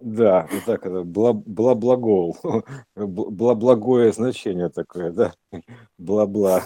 [0.00, 2.36] Да, вот так это, бла, бла благол,
[2.96, 5.34] бла благое значение такое, да,
[5.98, 6.64] бла-бла.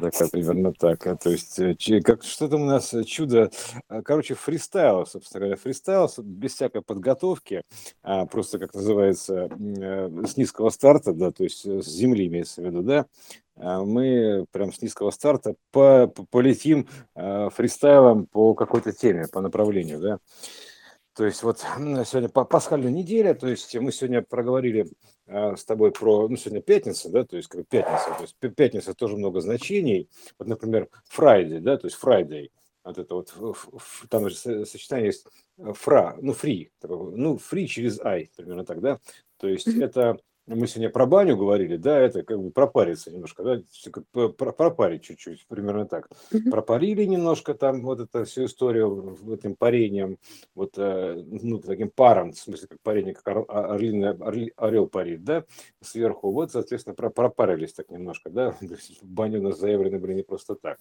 [0.00, 1.06] Так, а, примерно так.
[1.06, 3.50] А, то есть, э, как, что там у нас э, чудо,
[3.88, 7.62] а, короче, фристайл, собственно говоря, фристайл без всякой подготовки,
[8.02, 12.64] а, просто, как называется, э, с низкого старта, да, то есть с земли имеется в
[12.64, 13.06] виду, да,
[13.54, 20.18] мы прям с низкого старта по, полетим фристайлом по какой-то теме, по направлению, да.
[21.14, 24.86] То есть вот сегодня пасхальная неделя, то есть мы сегодня проговорили
[25.26, 28.94] а, с тобой про, ну, сегодня пятница, да, то есть как пятница, то есть пятница
[28.94, 30.08] тоже много значений.
[30.38, 32.50] Вот, например, Friday, да, то есть Friday,
[32.82, 33.34] вот это вот,
[34.08, 35.26] там же сочетание есть
[35.58, 38.98] фра, ну, free, ну, free через I, примерно так, да,
[39.36, 44.28] то есть это мы сегодня про баню говорили, да, это как бы пропариться немножко, да,
[44.28, 46.08] пропарить чуть-чуть, примерно так.
[46.50, 50.18] Пропарили немножко там вот эту всю историю этим парением,
[50.54, 55.44] вот, э, ну, таким паром, в смысле, как парение, как орлиный, орли, орел парит, да,
[55.80, 58.56] сверху, вот, соответственно, пропарились так немножко, да,
[59.02, 60.78] баню у нас заявлены были не просто так.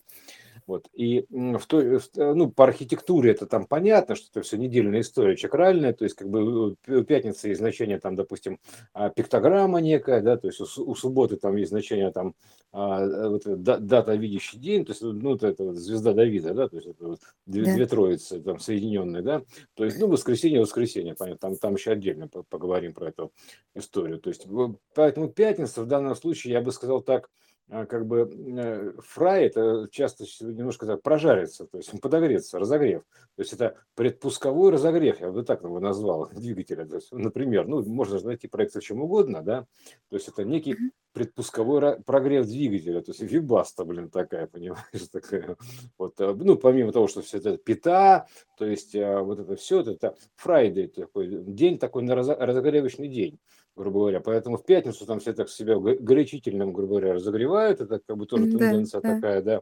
[0.68, 0.88] Вот.
[0.94, 5.94] И в той, ну, по архитектуре это там понятно, что это все недельная история чакральная,
[5.94, 8.60] то есть как бы у пятницы есть значение там, допустим,
[8.94, 9.10] а,
[9.52, 12.36] пиктограмма некая, да, то есть у, у субботы там есть значение там
[12.72, 16.88] а, вот, дата видящий день, то есть ну, это, это звезда Давида, да, то есть
[16.88, 17.76] это вот две, да.
[17.76, 22.28] две троицы там соединенные, да, то есть ну воскресенье, воскресенье, понятно, там, там еще отдельно
[22.28, 23.32] поговорим про эту
[23.76, 24.48] историю, то есть
[24.96, 27.30] поэтому пятница в данном случае, я бы сказал так,
[27.72, 33.04] как бы э, фрай это часто немножко так прожарится, то есть подогреться, разогрев.
[33.36, 36.86] То есть это предпусковой разогрев, я бы так его назвал, двигателя.
[36.86, 39.66] То есть, например, ну, можно же найти проект о чем угодно, да,
[40.10, 40.76] то есть это некий
[41.14, 45.56] предпусковой прогрев двигателя, то есть Webasto, блин, такая, понимаешь, такая.
[45.98, 49.80] Вот, э, ну, помимо того, что все это пита, то есть э, вот это все,
[49.80, 53.40] это Friday такой, день такой на разогревочный день
[53.76, 54.20] грубо говоря.
[54.20, 57.82] Поэтому в пятницу там все так себя горячительным, грубо говоря, разогревают.
[57.82, 59.62] Это как бы тоже тенденция да, такая, да.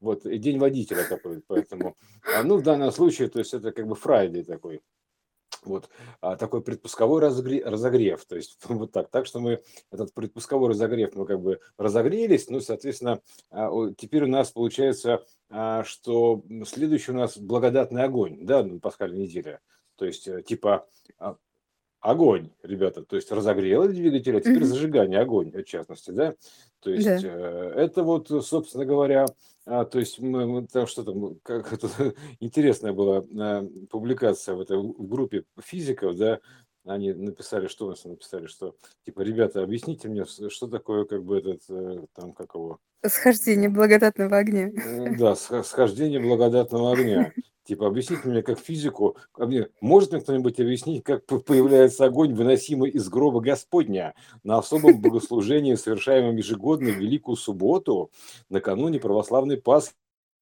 [0.00, 1.96] Вот, и день водителя такой, поэтому.
[2.34, 4.80] А, ну, в данном случае, то есть это как бы Friday такой.
[5.62, 5.90] Вот
[6.22, 11.14] а, такой предпусковой разогрев, разогрев, то есть вот так, так что мы этот предпусковой разогрев
[11.14, 13.20] мы как бы разогрелись, ну, соответственно,
[13.50, 19.20] а, теперь у нас получается, а, что следующий у нас благодатный огонь, да, ну, пасхальная
[19.20, 19.60] неделя,
[19.96, 21.36] то есть э, типа а,
[22.00, 26.34] огонь, ребята, то есть разогрело двигатель, а теперь зажигание, огонь, в частности, да,
[26.80, 27.18] то есть да.
[27.22, 29.26] э, это вот, собственно говоря,
[29.66, 34.60] а, то есть мы, мы там что там, как это интересная была а, публикация в
[34.60, 36.40] этой в группе физиков, да,
[36.94, 38.74] они написали, что у нас написали, что
[39.04, 42.78] типа, ребята, объясните мне, что такое как бы этот, э, там, как его...
[43.06, 44.70] Схождение благодатного огня.
[45.18, 47.32] Да, схождение благодатного огня.
[47.64, 49.48] Типа, объясните мне как физику, а
[49.80, 56.36] может мне кто-нибудь объяснить, как появляется огонь, выносимый из гроба Господня на особом богослужении, совершаемом
[56.36, 58.10] ежегодно в Великую Субботу,
[58.48, 59.94] накануне православной Пасхи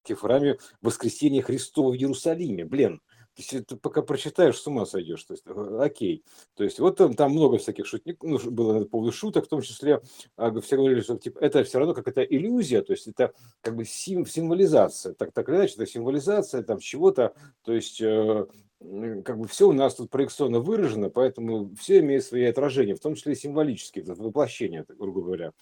[0.09, 2.65] в храме Воскресения Христова в Иерусалиме?
[2.65, 3.03] Блин,
[3.39, 5.23] есть ты пока прочитаешь, с ума сойдешь.
[5.25, 6.25] То есть, э, окей.
[6.55, 9.63] То есть вот там, там много всяких шутник, ну, было по поводу шуток, в том
[9.63, 10.03] числе
[10.37, 13.77] а, все говорили, что типа, это все равно как это иллюзия, то есть это как
[13.77, 15.15] бы сим, символизация.
[15.15, 17.33] Так, так или иначе, это символизация там чего-то,
[17.63, 18.47] то есть э,
[18.81, 23.15] как бы все у нас тут проекционно выражено, поэтому все имеют свои отражения, в том
[23.15, 25.53] числе символические, воплощения, грубо говоря.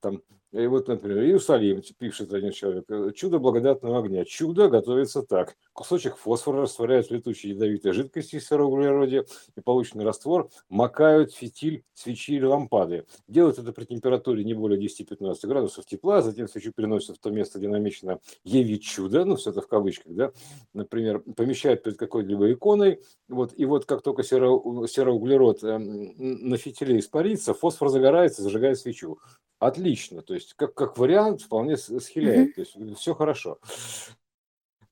[0.00, 0.22] Там
[0.54, 4.24] и вот, например, Иерусалим, пишет один человек, «Э, чудо благодатного огня.
[4.24, 5.56] Чудо готовится так.
[5.72, 9.24] Кусочек фосфора растворяют в летучей ядовитой жидкости в сероуглероде
[9.56, 13.04] и полученный раствор макают фитиль свечи или лампады.
[13.26, 17.58] Делают это при температуре не более 10-15 градусов тепла, затем свечу переносят в то место,
[17.58, 20.32] где намечено явить чудо, ну, все это в кавычках, да,
[20.72, 27.00] например, помещают перед какой-либо иконой, вот, и вот как только серо, сероуглерод э, на фитиле
[27.00, 29.18] испарится, фосфор загорается, зажигает свечу.
[29.64, 32.52] Отлично, то есть как, как вариант вполне схиляет, mm-hmm.
[32.54, 33.58] то есть все хорошо.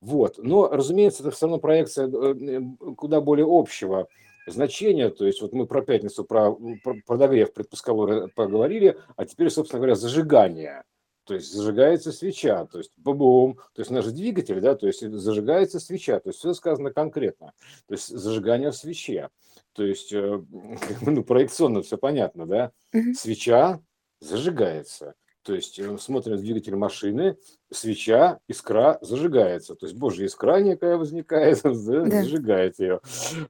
[0.01, 2.61] Вот, но, разумеется, это все равно проекция э,
[2.97, 4.09] куда более общего
[4.47, 6.53] значения, то есть вот мы про пятницу, про,
[6.83, 10.83] про подогрев предпусковой поговорили, а теперь, собственно говоря, зажигание.
[11.25, 15.79] То есть зажигается свеча, то есть бум, то есть наш двигатель, да, то есть зажигается
[15.79, 17.53] свеча, то есть все сказано конкретно,
[17.87, 19.29] то есть зажигание в свече,
[19.71, 20.43] то есть э,
[21.01, 22.71] ну, проекционно все понятно, да,
[23.13, 23.79] свеча,
[24.19, 25.15] зажигается.
[25.43, 27.37] То есть э, смотрим двигатель машины,
[27.71, 29.75] свеча, искра зажигается.
[29.75, 33.01] То есть Божья искра некая возникает, да, зажигает ее.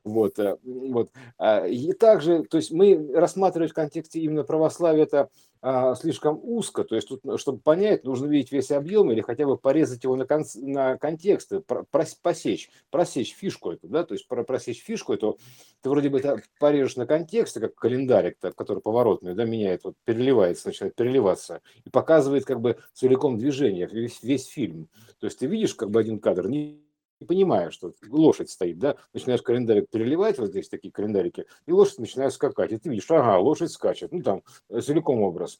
[0.03, 1.11] Вот, э, вот.
[1.37, 5.29] А, и также, то есть мы рассматривать в контексте именно православия это
[5.65, 9.56] а, слишком узко, то есть тут, чтобы понять, нужно видеть весь объем или хотя бы
[9.56, 11.86] порезать его на, кон, на контексты, про,
[12.21, 15.39] посечь, просечь фишку эту, да, то есть про, просечь фишку эту,
[15.81, 16.21] ты вроде бы
[16.60, 22.44] порежешь на контексты, как календарик, который поворотный, да, меняет, вот переливается, начинает переливаться и показывает
[22.44, 24.89] как бы целиком движение, весь, весь фильм.
[25.21, 26.82] То есть ты видишь как бы один кадр, не
[27.23, 32.33] понимаешь, что лошадь стоит, да, начинаешь календарик переливать, вот здесь такие календарики, и лошадь начинает
[32.33, 35.59] скакать, и ты видишь, ага, лошадь скачет, ну там э, целиком образ.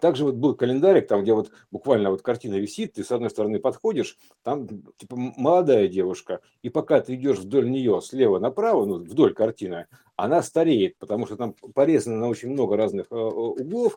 [0.00, 3.60] Также вот был календарик, там, где вот буквально вот картина висит, ты с одной стороны
[3.60, 4.66] подходишь, там
[4.96, 10.42] типа молодая девушка, и пока ты идешь вдоль нее слева направо, ну, вдоль картины, она
[10.42, 13.96] стареет, потому что там порезано на очень много разных э, углов,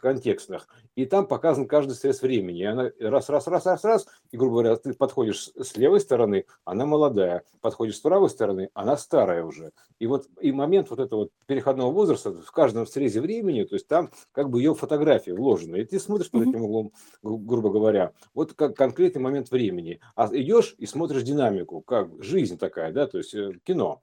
[0.00, 2.60] контекстных, и там показан каждый срез времени.
[2.60, 6.44] И она раз, раз, раз, раз, раз, и, грубо говоря, ты подходишь с левой стороны,
[6.64, 9.72] она молодая, подходишь с правой стороны, она старая уже.
[9.98, 14.10] И вот и момент вот этого переходного возраста в каждом срезе времени, то есть там
[14.32, 16.92] как бы ее фотография вложена, и ты смотришь под этим углом,
[17.22, 22.92] грубо говоря, вот как конкретный момент времени, а идешь и смотришь динамику, как жизнь такая,
[22.92, 24.02] да, то есть э, кино.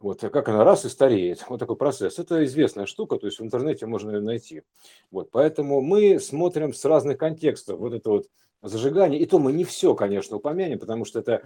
[0.00, 1.44] Вот, как она раз и стареет.
[1.48, 2.18] Вот такой процесс.
[2.18, 4.62] Это известная штука, то есть в интернете можно ее найти.
[5.10, 8.26] Вот, поэтому мы смотрим с разных контекстов вот это вот
[8.62, 9.20] зажигание.
[9.20, 11.42] И то мы не все, конечно, упомянем, потому что это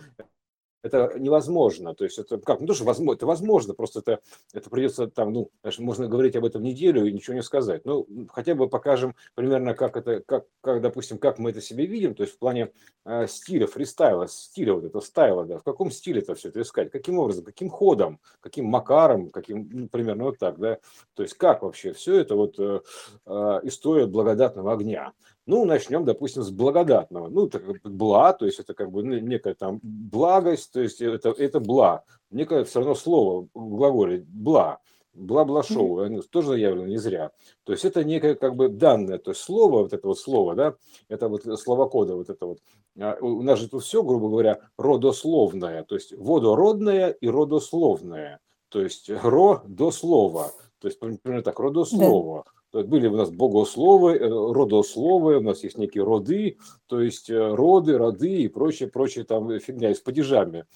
[0.84, 1.94] это невозможно.
[1.94, 4.20] То есть это как, ну тоже возможно, это возможно, просто это,
[4.52, 7.84] это придется там, ну, можно говорить об этом неделю и ничего не сказать.
[7.84, 12.14] Ну, хотя бы покажем примерно, как это, как, как допустим, как мы это себе видим,
[12.14, 12.70] то есть в плане
[13.06, 16.90] э, стиля, фристайла, стиля вот этого стайла, да, в каком стиле это все это искать,
[16.90, 20.78] каким образом, каким ходом, каким макаром, каким, ну, примерно вот так, да,
[21.14, 22.80] то есть как вообще все это вот э,
[23.24, 25.12] э, история благодатного огня.
[25.46, 27.28] Ну, начнем, допустим, с благодатного.
[27.28, 31.30] Ну, бы бла, то есть это как бы ну, некая там благость, то есть это,
[31.30, 32.04] это бла.
[32.30, 34.78] Некое все равно слово в глаголе бла.
[35.12, 36.22] Бла-бла-шоу, mm-hmm.
[36.28, 37.30] тоже заявлено не зря.
[37.62, 40.74] То есть это некое как бы данное, то есть слово, вот это вот слово, да,
[41.08, 42.58] это вот словокода, вот это вот.
[42.98, 48.40] А, у нас же тут все, грубо говоря, родословное, то есть водородное и родословное.
[48.70, 50.50] То есть ро до слова.
[50.80, 52.42] То есть, примерно так, родослово.
[52.44, 57.54] Да были у нас богословы, э, родословы, у нас есть некие роды, то есть э,
[57.54, 60.66] роды, роды и прочее, прочее там фигня с падежами.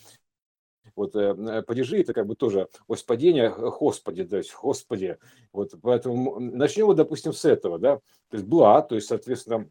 [0.94, 5.18] Вот э, падежи это как бы тоже ось падения Господи, то есть Господи.
[5.52, 7.96] Вот поэтому начнем вот, допустим, с этого, да,
[8.30, 9.68] то есть бла, то есть, соответственно,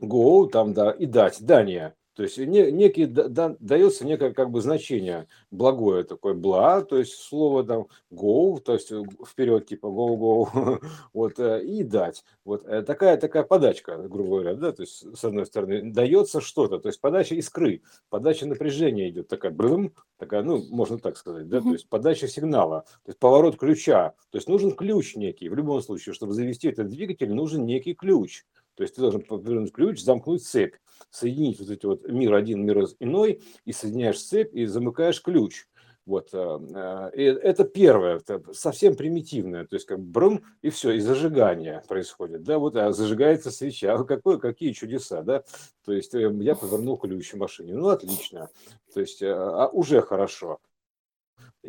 [0.00, 1.94] go, там, да, и дать, дание.
[2.14, 7.14] То есть не, некий, да, дается некое как бы значение благое такое бла, то есть
[7.14, 8.92] слово там go, то есть
[9.26, 10.80] вперед типа go go,
[11.12, 12.24] вот э, и дать.
[12.44, 16.78] Вот э, такая такая подачка, грубо говоря, да, то есть с одной стороны дается что-то,
[16.78, 21.60] то есть подача искры, подача напряжения идет такая брым, такая, ну можно так сказать, да,
[21.60, 25.48] то есть подача сигнала, то есть поворот ключа, то есть нужен ключ некий.
[25.48, 28.44] В любом случае, чтобы завести этот двигатель, нужен некий ключ.
[28.76, 30.74] То есть ты должен повернуть ключ, замкнуть цепь,
[31.10, 35.66] соединить вот эти вот мир один, мир иной, и соединяешь цепь и замыкаешь ключ.
[36.06, 40.92] Вот, э, э, и это первое, это совсем примитивное, то есть как брум, и все,
[40.92, 45.44] и зажигание происходит, да, вот а зажигается свеча, какое, какие чудеса, да,
[45.86, 48.50] то есть э, я повернул ключ в машине, ну отлично,
[48.92, 50.58] то есть а, уже хорошо,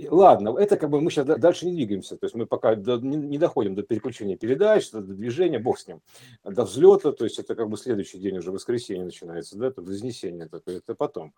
[0.09, 3.75] Ладно, это как бы мы сейчас дальше не двигаемся, то есть мы пока не доходим
[3.75, 6.01] до переключения передач, до движения, бог с ним,
[6.43, 10.49] до взлета, то есть это как бы следующий день уже воскресенье начинается, да, это вознесение,
[10.51, 11.33] это, это потом.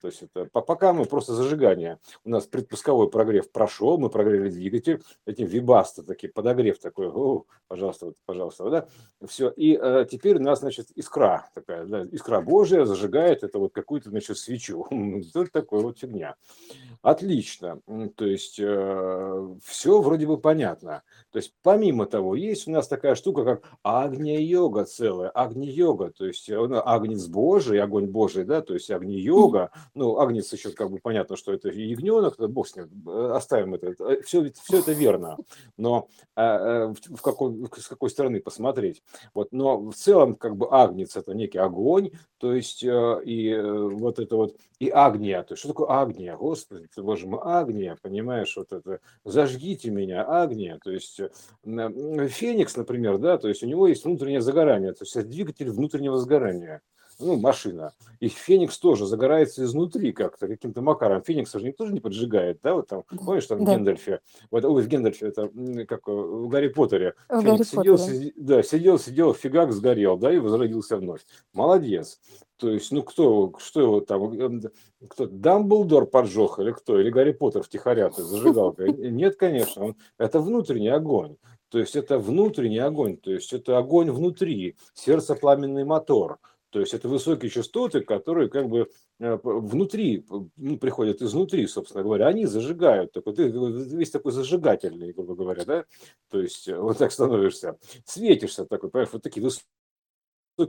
[0.00, 1.98] То есть это пока мы просто зажигание.
[2.24, 8.06] У нас предпусковой прогрев прошел, мы прогрели двигатель, этим вибаста такие подогрев такой, о, пожалуйста,
[8.06, 8.86] вот, пожалуйста, да,
[9.26, 9.48] все.
[9.48, 14.10] И э, теперь у нас, значит, искра такая, да, искра Божия зажигает это вот какую-то,
[14.10, 14.86] значит, свечу.
[15.34, 16.36] Это такое вот фигня.
[17.00, 17.80] Отлично.
[18.10, 21.02] То есть э, все вроде бы понятно.
[21.32, 26.48] То есть помимо того, есть у нас такая штука, как агния-йога целая, агни-йога, то есть
[26.50, 30.98] э, ну, агнец Божий, огонь Божий, да, то есть агни-йога, ну, агнец еще как бы
[30.98, 33.94] понятно, что это ягненок, бог с ним, э, оставим это,
[34.24, 35.38] все, э, все это верно,
[35.78, 41.16] но э, в какой, с какой стороны посмотреть, вот, но в целом как бы агнец
[41.16, 45.60] это некий огонь, то есть э, и э, вот это вот, и агния, то есть
[45.60, 51.20] что такое агния, господи, боже мой, агния, понимаешь, вот это, зажгите меня, агния, то есть
[51.20, 51.28] э,
[52.28, 56.80] Феникс, например, да, то есть у него есть внутреннее загорание, то есть двигатель внутреннего сгорания.
[57.18, 57.92] ну, машина.
[58.18, 61.22] И Феникс тоже загорается изнутри как-то, каким-то макаром.
[61.22, 63.74] Феникс же тоже не поджигает, да, вот там, помнишь, там в Да.
[63.76, 64.20] Гендальфе,
[64.50, 65.48] вот, ой, в Гендальфе, это
[65.86, 68.18] как э, в Гарри Поттере, В Гарри Феникс сидел, Поттере.
[68.18, 71.20] си- да, сидел, сидел, фигак сгорел, да, и возродился вновь.
[71.52, 72.18] Молодец.
[72.62, 74.62] То есть, ну кто, что его там,
[75.08, 78.92] кто, Дамблдор поджег или кто, или Гарри Поттер втихаря ты зажигалкой?
[79.10, 81.38] Нет, конечно, он- это внутренний огонь.
[81.70, 86.38] То есть это внутренний огонь, то есть это огонь внутри, сердце пламенный мотор.
[86.70, 88.88] То есть это высокие частоты, которые как бы
[89.18, 90.24] э, внутри,
[90.56, 93.10] ну, приходят изнутри, собственно говоря, они зажигают.
[93.10, 95.84] Такой, ты весь такой зажигательный, грубо говоря, да?
[96.30, 99.66] То есть вот так становишься, светишься такой, понимаешь, вот такие высокие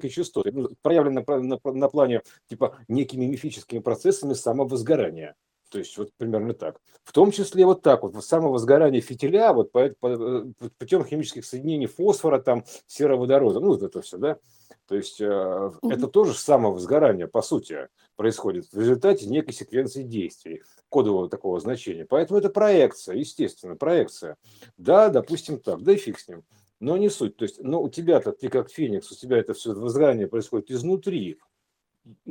[0.09, 5.35] частоты, ну, проявлены на, на, на плане типа некими мифическими процессами самовозгорания.
[5.69, 6.79] То есть вот примерно так.
[7.03, 10.45] В том числе вот так вот, самовозгорание фитиля вот по, по,
[10.77, 14.37] путем химических соединений фосфора, там, сероводорода, ну вот это все, да.
[14.87, 15.91] То есть э, Мгм.
[15.91, 22.05] это тоже самовозгорание, по сути, происходит в результате некой секвенции действий, кодового такого значения.
[22.05, 24.35] Поэтому это проекция, естественно, проекция.
[24.77, 26.43] Да, допустим так, да и фиг с ним.
[26.81, 27.37] Но не суть.
[27.37, 31.37] То есть, ну, у тебя-то, ты как Феникс, у тебя это все возгорание происходит изнутри.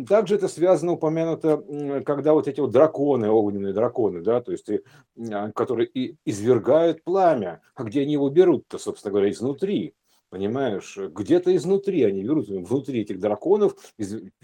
[0.09, 4.83] Также это связано, упомянуто, когда вот эти вот драконы, огненные драконы, да, то есть, и,
[5.17, 7.63] м, которые и извергают пламя.
[7.75, 9.95] А где они его берут-то, собственно говоря, изнутри?
[10.33, 13.77] Понимаешь, где-то изнутри они берут, внутри этих драконов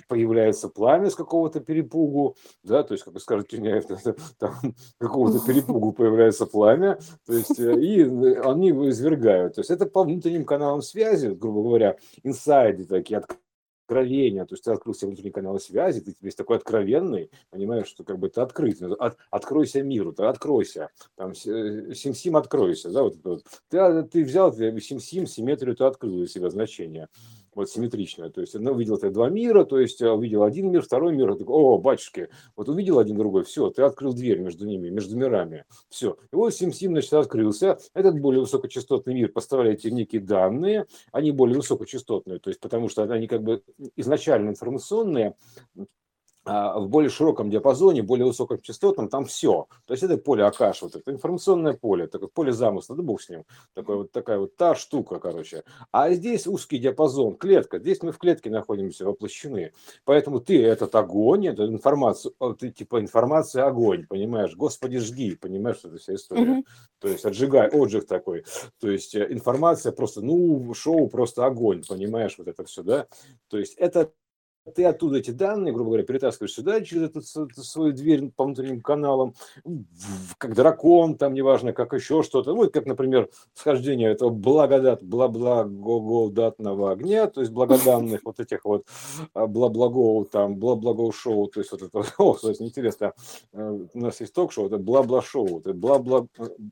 [0.07, 3.49] появляется пламя с какого-то перепугу, да, то есть, как скажут,
[4.39, 4.53] там,
[5.01, 9.55] какого-то перепугу появляется пламя, то есть, э, и они его извергают.
[9.55, 13.23] То есть это по внутренним каналам связи, грубо говоря, инсайды такие,
[13.89, 18.05] откровения, то есть ты открыл себе внутренний канал связи, ты весь такой откровенный, понимаешь, что
[18.05, 23.17] как бы ты открыт, от, откройся миру, ты откройся, там, э, сим-сим откройся, да, вот,
[23.25, 23.45] вот.
[23.71, 27.09] Ты, а, ты взял сим-сим, симметрию, ты открыл для себя значение,
[27.59, 30.83] вот симметричное, то есть ну, увидел ты два мира, то есть э, увидел один мир,
[30.83, 34.89] второй мир, такой, о, батюшки, вот увидел один другой, все, ты открыл дверь между ними,
[34.89, 40.21] между мирами, все, и вот сим-сим, значит, открылся, этот более высокочастотный мир поставляет тебе некие
[40.21, 43.63] данные, они более высокочастотные, то есть потому что они как бы
[43.97, 45.35] изначально информационные,
[45.77, 45.85] а
[46.45, 49.67] в более широком диапазоне, более высоком частотном, там все.
[49.87, 53.29] То есть это поле Акаш, вот это информационное поле, такое поле замысла, да бог с
[53.29, 53.45] ним.
[53.75, 55.65] Такое, вот такая вот та штука, короче.
[55.93, 57.79] А здесь узкий диапазон, клетка.
[57.79, 59.73] Здесь мы в клетке находимся, воплощены.
[60.05, 64.57] Поэтому ты этот огонь, это информация, ты типа информация огонь, понимаешь?
[64.57, 66.43] Господи, жги, понимаешь, что это вся история.
[66.43, 66.65] Мгм.
[66.99, 68.45] То есть отжигай, отжиг такой.
[68.81, 73.07] То есть э, информация просто, ну, шоу просто огонь, понимаешь, вот это все, да?
[73.49, 74.13] То есть это
[74.75, 79.35] ты оттуда эти данные, грубо говоря, перетаскиваешь сюда через эту свою дверь по внутренним каналам,
[80.39, 82.55] как дракон, там неважно, как еще что-то.
[82.55, 88.87] Ну, как, например, схождение этого благодат, бла-благодатного огня, то есть благоданных вот этих вот
[89.35, 93.13] а, бла-благого там, бла-благого шоу, то есть вот это, о, кстати, интересно,
[93.53, 96.27] э, у нас есть ток-шоу, это бла-бла-шоу, это бла-бла,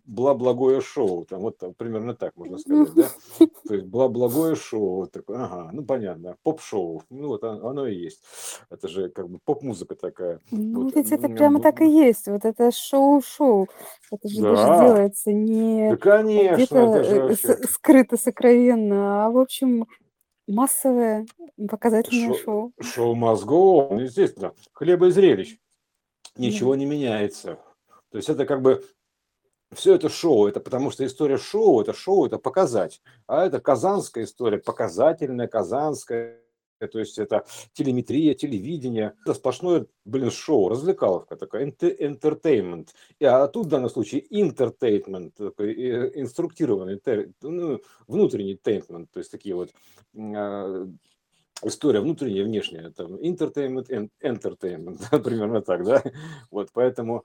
[0.07, 3.09] бла-благое шоу, там вот там примерно так можно сказать, да?
[3.69, 8.23] То есть бла-благое шоу, вот такое, ага, ну понятно, поп-шоу, ну вот оно, и есть.
[8.71, 10.41] Это же как бы поп-музыка такая.
[10.51, 12.27] Ну, Вот, ведь это прямо так и есть.
[12.29, 13.69] Вот это шоу-шоу.
[14.11, 19.27] Это же даже Да, делается не да, конечно, где-то это же э, вообще скрыто, сокровенно,
[19.27, 19.87] а, в общем,
[20.47, 21.27] массовое
[21.69, 22.73] показательное шоу, шоу.
[22.81, 25.59] шоу мозгов, ну, естественно, хлеба и зрелищ,
[26.35, 26.43] Да.
[26.43, 27.59] ничего не меняется.
[28.11, 28.85] То есть это как бы
[29.73, 33.03] все это шоу, это потому что история шоу, это шоу, это показать.
[33.27, 36.41] А это казанская история, показательная, казанская,
[36.79, 39.15] то есть это телеметрия, телевидение.
[39.25, 42.89] Это сплошное, блин, шоу, развлекаловка такая, entertainment.
[43.19, 47.01] И, а тут в данном случае entertainment, такой э, инструктированный,
[47.43, 49.73] ну, внутренний entertainment, то есть такие вот
[50.17, 50.87] а,
[51.63, 56.03] история внутренняя, внешняя, там, entertainment, and entertainment, примерно так, да,
[56.51, 57.25] вот, поэтому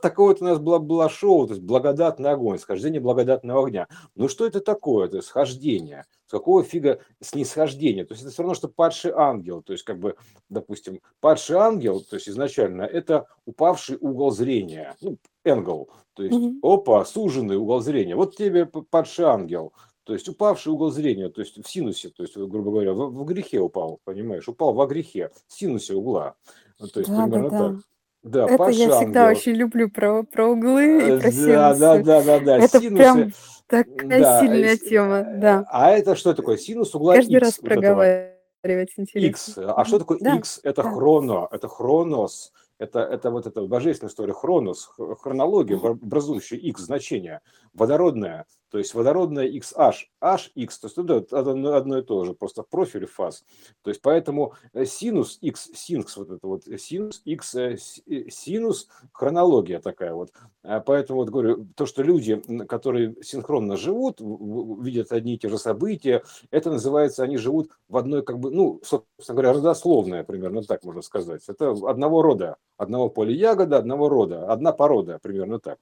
[0.00, 3.88] такое вот у нас было, было шоу, то есть благодатный огонь, схождение благодатного огня.
[4.14, 5.06] Ну что это такое?
[5.06, 6.04] Это схождение.
[6.26, 8.04] С какого фига снисхождение?
[8.04, 9.62] То есть это все равно, что падший ангел.
[9.62, 10.16] То есть как бы,
[10.48, 15.90] допустим, падший ангел, то есть изначально это упавший угол зрения, ну, энгл.
[16.14, 16.58] То есть, Мгм.
[16.62, 18.14] опа, суженный угол зрения.
[18.14, 19.72] Вот тебе падший ангел.
[20.04, 23.24] То есть упавший угол зрения, то есть в синусе, то есть, грубо говоря, в, в
[23.24, 26.34] грехе упал, понимаешь, упал во грехе, в синусе угла.
[26.80, 27.84] Ну, То есть Да, да, примерно так.
[28.22, 28.46] Да.
[28.46, 29.38] Да, Это падший я всегда ангел.
[29.40, 32.04] очень люблю про, про углы и Э, про Да, да, синусы.
[32.04, 32.56] да, да, да.
[32.58, 33.32] Это Синусы, прям
[33.66, 34.40] такая да.
[34.40, 35.64] сильная тема, да.
[35.68, 36.56] А это что такое?
[36.56, 37.80] Синус угла Каждый раз X вот этого.
[37.82, 39.28] проговаривать интересно.
[39.28, 39.58] X.
[39.58, 40.60] А что такое Да, X?
[40.62, 40.90] Это да.
[40.90, 42.52] хроно, это хронос.
[42.78, 47.40] Это, это вот эта божественная история, хронос, хронология, образующая X значение.
[47.74, 50.50] Водородная, то есть водородная XH, HX,
[50.80, 51.38] то есть это
[51.76, 53.44] одно, и то же, просто в профиле фаз.
[53.82, 58.88] То есть поэтому э, синус X, синкс, вот это вот синус X, э, э, синус,
[59.12, 60.32] хронология такая вот.
[60.62, 65.58] А поэтому вот говорю, то, что люди, которые синхронно живут, видят одни и те же
[65.58, 66.22] события,
[66.52, 71.02] это называется, они живут в одной, как бы, ну, собственно говоря, родословная, примерно так можно
[71.02, 71.42] сказать.
[71.48, 75.78] Это одного рода, одного поля ягода, одного рода, одна порода, примерно так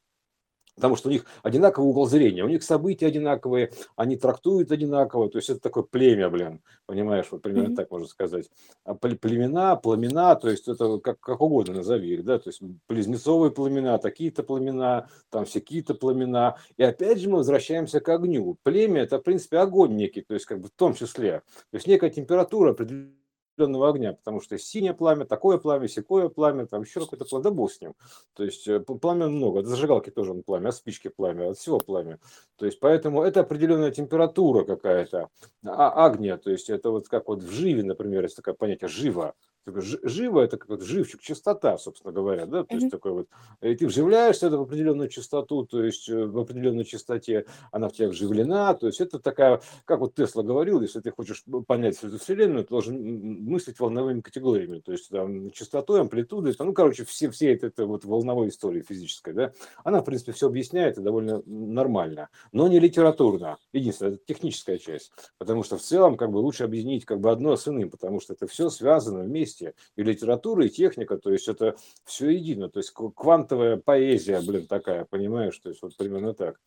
[0.78, 5.38] потому что у них одинаковый угол зрения, у них события одинаковые, они трактуют одинаково, то
[5.38, 7.76] есть это такое племя, блин, понимаешь, вот примерно mm-hmm.
[7.76, 8.48] так можно сказать.
[8.84, 13.50] А племена, пламена, то есть это как, как угодно назови их, да, то есть близнецовые
[13.50, 16.58] племена, такие-то племена, там все какие-то племена.
[16.76, 18.56] И опять же мы возвращаемся к огню.
[18.62, 21.42] Племя это, в принципе, огонь некий, то есть как бы в том числе.
[21.70, 23.18] То есть некая температура определенная
[23.58, 27.50] определенного огня, потому что синее пламя, такое пламя, секое пламя, там еще какое-то пламя, да
[27.50, 27.94] бог с ним.
[28.34, 31.78] То есть э, пламя много, от зажигалки тоже он пламя, от спички пламя, от всего
[31.78, 32.18] пламя.
[32.56, 35.28] То есть поэтому это определенная температура какая-то,
[35.64, 39.34] а огня, то есть это вот как вот в живе, например, есть такое понятие жива,
[39.76, 43.28] живо это как вот живчик, частота, собственно говоря, да, то есть такой вот,
[43.60, 47.92] и ты вживляешься это в определенную частоту, то есть э, в определенной частоте она в
[47.92, 52.08] тебя вживлена, то есть это такая, как вот Тесла говорил, если ты хочешь понять всю
[52.08, 57.30] эту вселенную, ты должен мыслить волновыми категориями, то есть там частотой, амплитудой, ну, короче, все,
[57.30, 59.52] все это, это вот волновой истории физической, да,
[59.84, 65.12] она, в принципе, все объясняет и довольно нормально, но не литературно, единственное, это техническая часть,
[65.38, 68.34] потому что в целом, как бы, лучше объединить как бы одно с иным, потому что
[68.34, 69.74] это все связано вместе, вместе.
[69.96, 72.68] И литература, и техника, то есть это все едино.
[72.68, 75.58] То есть квантовая поэзия, блин, такая, понимаешь?
[75.58, 76.60] То есть вот примерно так.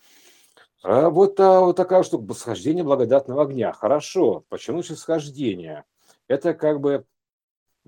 [0.84, 3.72] А вот, а, вот такая штука, восхождение благодатного огня.
[3.72, 4.46] Хорошо.
[4.50, 5.84] Почему же схождение?
[6.28, 7.06] Это как бы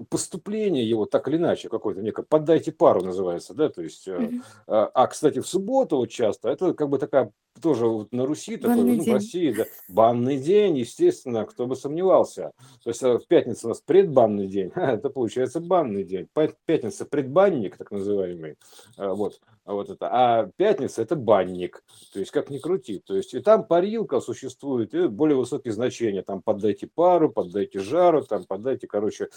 [0.09, 4.41] поступление его так или иначе какое-то некое поддайте пару называется да то есть mm-hmm.
[4.65, 7.31] а, а кстати в субботу вот часто это как бы такая
[7.61, 12.51] тоже вот на Руси, такой, ну, в России, да, банный день, естественно, кто бы сомневался.
[12.83, 16.27] То есть э, в пятницу у нас предбанный день, а это получается банный день.
[16.65, 18.55] Пятница предбанник, так называемый,
[18.97, 20.09] э, вот, вот это.
[20.11, 23.01] А пятница это банник, то есть как ни крути.
[23.05, 26.21] То есть и там парилка существует, и более высокие значения.
[26.21, 29.29] Там поддайте пару, поддайте жару, там поддайте, короче,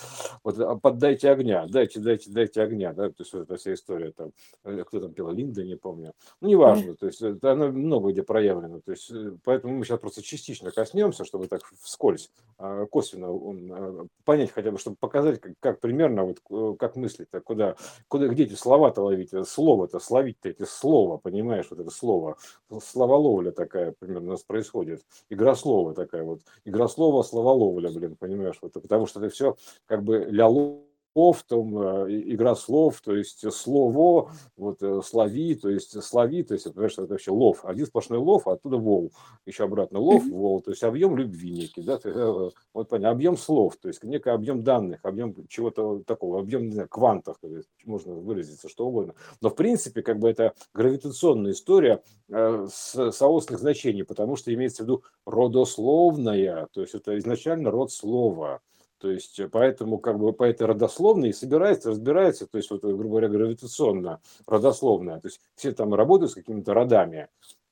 [0.42, 4.12] вот а, поддайте огня, дайте, дайте, дайте огня, да, то есть вот эта вся история
[4.12, 4.32] там,
[4.64, 6.12] э, кто там пел, Линда, не помню.
[6.40, 8.80] Ну, неважно, то есть это, оно много где проявлено.
[8.80, 14.06] То есть, э, поэтому мы сейчас просто частично коснемся, чтобы так вскользь, а, косвенно а,
[14.24, 17.76] понять хотя бы, чтобы показать, как, как примерно, вот, э, как мыслить-то, куда,
[18.08, 22.36] куда, где эти слова-то ловить, э, слово-то, словить-то эти слова, понимаешь, вот это слово,
[22.82, 28.56] словоловля такая примерно у нас происходит, игра слова такая вот, игра слова, словоловля, блин, понимаешь,
[28.62, 30.80] вот, потому что это все как бы ляло
[31.16, 36.52] слов, там, э, игра слов, то есть слово, вот э, слови, то есть слови, то
[36.52, 39.12] есть, понимаешь, это вообще лов, один сплошной лов, а оттуда вол,
[39.46, 43.76] еще обратно лов, вол, то есть объем любви некий, да, э, вот понятно, объем слов,
[43.80, 47.38] то есть некий объем данных, объем чего-то такого, объем, не знаю, квантов,
[47.86, 49.14] можно выразиться, что угодно.
[49.40, 54.86] Но, в принципе, как бы это гравитационная история с соосных значений, потому что имеется в
[54.86, 58.60] виду родословная, то есть это изначально род слова,
[58.98, 63.08] то есть, э, поэтому как бы по этой родословной собирается, разбирается, то есть, вот, грубо
[63.08, 65.20] говоря, гравитационно родословная.
[65.20, 67.28] То есть, все там работают с какими-то родами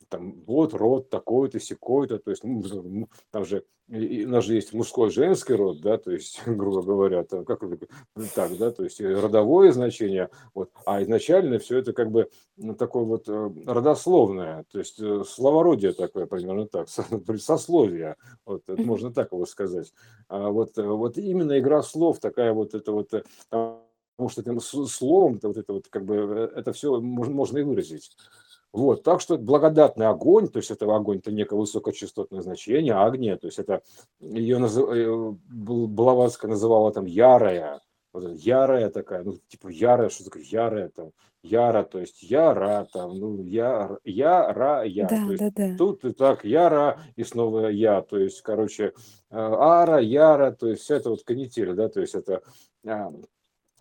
[0.08, 4.72] там вот род такой-то, секой-то, то есть ну, там же и, у нас же есть
[4.72, 7.60] мужской женский род, да, то есть, грубо говоря, там, как
[8.34, 13.04] так, да, то есть родовое значение, вот, а изначально все это как бы ну, такое
[13.04, 16.88] вот э, родословное, то есть э, словородие такое, примерно так,
[17.38, 19.92] сословие, вот, это можно так его сказать.
[20.28, 23.10] А вот, э, вот именно игра слов такая вот, это вот,
[23.50, 28.16] потому что этим словом, вот это вот как бы, это все можно, можно и выразить.
[28.74, 33.46] Вот, так что благодатный огонь, то есть это огонь, это некое высокочастотное значение, агния, то
[33.46, 33.82] есть это
[34.18, 34.88] ее назыв...
[34.90, 37.80] Э, Блаватская называла там ярая,
[38.12, 41.12] вот ярая такая, ну типа ярая, что такое ярая там,
[41.44, 45.76] яра, то есть яра там, ну я, яра, я, Да, то есть да, да.
[45.78, 48.92] тут и так яра и снова я, то есть короче э,
[49.30, 52.42] ара, яра, то есть вся это вот канитель, да, то есть это
[52.84, 53.12] а,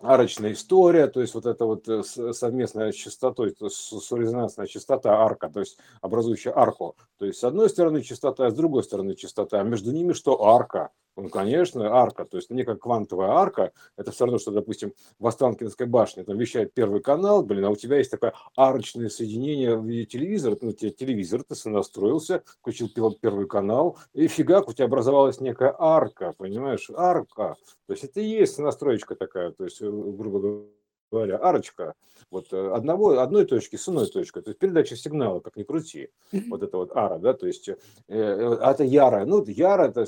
[0.04, 5.48] арочная история, то есть вот это вот э, совместная частотой, то есть резонансная частота арка,
[5.48, 6.96] то есть образующая арку.
[7.18, 10.44] То есть с одной стороны частота, а с другой стороны частота, а между ними что
[10.44, 10.90] арка?
[11.16, 15.86] Ну, конечно, арка, то есть некая квантовая арка, это все равно, что, допустим, в Останкинской
[15.86, 20.06] башне там вещает первый канал, блин, а у тебя есть такое арочное соединение в виде
[20.06, 22.88] телевизора, ну, у тебя телевизор, ты настроился, включил
[23.20, 27.54] первый канал, и фигак, у тебя образовалась некая арка, понимаешь, арка,
[27.86, 30.64] то есть это и есть настроечка такая, то есть, э, грубо говоря,
[31.22, 31.94] арочка
[32.30, 36.10] вот э, одного, одной точки с иной точкой, то есть передача сигнала, как ни крути,
[36.48, 37.76] вот это вот ара, да, то есть э,
[38.08, 40.06] э это яра, ну, яра, это,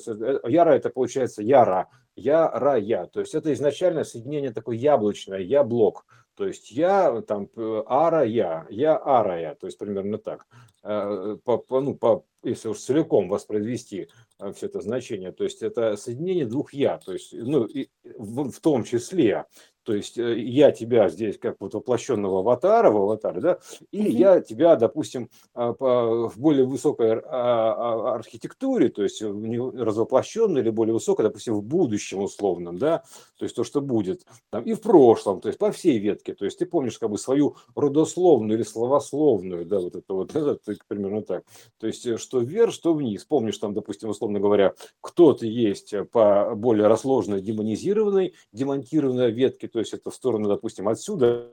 [0.49, 3.07] яра это получается яра, я, я.
[3.07, 6.07] То есть это изначально соединение такое яблочное, я блок.
[6.35, 7.49] То есть я там
[7.87, 10.47] ара я, я ара я, то есть примерно так.
[10.87, 15.63] Э, по, по, ну, по, если уж целиком воспроизвести э, все это значение, то есть
[15.63, 19.47] это соединение двух я, то есть ну, и в, в том числе
[19.87, 23.59] то есть э, я тебя здесь как вот воплощенного аватара в аватаре, да,
[23.93, 24.11] и mm-hmm.
[24.11, 30.93] я тебя, допустим, а, в более высокой а, а, архитектуре, то есть развоплощенной или более
[30.93, 33.05] высокой, допустим, в будущем условном, да,
[33.39, 36.45] то есть то, что будет, там, и в прошлом, то есть по всей ветке, то
[36.45, 41.23] есть ты помнишь как бы свою родословную или словословную, да, вот это вот, это, примерно
[41.23, 41.45] так,
[41.79, 46.55] то есть э, что вверх, что вниз, помнишь там, допустим, условно говоря, кто-то есть по
[46.55, 51.53] более расложенной, демонизированной, демонтированной ветке, то есть это в сторону, допустим, отсюда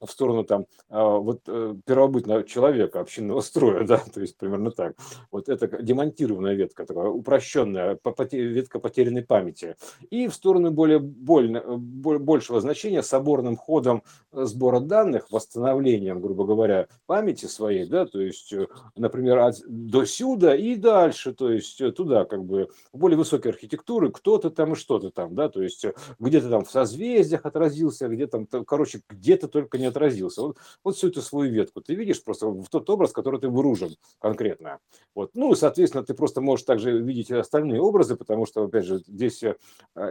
[0.00, 4.96] в сторону там а, вот э, первобытного человека, общинного строя, да, то есть примерно так.
[5.30, 7.98] Вот это демонтированная ветка, такая упрощенная,
[8.32, 9.76] ветка потерянной памяти.
[10.10, 17.46] И в сторону более больно, большего значения соборным ходом сбора данных, восстановлением, грубо говоря, памяти
[17.46, 22.24] своей, да, то есть, э, например, от, до сюда и дальше, то есть э, туда
[22.24, 25.84] как бы более высокие архитектуры, кто-то там и что-то там, да, то есть
[26.18, 30.42] где-то там в созвездиях отразился, где-то там, короче, где-то только не отразился.
[30.42, 33.96] Вот, вот всю эту свою ветку ты видишь просто в тот образ, который ты выражен
[34.18, 34.78] конкретно.
[35.14, 35.30] Вот.
[35.34, 39.42] Ну, и, соответственно, ты просто можешь также видеть остальные образы, потому что, опять же, здесь
[39.42, 39.54] э,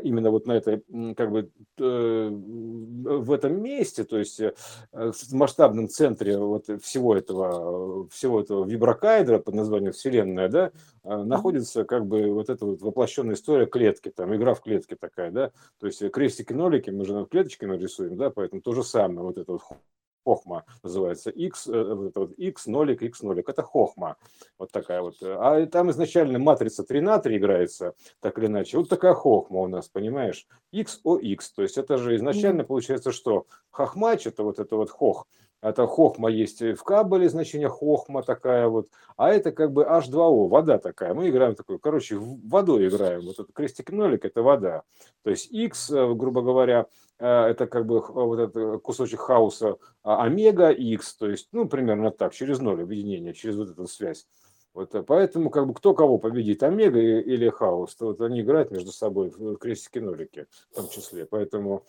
[0.03, 0.83] именно вот на этой,
[1.15, 4.53] как бы, э, в этом месте, то есть э,
[4.91, 10.71] в масштабном центре вот всего этого, всего этого виброкайдера под названием Вселенная, да,
[11.03, 15.51] находится как бы вот эта вот воплощенная история клетки, там игра в клетке такая, да,
[15.79, 19.61] то есть крестики-нолики мы же клеточками рисуем, да, поэтому то же самое, вот это вот
[20.23, 24.17] хохма называется, x, э, вот вот x нолик, x нолик, это хохма,
[24.57, 25.15] вот такая вот.
[25.21, 29.67] А там изначально матрица 3 на 3 играется, так или иначе, вот такая хохма у
[29.67, 34.59] нас, понимаешь, x о x, то есть это же изначально получается, что хохмач, это вот
[34.59, 35.27] это вот хох,
[35.61, 40.79] это хохма есть в кабеле, значение хохма такая вот, а это как бы H2O, вода
[40.79, 41.13] такая.
[41.13, 43.21] Мы играем такой, короче, водой играем.
[43.21, 44.83] Вот этот крестик-нолик– это вода.
[45.23, 46.87] То есть X, э, грубо говоря,
[47.19, 52.09] э, это как бы вот этот кусочек хаоса а омега X, то есть, ну, примерно
[52.09, 54.25] так, через ноль объединение, через вот эту связь.
[54.73, 58.71] Вот, э, поэтому как бы кто кого победит, омега или хаос, то вот они играют
[58.71, 61.25] между собой в крестики-нолики в том числе.
[61.25, 61.83] Поэтому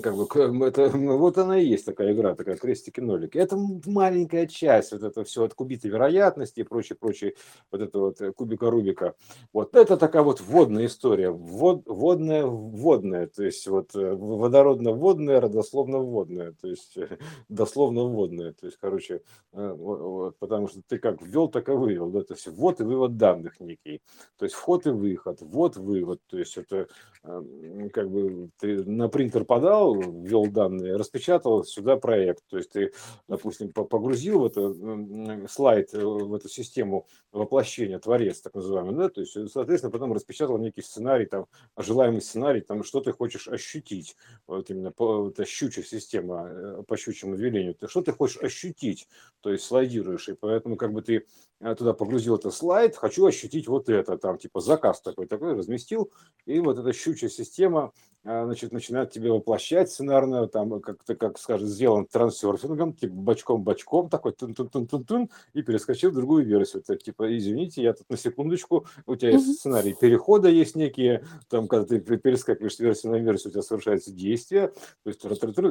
[0.00, 3.36] как бы это, вот она и есть такая игра, такая крестики-нолики.
[3.36, 7.34] Это маленькая часть, вот это все от кубита вероятности и прочее, прочее,
[7.70, 9.14] вот это вот э, кубика Рубика.
[9.52, 16.52] Вот это такая вот водная история, вод, водная, водная, то есть вот э, водородно-водная, родословно-водная,
[16.60, 21.72] то есть э, дословно-водная, то есть, короче, вот, потому что ты как ввел, так и
[21.72, 24.00] вывел, да, то есть ввод и вывод данных некий,
[24.38, 26.88] то есть вход и выход, ввод-вывод, то есть это
[27.22, 32.44] как бы ты на принтер подал, взял, ввел данные, распечатал сюда проект.
[32.48, 32.92] То есть ты,
[33.28, 39.20] допустим, погрузил в это слайд, э, в эту систему воплощения, творец так называемый, да, то
[39.20, 44.16] есть, соответственно, потом распечатал некий сценарий, там, желаемый сценарий, там, что ты хочешь ощутить,
[44.46, 49.08] вот именно по, это щучья система э, по щучьему велению, ты, что ты хочешь ощутить,
[49.40, 51.26] то есть слайдируешь, и поэтому как бы ты
[51.60, 56.12] э, туда погрузил этот слайд, хочу ощутить вот это, там, типа заказ такой, такой, разместил,
[56.44, 57.92] и вот эта щучья система
[58.24, 65.30] значит, начинают тебе воплощать сценарно, там, как-то, как скажем, сделан трансерфингом, типа бочком-бочком, такой тун-тун-тун-тун,
[65.52, 66.82] и перескочил в другую версию.
[66.86, 71.66] Это, типа, извините, я тут на секундочку, у тебя есть сценарий перехода, есть некие, там,
[71.66, 75.20] когда ты перескакиваешь с версии на версию, у тебя совершается действие, то есть,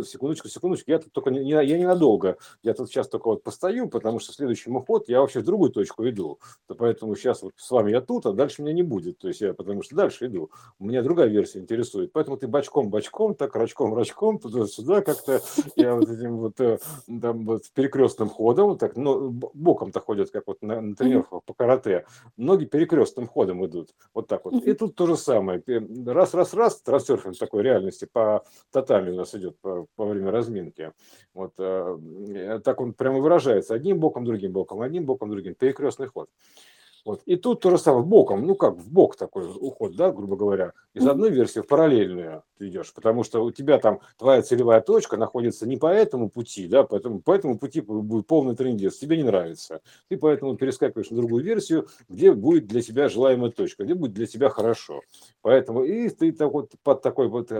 [0.09, 4.19] секундочку, секундочку, я тут только, не, я ненадолго, я тут сейчас только вот постою, потому
[4.19, 7.71] что следующий мой ход я вообще в другую точку иду, то поэтому сейчас вот с
[7.71, 10.51] вами я тут, а дальше меня не будет, то есть я, потому что дальше иду,
[10.79, 15.41] меня другая версия интересует, поэтому ты бочком-бочком, так рачком-рачком, туда-сюда как-то,
[15.75, 16.79] я вот этим вот, э,
[17.21, 22.05] там, вот перекрестным ходом, так, ну, боком-то ходят, как вот на, на тренировках по карате,
[22.37, 24.55] ноги перекрестным ходом идут, вот так вот.
[24.55, 25.63] И тут то же самое,
[26.07, 30.93] раз-раз-раз, трансерфинг такой реальности по татами у нас идет по, по время разминки.
[31.35, 36.27] Вот э, так он прямо выражается, одним боком, другим боком, одним боком, другим, перекрестный ход.
[37.05, 37.21] Вот.
[37.25, 40.73] И тут то же самое, боком, ну как, в бок такой уход, да, грубо говоря,
[40.93, 42.43] из одной версии в параллельную.
[42.61, 46.67] Ты идешь, потому что у тебя там твоя целевая точка находится не по этому пути,
[46.67, 49.81] да, поэтому по этому пути будет полный трендец, тебе не нравится.
[50.09, 54.27] Ты поэтому перескакиваешь на другую версию, где будет для тебя желаемая точка, где будет для
[54.27, 55.01] тебя хорошо.
[55.41, 57.59] Поэтому и ты так вот под такой вот, то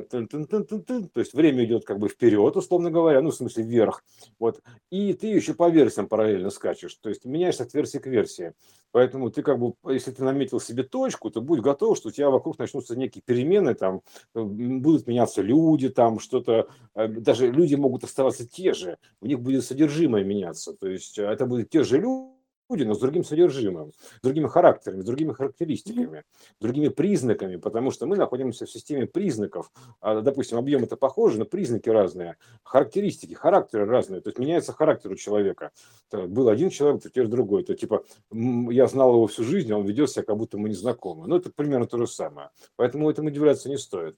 [1.16, 4.04] есть время идет как бы вперед, условно говоря, ну, в смысле вверх,
[4.38, 4.62] вот,
[4.92, 8.54] и ты еще по версиям параллельно скачешь, то есть меняешься от версии к версии.
[8.94, 12.30] Поэтому ты как бы, если ты наметил себе точку, то будь готов, что у тебя
[12.30, 14.02] вокруг начнутся некие перемены, там
[14.34, 19.64] будут меняться люди, там что-то, э, даже люди могут оставаться те же, у них будет
[19.64, 24.22] содержимое меняться, то есть э, это будут те же люди, но с другим содержимым, с
[24.24, 26.24] другими характерами, с другими характеристиками,
[26.60, 29.72] другими признаками, потому что мы находимся в системе признаков.
[30.00, 34.22] А, допустим, объемы это похожи, но признаки разные, характеристики, характеры разные.
[34.22, 35.72] То есть меняется характер у человека.
[36.12, 37.64] Был один человек, теперь другой.
[37.64, 40.76] То типа я знал его всю жизнь, а он ведет себя, как будто мы не
[40.76, 41.28] знакомы.
[41.28, 42.50] Ну, это примерно то же самое.
[42.76, 44.16] Поэтому этому удивляться не стоит.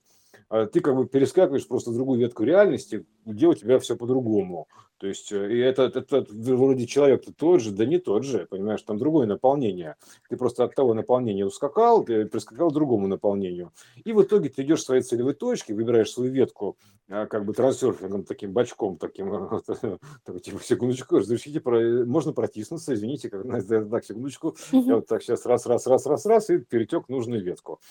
[0.49, 4.67] А ты как бы перескакиваешь просто в другую ветку реальности, где у тебя все по-другому.
[5.03, 8.81] То есть, э, и этот, этот вроде человек тот же, да не тот же, понимаешь,
[8.83, 9.97] там другое наполнение.
[10.29, 13.73] Ты просто от того наполнения ускакал, ты прискакал к другому наполнению.
[14.05, 16.77] И в итоге ты идешь в своей целевой точке, выбираешь свою ветку,
[17.09, 19.29] а, как бы трансерфингом, таким бачком, таким,
[20.23, 21.61] такой, типа, секундочку, разрешите,
[22.05, 26.49] можно протиснуться, извините, как, так, секундочку, я вот так сейчас раз, раз, раз, раз, раз,
[26.49, 27.81] и перетек нужную ветку.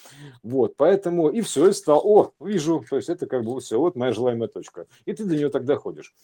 [0.43, 3.97] Вот, поэтому, и все, и стал, о, вижу, то есть это как бы все, вот
[3.97, 4.87] моя желаемая точка.
[5.05, 6.15] И ты до нее тогда ходишь.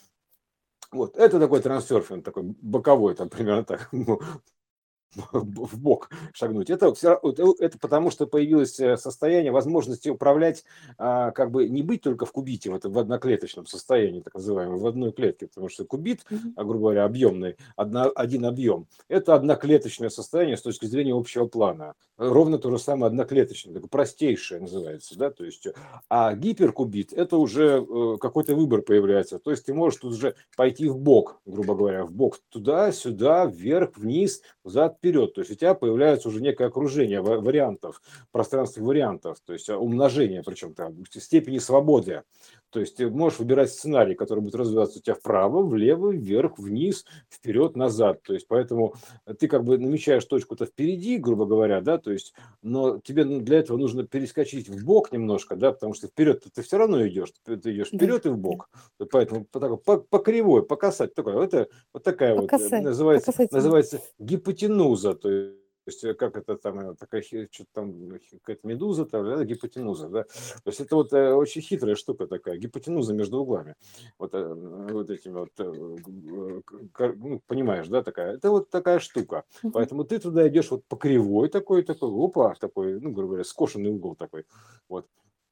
[0.91, 4.21] Вот, это такой трансерфинг, такой боковой, там примерно так, ну,
[5.33, 6.71] в бок шагнуть.
[6.71, 6.93] Это,
[7.59, 10.65] это потому, что появилось э, состояние возможности управлять,
[10.99, 14.79] а, как бы не быть только в кубите, в, этом, в одноклеточном состоянии, так называемом,
[14.79, 16.25] в одной клетке, потому что кубит,
[16.57, 21.95] а, грубо говоря, объемный, одна, один объем, это одноклеточное состояние с точки зрения общего плана.
[22.17, 25.69] Ровно то же самое одноклеточное, такое простейшее называется, да, то есть,
[26.09, 30.89] а гиперкубит, это уже э, какой-то выбор появляется, то есть ты можешь тут уже пойти
[30.89, 35.35] в бок, грубо говоря, в бок туда, сюда, вверх, вниз, взад, вперед.
[35.35, 40.75] То есть у тебя появляется уже некое окружение вариантов, пространственных вариантов, то есть умножение, причем
[40.75, 42.23] там степени свободы.
[42.71, 47.05] То есть ты можешь выбирать сценарий, который будет развиваться у тебя вправо, влево, вверх, вниз,
[47.31, 48.23] вперед, назад.
[48.23, 48.95] То есть поэтому
[49.39, 53.79] ты как бы намечаешь точку-то впереди, грубо говоря, да, то есть, но тебе для этого
[53.79, 57.89] нужно перескочить в бок немножко, да, потому что вперед ты все равно идешь, ты идешь
[57.89, 58.69] вперед и в бок.
[59.11, 64.01] Поэтому по, по, по кривой, по касать, такое, это вот такая вот э, называется, называется
[64.19, 69.25] гипотенуза, то есть есть э, как это там, э, такая, что-то там, какая-то медуза, там,
[69.25, 70.23] да, гипотенуза, да.
[70.23, 73.75] То есть это вот э, очень хитрая штука такая, гипотенуза между углами.
[74.19, 78.35] Вот, вот этими вот, ну, понимаешь, да, такая.
[78.35, 79.45] Это вот такая штука.
[79.73, 83.91] Поэтому ты туда идешь вот по кривой такой, такой, опа, такой, ну, грубо говоря, скошенный
[83.91, 84.45] угол такой.
[84.89, 85.07] Вот.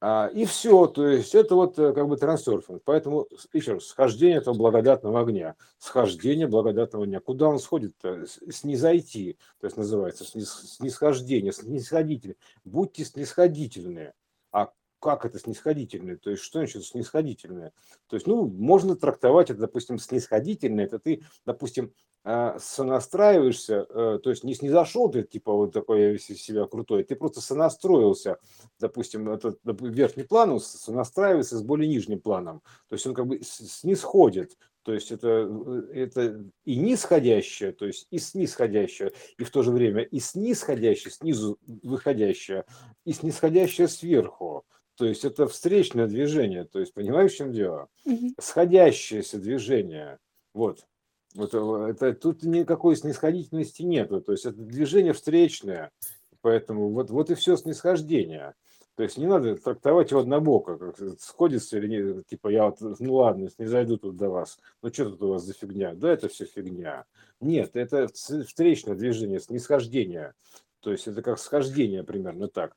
[0.08, 2.80] А, и все, то есть это вот э, как бы трансерфинг.
[2.84, 7.18] Поэтому, еще раз, схождение этого благодатного огня, схождение благодатного огня.
[7.18, 8.24] Куда он сходит-то?
[8.52, 12.36] Снизойти, то есть называется снисхождение, снисходитель.
[12.64, 14.12] Будьте снисходительные.
[14.52, 14.70] А
[15.06, 16.16] как это снисходительное?
[16.16, 17.72] То есть что значит снисходительное?
[18.08, 20.84] То есть, ну, можно трактовать это, допустим, снисходительное.
[20.84, 21.92] Это ты, допустим,
[22.28, 27.40] а, сонастраиваешься, э, то есть не снизошел ты, типа, вот такой себя крутой, ты просто
[27.40, 28.38] сонастроился,
[28.80, 33.40] допустим, этот верхний план, он сонастраивается с более нижним планом, то есть он как бы
[33.44, 39.62] снисходит, то есть это, э, это и нисходящее, то есть и снисходящее, и в то
[39.62, 42.64] же время и снисходящее, снизу выходящее,
[43.04, 44.64] и снисходящее сверху.
[44.96, 47.88] То есть это встречное движение, то есть понимаешь, в чем дело?
[48.04, 48.34] Угу.
[48.40, 50.18] Сходящееся движение.
[50.54, 50.86] Вот.
[51.34, 55.92] Вот э, это, тут никакой снисходительности нету, то есть это движение встречное,
[56.40, 58.54] поэтому вот, вот и все снисхождение.
[58.94, 63.16] То есть не надо трактовать его однобоко, как сходится или нет, типа я вот, ну
[63.16, 65.92] ладно, не зайду тут до вас, ну что тут у вас за фигня?
[65.94, 67.04] Да, это все фигня.
[67.42, 70.32] Нет, это встречное движение, снисхождение.
[70.80, 72.74] То есть это как схождение примерно так.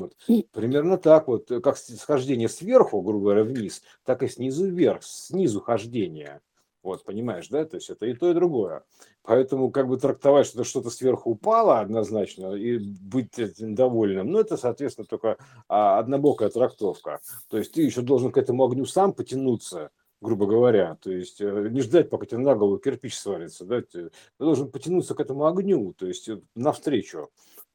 [0.00, 0.14] Вот.
[0.52, 6.40] Примерно так вот, как схождение сверху, грубо говоря, вниз, так и снизу вверх, снизу хождение.
[6.82, 7.64] Вот, понимаешь, да?
[7.64, 8.84] То есть это и то, и другое.
[9.22, 14.56] Поэтому как бы трактовать, что что-то сверху упало однозначно и быть этим довольным, ну, это,
[14.56, 15.36] соответственно, только
[15.68, 17.20] а, однобокая трактовка.
[17.50, 19.90] То есть ты еще должен к этому огню сам потянуться,
[20.20, 20.96] грубо говоря.
[21.02, 23.64] То есть э, не ждать, пока тебе на голову кирпич свалится.
[23.64, 23.82] Да?
[23.82, 27.28] Ты должен потянуться к этому огню, то есть э, навстречу.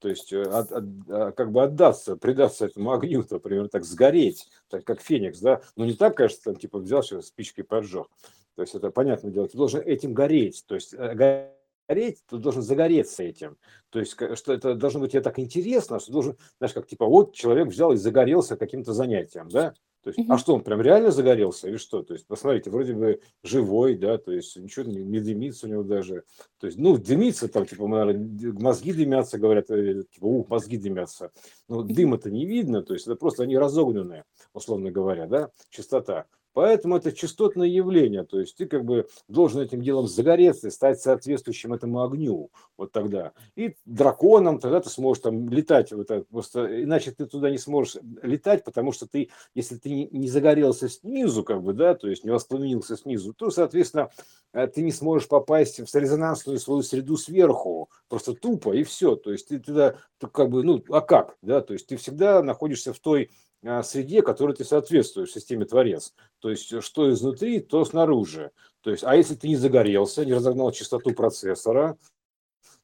[0.04, 4.50] То есть э, от, от, а, как бы отдаться, предаться этому огню, например, так сгореть,
[4.68, 8.08] так как феникс, да, но не так, конечно, там, типа взял сейчас спичкой поджег.
[8.56, 11.48] То есть это понятное дело, ты должен этим гореть, то есть э,
[11.88, 13.56] гореть, ты должен загореться этим.
[13.92, 17.34] То есть, что это должно быть тебе так интересно, что должен, знаешь, как типа, вот
[17.34, 21.70] человек взял и загорелся каким-то занятием, да, то есть, а что, он прям реально загорелся
[21.70, 22.04] или что?
[22.04, 25.84] То есть, посмотрите, вроде бы живой, да, то есть ничего не, не дымится у него
[25.84, 26.26] даже.
[26.60, 31.32] То есть, ну, дымится там, типа, наверное, мозги дымятся, говорят, э, типа, ух, мозги дымятся.
[31.70, 36.26] Но дыма-то не видно, то есть это просто они разогнанные, условно говоря, да, частота.
[36.54, 41.02] Поэтому это частотное явление, то есть ты как бы должен этим делом загореться и стать
[41.02, 43.34] соответствующим этому огню, вот тогда.
[43.56, 47.98] И драконом тогда ты сможешь там летать, вот это, просто, иначе ты туда не сможешь
[48.22, 52.32] летать, потому что ты, если ты не загорелся снизу, как бы, да, то есть не
[52.32, 54.10] воспламенился снизу, то, соответственно,
[54.54, 59.16] э, ты не сможешь попасть в резонансную свою среду сверху, просто тупо, и все.
[59.16, 62.44] То есть ты туда, ты как бы, ну, а как, да, то есть ты всегда
[62.44, 63.32] находишься в той
[63.84, 66.14] среде, которой ты соответствуешь системе Творец.
[66.40, 68.52] То есть, что изнутри, то снаружи.
[68.82, 71.98] То есть, а если ты не загорелся, не разогнал частоту процессора,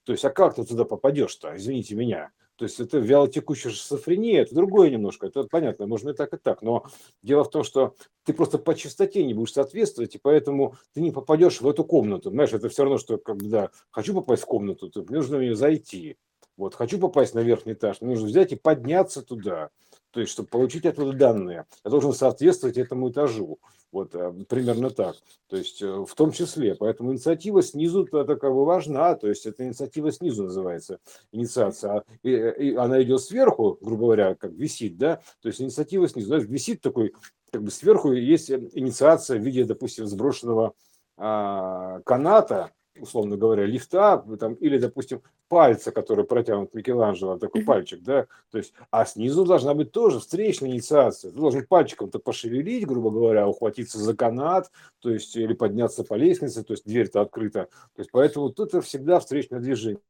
[0.04, 2.32] то есть, а как ты туда попадешь-то, извините меня?
[2.60, 6.62] То есть это вялотекущая шизофрения, это другое немножко, это понятно, можно и так, и так.
[6.62, 6.86] Но
[7.24, 11.12] дело в том, что ты просто по частоте не будешь соответствовать, и поэтому ты не
[11.12, 12.32] попадешь в эту комнату.
[12.32, 16.18] Знаешь, это все равно, что когда хочу попасть в комнату, то нужно в нее зайти.
[16.58, 19.70] Вот, хочу попасть на верхний этаж, мне нужно взять и подняться туда.
[20.12, 23.60] То есть, чтобы получить оттуда данные, я должен соответствовать этому этажу.
[23.92, 25.16] Вот э, примерно так.
[25.48, 26.76] То есть, э, в том числе.
[26.76, 28.06] Поэтому инициатива снизу
[28.54, 29.16] бы важна.
[29.16, 31.00] То есть, это инициатива снизу называется,
[31.32, 31.92] инициация.
[31.92, 35.22] А, и, и она идет сверху, грубо говоря, как висит, да.
[35.42, 36.28] То есть, инициатива снизу.
[36.28, 37.14] Знаешь, висит такой,
[37.52, 40.74] как бы сверху есть инициация в виде, допустим, сброшенного
[41.18, 48.28] а, каната, условно говоря, лифта, там, или, допустим, пальца, который протянут Микеланджело, такой пальчик, да,
[48.52, 51.32] то есть, а снизу должна быть тоже встречная инициация.
[51.32, 56.64] Ты должен пальчиком-то пошевелить, грубо говоря, ухватиться за канат, то есть, или подняться по лестнице,
[56.64, 57.68] то есть, дверь-то открыта.
[57.96, 60.02] То есть, поэтому тут это всегда встречное движение.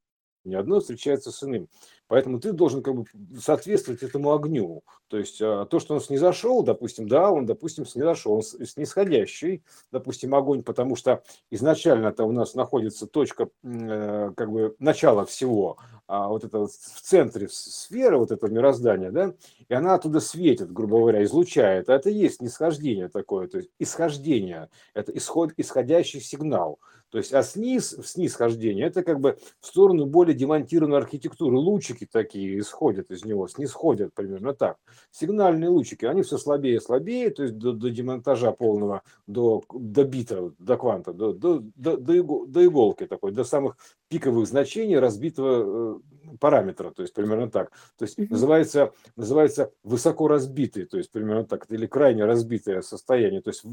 [0.53, 1.67] Одно встречается с иным.
[2.09, 3.05] Поэтому ты должен как бы
[3.39, 4.81] соответствовать этому огню.
[5.09, 10.33] То есть а, то, что он снизошел, допустим, да, он, допустим, снизошел, он снисходящий, допустим,
[10.33, 16.43] огонь, потому что изначально-то у нас находится точка, э, как бы, начала всего, а вот
[16.43, 19.35] это вот в центре сферы, вот этого мироздания, да,
[19.67, 21.89] и она оттуда светит, грубо говоря, излучает.
[21.89, 26.79] А это и есть нисхождение такое, то есть исхождение, это исход, исходящий сигнал.
[27.09, 31.57] То есть, а сниз, снисхождение, это как бы в сторону более демонтированной архитектуры.
[31.57, 34.77] Лучики такие исходят из него, снисходят примерно так.
[35.11, 40.03] Сигнальные лучики, они все слабее и слабее, то есть до, до демонтажа полного, до, до
[40.03, 43.77] бита, до кванта, до, до, до, до иголки такой, до самых
[44.09, 45.99] пиковых значений разбитого
[46.31, 47.71] э, параметра, то есть примерно так.
[47.97, 53.41] То есть называется, называется высоко разбитый, то есть примерно так, или крайне разбитое состояние.
[53.41, 53.63] То есть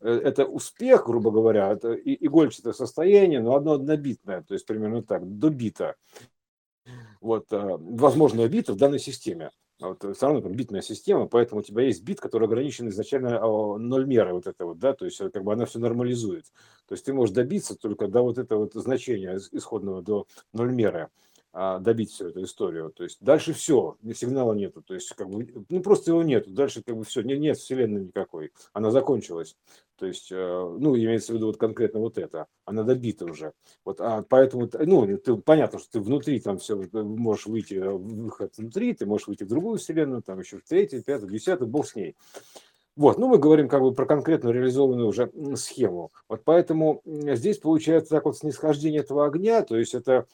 [0.00, 5.22] э, это успех, грубо говоря, это игольчатое состояние, но одно однобитное, то есть примерно так,
[5.38, 5.94] до бита.
[7.20, 9.50] Вот, э, возможно, бита в данной системе.
[9.80, 13.38] Вот, все равно там битная система, поэтому у тебя есть бит, который ограничен изначально
[13.78, 16.46] ноль меры вот это вот, да, то есть как бы она все нормализует.
[16.88, 21.10] То есть ты можешь добиться только до вот этого вот значения исходного, до ноль меры.
[21.60, 22.92] А, добить всю эту историю.
[22.94, 24.82] То есть дальше все, сигнала нету.
[24.82, 26.50] То есть как бы, ну просто его нету.
[26.50, 28.52] Дальше как бы все, нет, нет вселенной никакой.
[28.74, 29.56] Она закончилась.
[29.98, 32.46] То есть, э, ну, имеется в виду вот конкретно вот это.
[32.64, 33.52] Она добита уже.
[33.84, 38.56] Вот, а поэтому, ну, ты, понятно, что ты внутри там все, можешь выйти, э, выход
[38.56, 41.96] внутри, ты можешь выйти в другую вселенную, там еще в третью, пятую, десятую, бог с
[41.96, 42.16] ней.
[42.94, 46.10] Вот, ну мы говорим как бы про конкретно реализованную уже схему.
[46.28, 50.26] Вот поэтому здесь получается так вот снисхождение этого огня, то есть это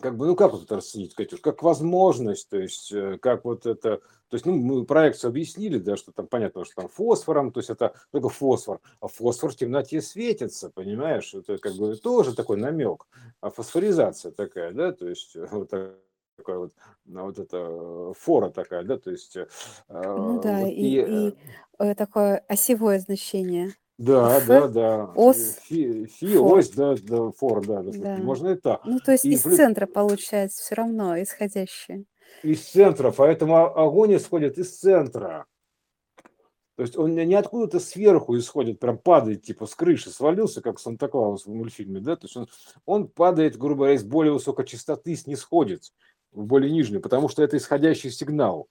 [0.00, 3.66] как бы, ну как вот это расценить, Катюш, как возможность, то есть э, как вот
[3.66, 7.60] это, то есть, ну, мы проекцию объяснили, да, что там понятно, что там фосфором, то
[7.60, 12.58] есть это только фосфор, а фосфор в темноте светится, понимаешь, это как бы тоже такой
[12.58, 13.06] намек,
[13.40, 16.72] а фосфоризация такая, да, то есть э, вот такая вот,
[17.04, 19.36] вот это э, фора такая, да, то есть...
[19.88, 21.34] Ну да, вот, и, и,
[21.90, 23.74] и такое осевое значение.
[23.98, 25.04] Да, Ф, да, да.
[25.16, 26.58] ос, Фи, фи, фор.
[26.58, 28.16] ось, да, да, фор, да, да, Да.
[28.18, 28.84] можно и так.
[28.84, 32.04] Ну, то есть И из плюс центра получается все равно исходящее.
[32.44, 35.46] из центра, поэтому огонь исходит из центра.
[36.76, 41.46] То есть он не откуда-то сверху исходит, прям падает, типа с крыши свалился, как Санта-Клаус
[41.46, 42.46] в мультфильме, да, то есть он,
[42.86, 45.92] он падает, грубо говоря, из более высокой частоты, снисходит
[46.30, 48.68] в более нижнюю, потому что это исходящий сигнал,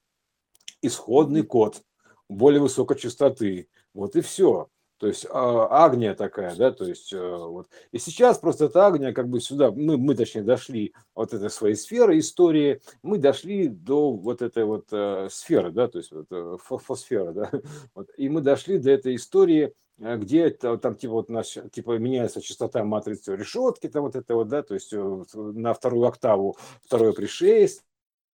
[0.82, 1.82] исходный код
[2.30, 4.70] более высокой частоты, вот и все.
[4.98, 7.68] То есть а, агния такая, да, то есть э, вот.
[7.92, 11.76] И сейчас просто эта агния как бы сюда, мы, мы точнее дошли от этой своей
[11.76, 16.58] сферы истории, мы дошли до вот этой вот э, сферы, да, то есть вот, э,
[16.68, 17.52] фо- фосферы, да,
[17.96, 18.10] вот.
[18.18, 22.42] И мы дошли до этой истории э, где это, там типа вот наш, типа меняется
[22.42, 27.87] частота матрицы решетки, там вот это вот, да, то есть на вторую октаву второе пришествие,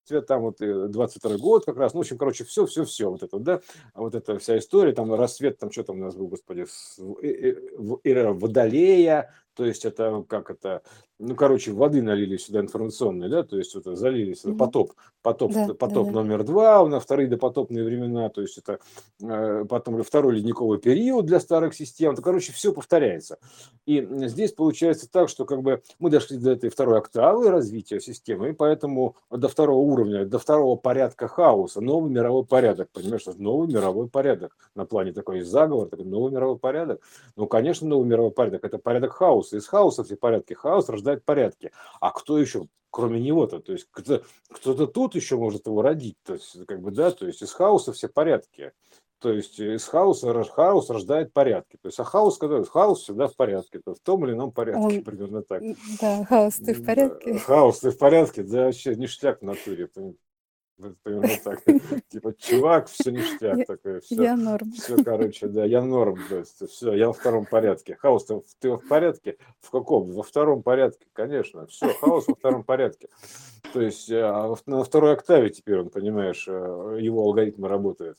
[0.08, 3.24] там вот 22 э, год как раз, ну, в общем, короче, все, все, все, вот
[3.24, 3.62] это, да,
[3.96, 6.66] вот эта вся история, там рассвет, там что там у нас был, господи,
[8.04, 10.82] эра Водолея, то есть это как это,
[11.20, 15.74] ну, короче, воды налили сюда информационные, да, то есть это залили сюда потоп, потоп, да,
[15.74, 18.80] потоп да, номер два, на вторые допотопные времена, то есть это
[19.22, 23.38] э, потом второй ледниковый период для старых систем, то, короче, все повторяется.
[23.86, 28.50] И здесь получается так, что как бы мы дошли до этой второй октавы развития системы,
[28.50, 34.10] и поэтому до второго уровня, до второго порядка хаоса, новый мировой порядок, понимаешь, новый мировой
[34.10, 37.02] порядок на плане такой заговор, такой новый мировой порядок.
[37.36, 41.72] Ну, конечно, новый мировой порядок, это порядок хаоса, из хаоса все порядки, хаос рождает порядки.
[42.00, 43.60] А кто еще, кроме него-то?
[43.60, 46.18] То есть кто-то, кто-то тут еще может его родить.
[46.24, 48.72] То есть, как бы, да, то есть из хаоса все порядки.
[49.24, 51.78] То есть из хаоса хаос рождает порядки.
[51.82, 54.98] То есть а хаос, когда хаос всегда в порядке, то в том или ином порядке,
[54.98, 55.64] Он, примерно так.
[56.02, 57.40] Да, хаос ты в порядке.
[57.40, 59.90] Хаос ты в порядке, да, вообще ништяк в натуре.
[61.44, 61.64] Так.
[62.10, 64.02] Типа, чувак, все ништяк такое.
[64.02, 64.72] Все, я норм.
[64.72, 66.20] Все, короче, да, я норм.
[66.30, 67.96] То есть, все, я во втором порядке.
[67.96, 69.38] Хаос, ты, ты в порядке?
[69.62, 70.12] В каком?
[70.12, 71.68] Во втором порядке, конечно.
[71.68, 73.10] Все, хаос во втором порядке.
[73.72, 78.18] То есть, а на второй октаве теперь он, понимаешь, э, его алгоритмы работают.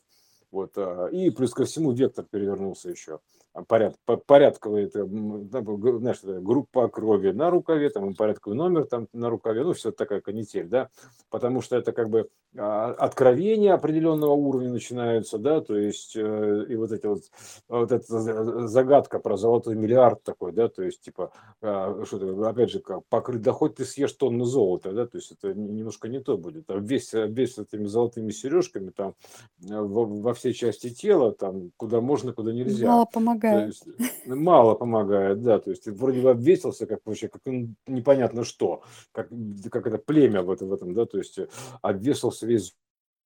[0.51, 3.21] Вот, а, и плюс ко всему вектор перевернулся еще
[3.63, 3.97] поряд,
[4.27, 9.93] порядковые, это, знаешь, группа крови на рукаве, там порядковый номер там на рукаве, ну, все
[9.93, 10.89] такая канитель, да,
[11.31, 16.77] потому что это как бы а, откровения определенного уровня начинаются, да, то есть э, и
[16.77, 17.23] вот эти вот,
[17.69, 21.33] вот эта загадка про золотой миллиард такой, да, то есть типа,
[21.63, 25.31] а, что опять же, как покрыть, да хоть ты съешь тонну золота, да, то есть
[25.31, 29.15] это немножко не то будет, а весь, весь этими золотыми сережками там
[29.63, 32.87] э, во, во всей части тела, там, куда можно, куда нельзя.
[32.89, 33.67] Мало помогает помогает.
[33.67, 35.59] есть, мало помогает, да.
[35.59, 37.43] То есть вроде бы обвесился, как вообще, как
[37.87, 38.83] непонятно что,
[39.13, 39.29] как,
[39.71, 41.39] как это племя в этом, в этом, да, то есть
[41.83, 42.75] обвесился весь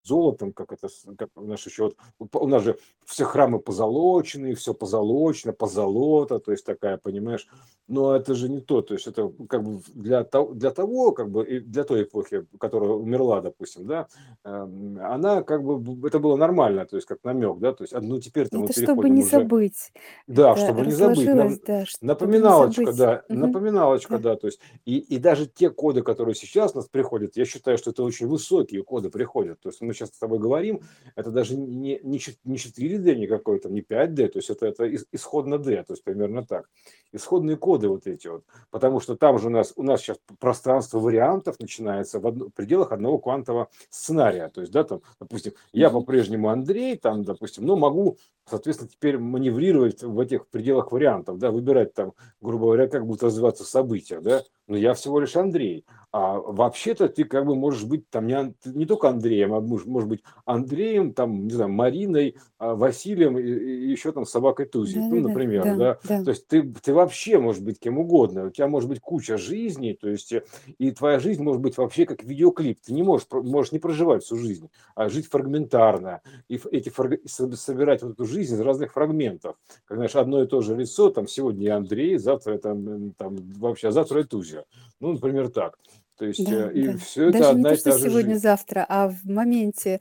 [0.02, 5.52] золотом, как это, как наш еще вот, у нас же все храмы позолоченные, все позолочено,
[5.52, 7.46] позолото, то есть такая, понимаешь,
[7.88, 11.30] но это же не то, то есть это как бы для того, для того, как
[11.30, 14.08] бы для той эпохи, которая умерла, допустим, да,
[14.44, 18.20] эм, она как бы это было нормально, то есть как намек, да, то есть ну
[18.20, 19.92] теперь там мы переходим чтобы не уже, забыть.
[20.26, 22.96] да, это чтобы не забыть, нам, да, напоминалочка, забыть.
[22.98, 23.38] да, угу.
[23.38, 27.46] напоминалочка, да, то есть и и даже те коды, которые сейчас у нас приходят, я
[27.46, 30.82] считаю, что это очень высокие коды приходят, то есть мы сейчас с тобой говорим,
[31.16, 35.58] это даже не, не, не 4D никакой, там, не 5D, то есть это, это исходно
[35.58, 36.68] D, то есть примерно так.
[37.10, 40.98] Исходные коды вот эти вот, потому что там же у нас, у нас сейчас пространство
[40.98, 45.90] вариантов начинается в, одно, в пределах одного квантового сценария, то есть, да, там, допустим, я
[45.90, 48.18] по-прежнему Андрей, там, допустим, но могу,
[48.48, 53.64] соответственно, теперь маневрировать в этих пределах вариантов, да, выбирать там, грубо говоря, как будут развиваться
[53.64, 55.84] события, да, но я всего лишь Андрей.
[56.10, 60.22] А вообще-то ты как бы можешь быть там не, не только Андреем, а может, быть
[60.46, 65.28] Андреем, там, не знаю, Мариной, а, Василием и, и еще там собакой Тузей, да, ну,
[65.28, 65.98] например, да, да.
[66.08, 66.24] да.
[66.24, 69.92] То есть ты, ты вообще можешь быть кем угодно, у тебя может быть куча жизней,
[69.92, 70.32] то есть
[70.78, 74.36] и твоя жизнь может быть вообще как видеоклип, ты не можешь, можешь не проживать всю
[74.36, 77.20] жизнь, а жить фрагментарно, и эти фраг...
[77.26, 79.56] собирать вот эту жизнь из разных фрагментов.
[79.84, 82.74] Как, знаешь, одно и то же лицо, там сегодня я Андрей, завтра это
[83.18, 84.26] там вообще, а завтра я
[84.62, 84.92] Тузя.
[85.00, 85.76] Ну, например, так.
[86.18, 86.96] То есть, Да, э, и да.
[86.98, 88.10] все это Даже не одна то, и что та же жизнь.
[88.18, 90.00] сегодня-завтра, а в моменте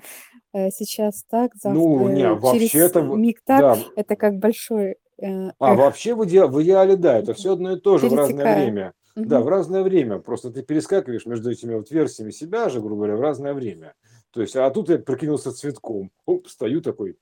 [0.54, 3.60] э, сейчас так, Ну, не, завтра через вообще-то, в- миг так.
[3.60, 7.54] да, Это как большой э, а эх, вообще в идеале, в идеале, да, это все
[7.54, 8.94] одно и то же в разное время.
[9.16, 9.46] Да, Мгм.
[9.46, 10.20] в разное время.
[10.20, 13.96] Просто ты перескакиваешь между этими вот версиями себя же, грубо говоря, в разное время.
[14.32, 16.12] То есть, а тут я прикинулся цветком.
[16.28, 17.18] Оп, стою такой,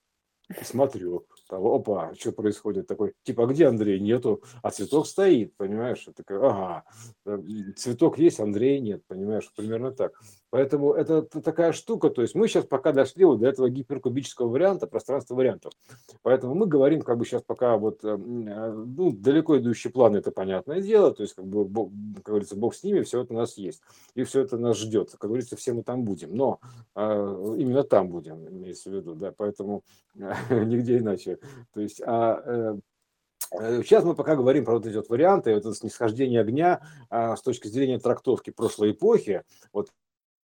[0.61, 3.99] смотрю, там, опа, что происходит такой, типа, а где Андрей?
[3.99, 6.03] Нету, а цветок стоит, понимаешь?
[6.07, 6.83] Я такой, ага,
[7.75, 10.19] цветок есть, Андрей нет, понимаешь, примерно так.
[10.55, 14.87] Поэтому это такая штука, то есть мы сейчас пока дошли вот до этого гиперкубического варианта,
[14.87, 15.73] пространства вариантов.
[16.21, 20.31] Поэтому мы говорим как бы сейчас пока вот, э, э, ну, далеко идущие планы, это
[20.31, 21.91] понятное дело, то есть как бы, бог,
[22.23, 23.81] как говорится, бог с ними, все это у нас есть,
[24.13, 26.61] и все это нас ждет, как говорится, все мы там будем, но
[26.95, 29.83] э, именно там будем, имеется в виду, да, поэтому
[30.15, 31.37] нигде иначе.
[31.73, 32.77] То есть, а
[33.51, 37.41] Сейчас мы пока говорим про вот эти вот варианты, вот это снисхождение огня а, с
[37.41, 39.43] точки зрения трактовки прошлой эпохи.
[39.71, 39.91] Вот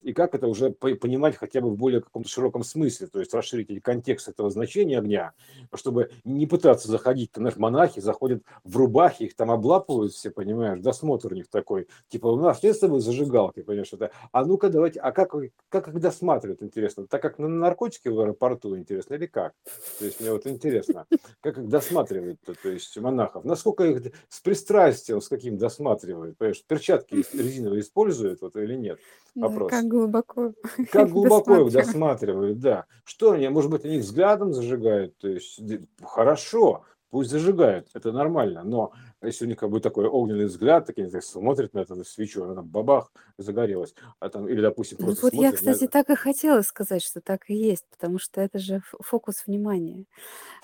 [0.01, 3.81] и как это уже понимать хотя бы в более каком-то широком смысле, то есть расширить
[3.83, 5.33] контекст этого значения огня,
[5.73, 10.79] чтобы не пытаться заходить, там, знаешь, монахи заходят в рубахи, их там облапывают все, понимаешь,
[10.79, 14.69] досмотр у них такой, типа, у нас нет с тобой зажигалки, понимаешь, это, а ну-ка
[14.69, 15.33] давайте, а как,
[15.69, 19.53] как их досматривают, интересно, так как на наркотики в аэропорту, интересно, или как?
[19.99, 21.05] То есть мне вот интересно,
[21.41, 27.23] как их досматривают, то есть монахов, насколько их с пристрастием, с каким досматривают, понимаешь, перчатки
[27.33, 28.99] резиновые используют вот или нет?
[29.35, 29.71] Вопрос.
[29.91, 30.53] Глубоко.
[30.89, 32.85] Как глубоко их досматривают, да.
[33.03, 35.59] Что они, может быть, они взглядом зажигают, то есть
[36.01, 41.09] хорошо, пусть зажигают, это нормально, но если у них как бы такой огненный взгляд, такие
[41.09, 45.25] так, смотрят на эту свечу, она там бабах, загорелась, а там, или, допустим, Ну просто
[45.25, 48.81] вот я, кстати, так и хотела сказать, что так и есть, потому что это же
[49.01, 50.05] фокус внимания.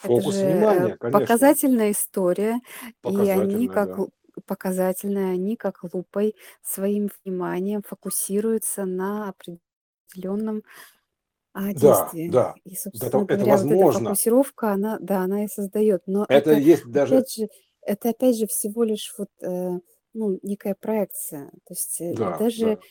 [0.01, 2.61] Это фокус же э, внимания, конечно, показательная история,
[3.03, 4.05] и они как да.
[4.47, 10.63] Показательная, они как лупой своим вниманием фокусируются на определенном
[11.53, 12.35] а, Да, действии.
[12.35, 16.03] да, И, это, собственно это говоря, вот эта возможно, фокусировка, она, да, она и создает.
[16.07, 17.47] Но это это, есть даже, опять же,
[17.81, 19.79] это опять же всего лишь вот, э,
[20.13, 21.47] ну, некая проекция.
[21.65, 22.81] То есть э, да, даже да,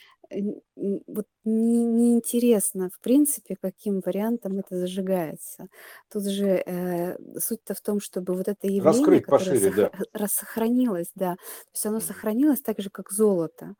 [0.76, 5.68] вот не, неинтересно, в принципе, каким вариантом это зажигается.
[6.12, 9.92] Тут же э, суть-то в том, чтобы вот это явление, раскрыть которое пошире, да.
[10.00, 13.74] сохра- раз сохранилось, да, то есть оно сохранилось так же, как золото.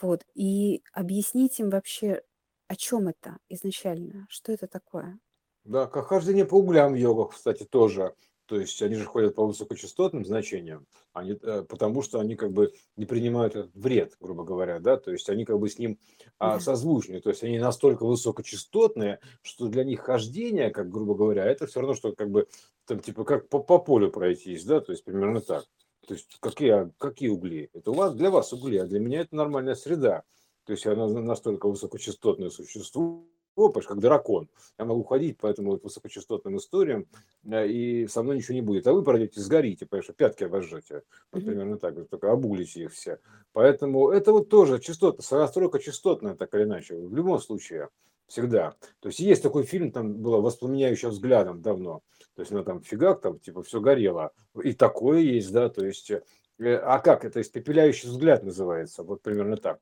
[0.00, 0.24] Вот.
[0.34, 2.22] И объяснить им вообще,
[2.68, 5.18] о чем это изначально, что это такое.
[5.64, 8.14] Да, как хождение по углям в йогах, кстати, тоже.
[8.46, 12.72] То есть они же ходят по высокочастотным значениям, они, э, потому что они как бы
[12.96, 15.98] не принимают этот вред, грубо говоря, да, то есть они как бы с ним
[16.38, 21.66] а, созвучны, то есть они настолько высокочастотные, что для них хождение, как грубо говоря, это
[21.66, 22.46] все равно, что как бы
[22.86, 25.64] там типа как по, по полю пройтись, да, то есть примерно так.
[26.06, 27.68] То есть какие, а, какие угли?
[27.72, 30.22] Это у вас, для вас угли, а для меня это нормальная среда.
[30.64, 33.24] То есть она на- настолько высокочастотное существо,
[33.56, 34.48] понимаешь, как дракон.
[34.78, 37.06] Я могу ходить по этому вот высокочастотным историям,
[37.44, 38.86] э, и со мной ничего не будет.
[38.86, 41.02] А вы пройдете, сгорите, понимаешь, пятки обожжете.
[41.32, 43.18] Вот примерно так, только обулите их все.
[43.52, 47.88] Поэтому это вот тоже частота, настройка частотная, так или иначе, в любом случае,
[48.26, 48.74] всегда.
[49.00, 52.02] То есть есть такой фильм, там было «Воспламеняющее взглядом» давно.
[52.34, 54.32] То есть, ну там фигак, там типа все горело.
[54.62, 56.22] И такое есть, да, то есть, э,
[56.58, 59.80] а как это, испепеляющий взгляд называется, вот примерно так.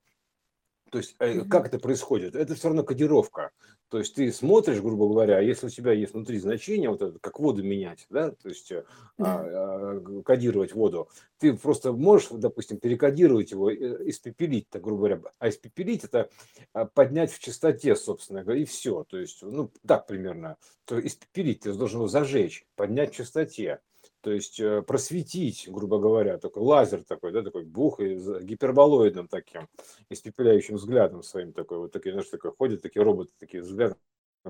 [0.94, 2.36] То есть, э, как это происходит?
[2.36, 3.50] Это все равно кодировка.
[3.88, 7.18] То есть ты смотришь, грубо говоря, а если у тебя есть внутри значение, вот это,
[7.18, 8.84] как воду менять, да, то есть Да.
[9.18, 11.08] а, а, кодировать воду,
[11.40, 15.20] ты просто можешь, допустим, перекодировать его, э, испепелить, так грубо говоря.
[15.40, 16.30] А испепелить это
[16.72, 19.02] а, поднять в чистоте, собственно говоря, и все.
[19.02, 20.58] То есть, ну, так примерно.
[20.84, 23.80] То испепелить, ты должен его зажечь, поднять в чистоте.
[24.24, 29.68] То есть э, просветить, грубо говоря, такой лазер такой, да, такой бух и гиперболоидным таким
[30.08, 33.98] испепеляющим взглядом своим такой, вот такие, знаешь, такой ходят такие роботы, такие взглядом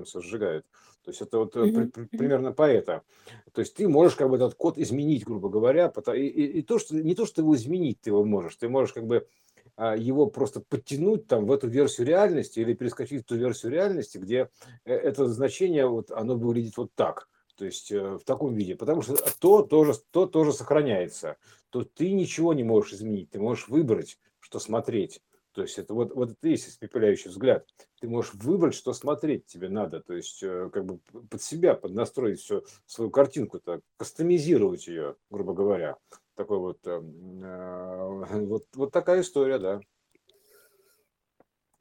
[0.05, 0.65] все сжигают.
[1.03, 3.01] То есть это вот э, при- при- примерно по это.
[3.51, 6.61] То есть ты можешь как бы этот код изменить, грубо говоря, пото- и, и- и
[6.61, 9.27] то, что не то, что его изменить ты его можешь, ты можешь как бы
[9.75, 14.17] а, его просто подтянуть там в эту версию реальности или перескочить в ту версию реальности,
[14.19, 14.49] где
[14.85, 19.01] э, это значение вот оно выглядит вот так, то есть э, в таком виде, потому
[19.01, 21.37] что то тоже то тоже сохраняется,
[21.69, 25.21] то ты ничего не можешь изменить, ты можешь выбрать, что смотреть.
[25.55, 27.65] То есть это вот, вот это есть испепеляющий взгляд.
[28.01, 30.01] Ты можешь выбрать, что смотреть тебе надо.
[30.01, 30.99] То есть э, как бы
[31.29, 35.97] под себя, поднастроить всю свою картинку, так, кастомизировать ее, грубо говоря.
[36.35, 39.79] Такой вот, эм, э, вот, вот такая история, да.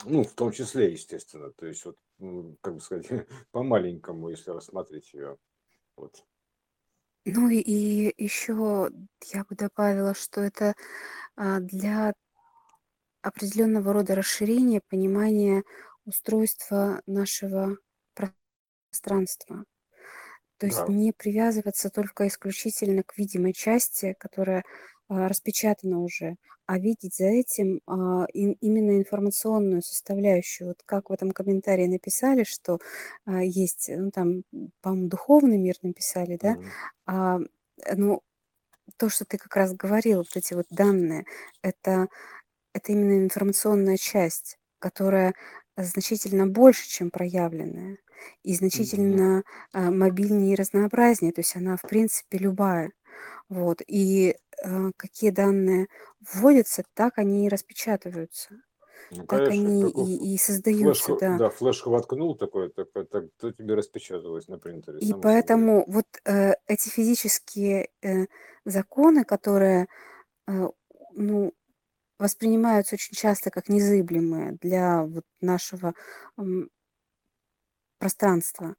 [0.04, 1.50] Ну, в том числе, естественно.
[1.50, 1.96] То есть вот,
[2.60, 3.08] как бы сказать,
[3.50, 5.36] по-маленькому, если рассмотреть ее.
[5.98, 6.24] Вот.
[7.26, 8.90] Ну и, еще
[9.32, 10.74] я бы добавила, что это
[11.36, 12.14] а, для
[13.22, 15.64] определенного рода расширения понимания
[16.04, 17.78] устройства нашего
[18.90, 19.64] пространства.
[20.58, 20.88] То есть Да.
[20.88, 24.64] не привязываться только исключительно к видимой части, которая
[25.08, 26.36] а, распечатана уже,
[26.66, 30.68] а видеть за этим а, именно информационную составляющую.
[30.68, 32.78] Вот как в этом комментарии написали, что
[33.26, 34.44] а, есть, ну там,
[34.82, 36.74] по-моему, духовный мир написали, да, Мгм.
[37.06, 37.38] а,
[37.96, 38.22] ну,
[38.96, 41.24] то, что ты как раз говорил, вот эти вот данные,
[41.62, 42.08] это,
[42.74, 45.34] это именно информационная часть, которая
[45.76, 47.98] значительно больше, чем проявленная,
[48.44, 52.92] и значительно а, мобильнее и разнообразнее, то есть она, в принципе, любая.
[53.48, 53.82] Вот.
[53.86, 54.36] И
[54.96, 55.88] какие данные
[56.20, 58.56] вводятся, так они и распечатываются,
[59.10, 61.38] Ну, так конечно, они и, и создаются, флешку, да.
[61.38, 65.60] да, флешку воткнул такой, так, так, то тебе распечаталось на принтере, И само собой.
[65.60, 68.26] поэтому вот э, эти физические э,
[68.64, 69.88] законы, которые,
[70.48, 70.68] э,
[71.14, 71.54] ну,
[72.18, 75.94] воспринимаются очень часто как незыблемые для вот нашего
[77.98, 78.76] пространства,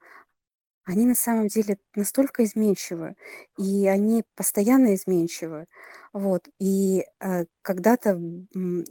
[0.86, 3.16] они на самом деле настолько изменчивы,
[3.58, 5.66] и они постоянно изменчивы.
[6.14, 6.48] Вот.
[6.60, 8.12] И э, когда-то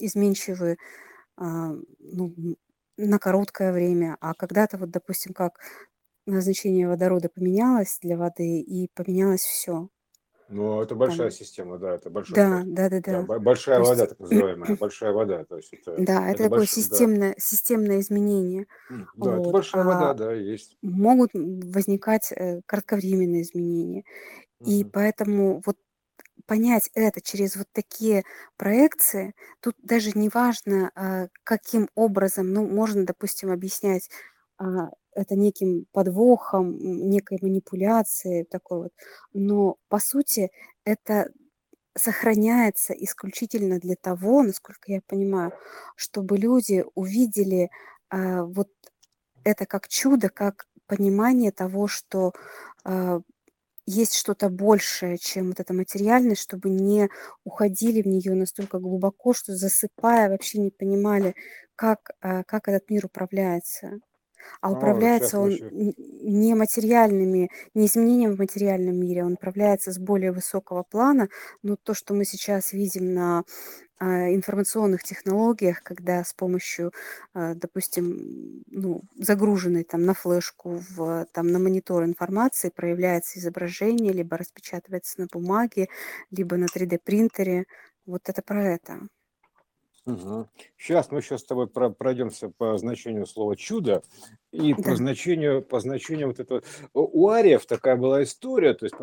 [0.01, 0.77] изменчивы
[1.37, 2.35] а, ну,
[2.99, 5.59] на короткое время, а когда-то вот, допустим, как
[6.27, 9.89] назначение водорода поменялось для воды, и поменялось все.
[10.49, 13.23] Ну, это большая Там, система, да, это большой да, да, да, Да, да.
[13.25, 16.67] большая То вода, есть, так называемая, большая вода, то есть это, да, это это такое
[16.67, 18.67] больш, да, системное, системное изменение.
[19.15, 19.51] да, это Вот.
[19.51, 20.79] большая вода, А да, есть.
[20.83, 24.05] могут возникать э, кратковременные изменения.
[24.65, 24.93] И Мгм.
[24.93, 25.79] поэтому вот
[26.47, 28.25] понять это через вот такие
[28.59, 34.11] проекции, тут даже не важно, а, каким образом, ну, можно, допустим, объяснять
[34.59, 38.93] а, это неким подвохом, некой манипуляцией такой вот,
[39.33, 40.51] но по сути
[40.85, 41.31] это
[41.97, 45.53] сохраняется исключительно для того, насколько я понимаю,
[45.97, 47.71] чтобы люди увидели
[48.11, 48.69] а, вот
[49.45, 52.33] это как чудо, как понимание того, что
[52.85, 53.21] а,
[53.87, 57.11] есть что-то большее, чем вот эта материальность, чтобы не
[57.45, 61.35] уходили в нее настолько глубоко, что засыпая вообще не понимали,
[61.77, 64.01] как, а, как этот мир управляется.
[64.61, 70.33] А сейчас управляется он не материальными, не изменением в материальном мире, он управляется с более
[70.33, 71.29] высокого плана.
[71.63, 73.45] Но то, что мы сейчас видим на
[73.99, 76.93] а, информационных технологиях, когда с помощью,
[77.33, 84.37] а, допустим, ну, загруженной там на флешку, в, там на монитор информации проявляется изображение, либо
[84.37, 85.89] распечатывается на бумаге,
[86.31, 87.67] либо на 3D-принтере.
[88.07, 89.09] Вот это про это.
[90.07, 90.49] Угу.
[90.77, 94.03] Сейчас мы еще с тобой про пройдемся по значению слова чудо
[94.53, 96.63] и по значению, по значению вот этого.
[96.93, 98.95] У ариев такая была история, то есть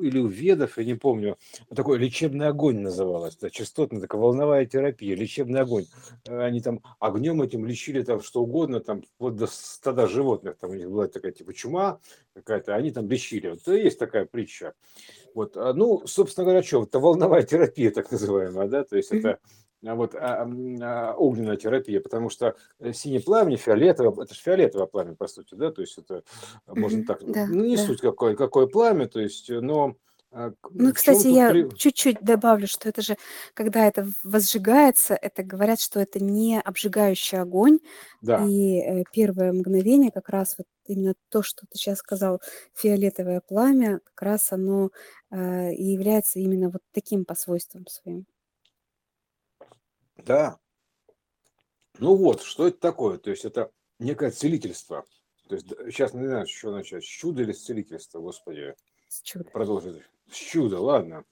[0.00, 1.38] или у ведов, я не помню,
[1.72, 5.86] такой лечебный огонь называлось, да, частотная такая волновая терапия, лечебный огонь.
[6.26, 10.74] Они там огнем этим лечили там что угодно, там вот до стада животных, там у
[10.74, 12.00] них была такая типа чума
[12.34, 13.50] какая-то, они там лечили.
[13.50, 14.74] Вот есть такая притча.
[15.32, 19.38] Вот, а, ну, собственно говоря, что, это волновая терапия так называемая, да, то есть это
[19.82, 20.46] вот, а,
[20.82, 25.54] а, огненная терапия, потому что э, синее пламя, фиолетовое, это же фиолетовое пламя, по сути,
[25.54, 26.22] да, то есть это
[26.66, 27.82] можно так, Да, ну, не да.
[27.82, 29.96] суть какое, какое пламя, то есть, но
[30.32, 31.68] ну, кстати, я при...
[31.76, 33.16] чуть-чуть добавлю, что это же,
[33.52, 37.80] когда это возжигается, это говорят, что это не обжигающий огонь.
[38.22, 38.46] Да.
[38.46, 42.40] И э, первое мгновение, как раз вот именно то, что ты сейчас сказал,
[42.74, 44.90] фиолетовое пламя, как раз оно
[45.32, 48.24] э, и является именно вот таким по свойствам своим.
[50.24, 50.58] Да.
[51.98, 53.18] Ну вот, что это такое?
[53.18, 55.04] То есть это некое целительство.
[55.48, 57.04] То есть сейчас не знаю, что начать.
[57.04, 58.74] С чуда или с целительства, господи.
[59.08, 59.44] С чуда.
[59.50, 60.02] Продолжить.
[60.30, 61.24] С чуда, ладно.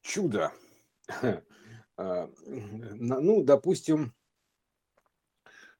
[0.00, 0.52] Чудо.
[2.00, 4.14] А, ну, допустим,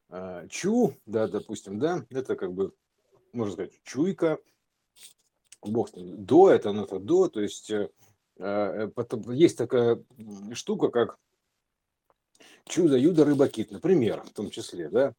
[0.08, 2.74] а, чу, да, допустим, да, это как бы,
[3.32, 4.40] можно сказать, чуйка,
[5.62, 7.88] бог до, это оно то до, то есть э,
[8.38, 10.02] э, потом, есть такая
[10.54, 11.18] штука, как
[12.66, 15.14] чудо-юдо рыба-кит, например, в том числе, да,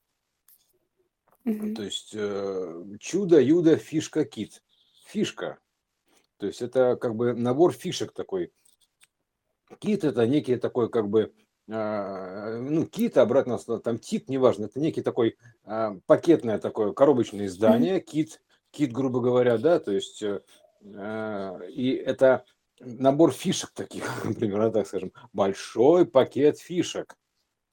[1.44, 1.76] Мгм.
[1.76, 4.62] то есть э, чудо-юдо фишка-кит,
[5.06, 5.60] фишка,
[6.38, 8.52] то есть это как бы набор фишек такой.
[9.80, 11.34] Кит это некий такой как бы
[11.72, 18.00] а, ну, кит, обратно там тит, неважно, это некий такой а, пакетное такое коробочное издание,
[18.00, 20.42] кит, кит, грубо говоря, да, то есть э,
[20.96, 22.44] а, и это
[22.80, 27.16] набор фишек таких, например, так скажем, большой пакет фишек.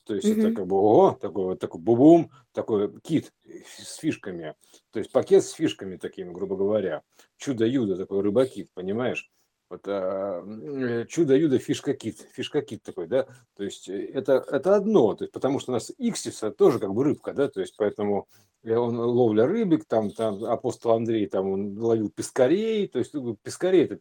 [0.07, 4.55] То есть это как бы ого, такой вот такой бубум, такой кит с фишками.
[4.93, 7.03] То есть пакет с фишками такими, грубо говоря.
[7.37, 9.29] Чудо-юдо, такой рыбакит, понимаешь?
[9.69, 13.27] Вот а, э, чудо-юдо фишка-кит, фишка-кит такой, да,
[13.57, 16.95] то есть э, это, это одно, то есть, потому что у нас иксиса тоже как
[16.95, 18.29] бы рыбка, да, то есть поэтому
[18.63, 23.37] э, он ловля рыбик, там, там апостол Андрей, там он ловил пескарей, то есть ну,
[23.43, 23.99] пескарей это,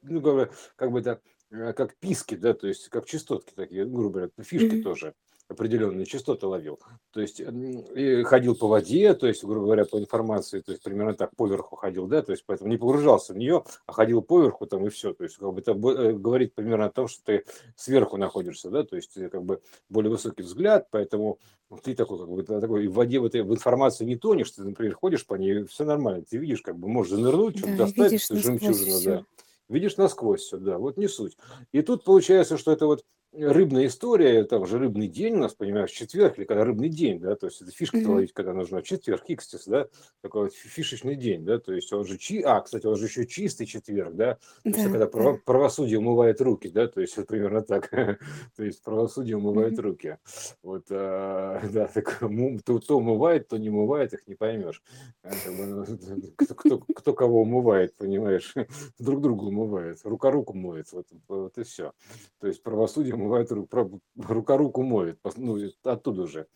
[0.00, 1.31] ну, говоря, как бы это Э,
[1.76, 4.82] как писки, да, то есть как частотки такие, грубо говоря, фишки mm-hmm.
[4.82, 5.14] тоже
[5.48, 6.80] определенные частоты ловил.
[7.12, 11.14] То есть и ходил по воде, то есть, грубо говоря, по информации, то есть примерно
[11.14, 14.86] так поверху ходил, да, то есть поэтому не погружался в нее, а ходил поверху там
[14.86, 15.12] и все.
[15.12, 17.44] То есть как бы это э, говорит примерно о том, что ты
[17.76, 21.38] сверху находишься, да, то есть как бы более высокий взгляд, поэтому
[21.82, 24.94] ты такой, как бы, такой в воде в этой в информации не тонешь, ты, например,
[24.94, 29.04] ходишь по ней, все нормально, ты видишь, как бы можешь занырнуть, что-то да, достать, жемчужину,
[29.04, 29.24] да
[29.72, 31.36] видишь насквозь все, да, вот не суть.
[31.72, 35.90] И тут получается, что это вот рыбная история, там же рыбный день у нас, понимаешь,
[35.90, 38.10] четверг, или когда рыбный день, да, то есть это фишка Мгм.
[38.10, 39.88] ловить, когда нужно четверг, икстис, да,
[40.20, 42.42] такой вот фишечный день, да, то есть он же, чи...
[42.42, 45.10] а, кстати, он же еще чистый четверг, да, то есть Да, когда да.
[45.10, 47.88] право- правосудие умывает руки, да, то есть вот примерно так,
[48.56, 49.82] то есть правосудие умывает Мгм.
[49.82, 50.18] руки,
[50.62, 52.20] вот, а, да, так,
[52.64, 54.82] то, то умывает, то не умывает, их не поймешь,
[55.22, 55.84] А, ну,
[56.36, 58.54] кто, кто, кто кого умывает, понимаешь,
[58.98, 61.92] друг друга умывает, рука руку моет, вот, вот и все.
[62.40, 66.46] То есть правосудие умывает прав- рука руку моет, ну, оттуда уже.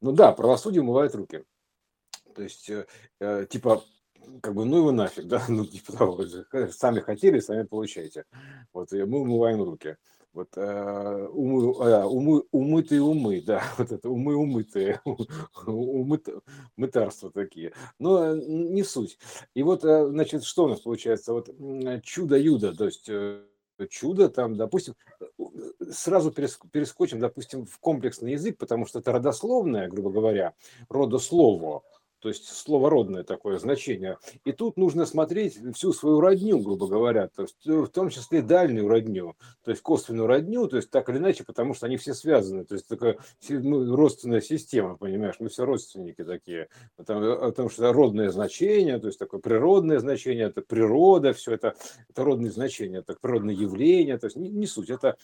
[0.00, 1.44] Ну да, правосудие умывает руки.
[2.34, 2.86] То есть, э,
[3.20, 3.82] э, типа,
[4.42, 8.24] как бы, ну его нафиг, да, ну, типа того, э, сами хотели, сами получаете.
[8.72, 9.96] Вот, и мы умываем руки.
[10.32, 15.00] Вот, э, умы, а, умы, умытые умы, да, вот это умы умытые,
[15.66, 16.28] умыт,
[16.76, 17.72] мытарства такие.
[18.00, 19.16] Но э, не суть.
[19.54, 21.32] И вот, э, значит, что у нас получается?
[21.32, 23.44] Вот м, чудо-юдо, то есть э,
[23.88, 25.24] чудо там, допустим, э,
[25.92, 30.54] сразу перес- перескочим, допустим, в комплексный язык, потому что это родословное, грубо говоря,
[30.88, 31.82] родослово,
[32.24, 34.16] то есть словородное такое значение.
[34.46, 38.40] И тут нужно смотреть всю свою родню, грубо говоря, то есть, э, в том числе
[38.40, 42.14] дальнюю родню, то есть косвенную родню, то есть так или иначе, потому что они все
[42.14, 43.18] связаны, то есть такая
[43.50, 49.08] ну, родственная система, понимаешь, мы все родственники такие, потому, э, потому что родное значение, то
[49.08, 51.74] есть такое природное значение, это природа, все это,
[52.08, 55.18] это родные значения, это природные явления, то есть не, не суть, это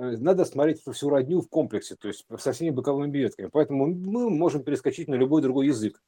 [0.00, 3.48] надо смотреть всю родню в комплексе, то есть со всеми боковыми ветками.
[3.52, 6.02] Поэтому мы можем перескочить на любой другой язык.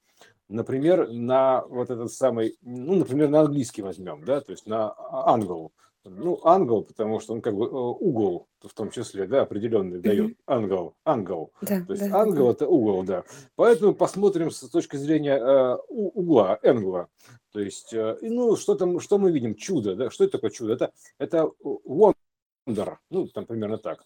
[0.49, 5.73] Например, на вот этот самый, ну, например, на английский возьмем, да, то есть на англ.
[6.05, 10.37] Ну, англ, потому что он как бы э, угол в том числе, да, определенный дает.
[10.47, 11.53] Англ, англ.
[11.61, 12.51] Да, То есть да, англ да.
[12.51, 13.23] это угол, да.
[13.55, 17.09] Поэтому посмотрим с точки зрения э, угла, энгла.
[17.53, 19.55] То есть, э, ну, что там, что мы видим?
[19.55, 20.11] Чудо, да?
[20.11, 20.73] Что это такое чудо?
[20.73, 21.49] Это, это
[22.67, 24.05] wonder, ну, там примерно так.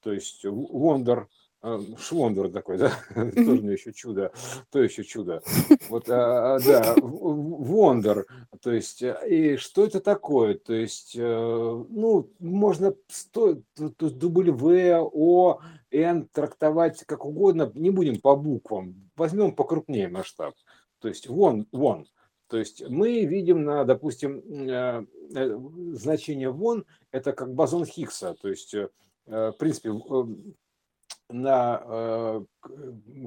[0.00, 1.26] То есть wonder,
[1.62, 4.32] э, швондер такой, да, тоже еще чудо,
[4.70, 5.42] то еще чудо.
[5.88, 8.24] Вот, а, да, wonder,
[8.60, 10.54] то есть, э, и что это такое?
[10.54, 18.20] То есть, э, ну, можно сто, тут W, O, N трактовать как угодно, не будем
[18.20, 20.54] по буквам, возьмем покрупнее масштаб.
[21.00, 22.06] То есть, one, one.
[22.48, 24.38] То есть мы видим на, допустим,
[24.68, 25.58] э, э,
[25.92, 28.88] значение вон это как бозон Хиггса, то есть, э,
[29.26, 29.92] в принципе,
[31.30, 32.44] на,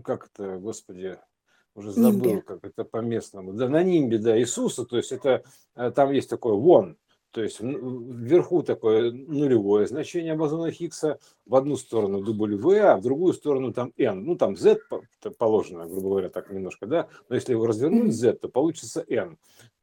[0.04, 1.18] как это, господи,
[1.74, 2.42] уже забыл, Нимбе.
[2.42, 5.44] как это по-местному, да, на нимбе, да, Иисуса, то есть это,
[5.74, 6.98] там есть такое вон,
[7.38, 13.36] то есть вверху такое нулевое значение бозона Хиггса, в одну сторону W, а в другую
[13.36, 14.80] сторону там N, ну там Z
[15.38, 18.16] положено, грубо говоря, так немножко, да, но если его развернуть.
[18.16, 19.38] Z, то получится N.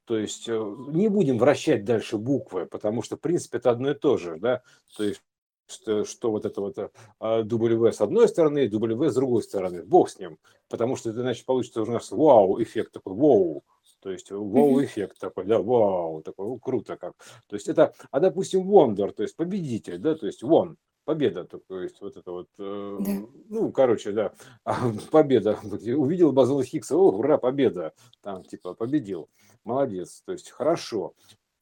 [0.05, 3.95] То есть э, не будем вращать дальше буквы, потому что, в принципе, это одно и
[3.95, 4.63] то же, да,
[4.97, 5.23] то есть
[5.69, 6.77] что, что вот это вот
[7.21, 9.85] а, W с одной стороны, W с другой стороны.
[9.85, 10.39] Бог с ним.
[10.69, 13.65] Потому что это иначе получится у нас вау-эффект такой, вау.
[14.05, 17.15] То есть вау-эффект такой, да, вау, такой, круто как.
[17.49, 20.77] То есть это, а допустим, wonder, то есть победитель, да, то есть won,
[21.07, 23.13] победа, то есть вот это вот, э, Да.
[23.49, 24.35] ну, короче, да,
[24.65, 24.75] а,
[25.11, 25.59] победа.
[25.97, 29.31] Увидел Базила Хиггса, о, ура, победа, там, типа, победил,
[29.65, 31.15] молодец, то есть хорошо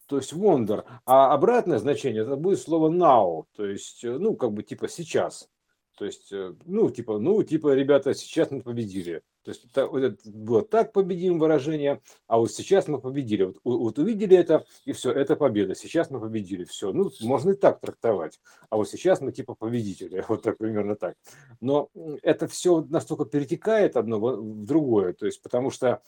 [0.07, 4.53] то есть wonder, а обратное значение это будет слово now, то есть, э, ну, как
[4.53, 5.49] бы типа сейчас.
[5.97, 9.23] То есть, э, ну, типа, ну, типа, ребята, сейчас мы победили.
[9.45, 13.45] То есть, вот это было так победим выражение, а вот сейчас мы победили.
[13.45, 15.75] Вот, вот увидели это, и все, это победа.
[15.75, 16.93] Сейчас мы победили, все.
[16.93, 18.41] Ну, можно и так трактовать.
[18.71, 21.17] А вот сейчас мы типа победители, вот так примерно так.
[21.61, 21.91] Но
[22.23, 26.03] это все настолько перетекает одно в в другое, то есть, потому что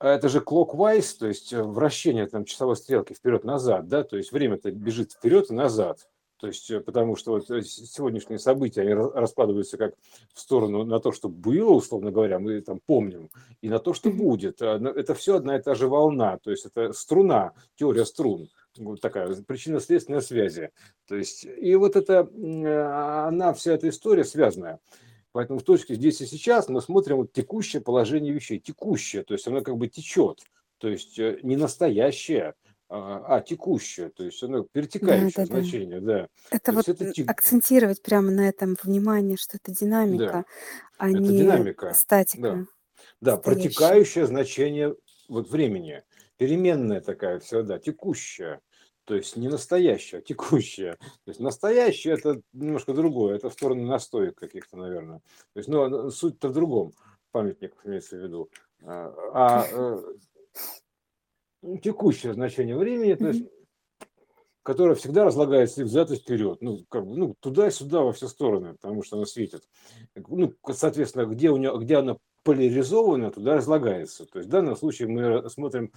[0.00, 4.30] а это же clockwise, то есть э, вращение там часовой стрелки вперед-назад, да, то есть
[4.30, 6.08] время-то бежит вперед и назад.
[6.38, 9.94] То есть, э, потому что вот э, сегодняшние события, они ра- раскладываются как
[10.32, 13.28] в сторону на то, что было, условно говоря, мы там помним,
[13.60, 14.62] и на то, что будет.
[14.62, 19.00] А, Это все одна и та же волна, то есть это струна, теория струн, вот
[19.00, 20.70] такая причинно-следственная связи.
[21.08, 24.78] То есть, и вот это, а, она, вся эта история связанная.
[25.32, 28.58] Поэтому в точке здесь и сейчас мы смотрим вот текущее положение вещей.
[28.58, 30.40] Текущее, то есть оно как бы течет.
[30.78, 32.54] То есть э, не настоящее,
[32.88, 34.10] а а текущее.
[34.10, 35.46] То есть оно Да, перетекающее да, да.
[35.46, 36.28] значение, да.
[36.50, 40.44] Это То вот это м, те- акцентировать прямо на этом внимание, что это да, динамика,
[40.98, 41.86] а это не динамика.
[41.86, 42.66] Да, статика
[43.20, 43.38] да, стоящая.
[43.38, 44.96] протекающее значение
[45.28, 46.02] вот времени.
[46.36, 48.60] Переменная такая всегда, текущая.
[49.04, 50.96] То есть не настоящее, а текущее.
[51.24, 55.18] То есть настоящее это немножко другое, это в сторону настоек каких-то, наверное.
[55.54, 56.92] То есть, но ну, суть-то в другом,
[57.32, 58.50] памятник имеется в виду.
[58.84, 60.02] А а, э,
[61.82, 63.50] текущее значение времени, то есть Мгм.
[64.62, 69.02] которая всегда разлагается взад и вперед, ну, как бы, ну, туда-сюда, во все стороны, потому
[69.02, 69.62] что она светит.
[70.14, 74.24] Ну, соответственно, где, у нее, где она поляризована, туда разлагается.
[74.26, 75.92] То есть в данном случае мы смотрим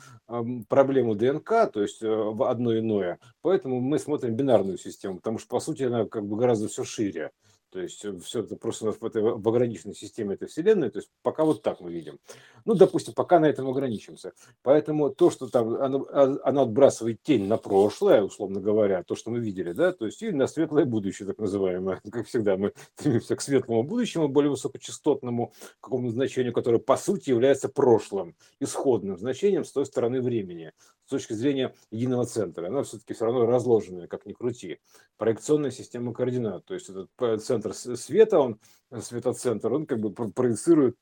[0.68, 5.60] проблему ДНК, то есть э, одно иное, поэтому мы смотрим бинарную систему, потому что, по
[5.60, 7.32] сути, она как бы гораздо все шире.
[7.72, 10.90] То есть все это просто в, этой, в ограниченной системе этой Вселенной.
[10.90, 12.20] То есть пока вот так мы видим.
[12.66, 14.34] Ну, допустим, пока на этом ограничимся.
[14.62, 19.40] Поэтому то, что там а, оно отбрасывает тень на прошлое, условно говоря, то, что мы
[19.40, 22.02] видели, да, то есть и на светлое будущее, так называемое.
[22.12, 27.70] Как всегда, мы стремимся к светлому будущему, более высокочастотному какому значению, которое по сути является
[27.70, 30.74] прошлым, исходным значением с той стороны времени
[31.12, 32.68] точки зрения единого центра.
[32.68, 34.80] Она все-таки все равно разложенная, как ни крути.
[35.18, 36.66] Проекционная система координат.
[36.66, 38.60] То есть этот центр света, он
[39.00, 40.96] светоцентр, он как бы проецирует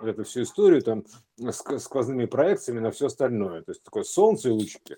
[0.00, 1.04] эту всю историю там
[1.52, 3.62] сквозными проекциями на все остальное.
[3.62, 4.96] То есть такое солнце и лучики.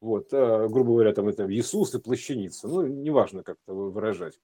[0.00, 2.68] Вот, а, грубо говоря, там это Иисус и плащаница.
[2.68, 4.38] Ну, неважно, как это выражать.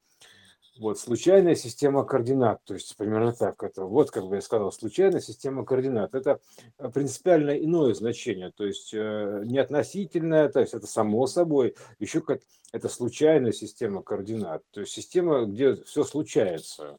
[0.80, 3.62] Вот, случайная система координат, то есть примерно так.
[3.62, 6.14] Это, вот, как бы я сказал, случайная система координат.
[6.14, 6.40] Это
[6.78, 12.22] э, принципиально иное значение, то есть э, не относительное, то есть это само собой, еще
[12.22, 12.40] как
[12.72, 16.96] это случайная система координат, то есть система, где все случается.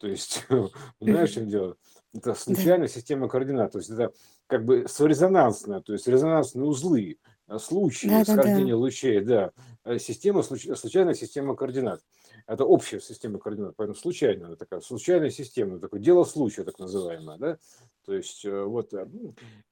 [0.00, 0.44] То есть,
[1.00, 1.76] знаешь, что дело?
[2.12, 4.12] Это случайная система координат, то есть это
[4.46, 7.16] как бы сорезонансная, то есть резонансные узлы,
[7.48, 8.76] э, случаи да, схождения да, да.
[8.76, 9.50] лучей, да,
[9.98, 12.02] система, случайная система координат
[12.46, 17.58] это общая система координат, поэтому случайная, такая случайная система, такое дело случая, так называемое, да,
[18.04, 19.08] то есть э, вот, э,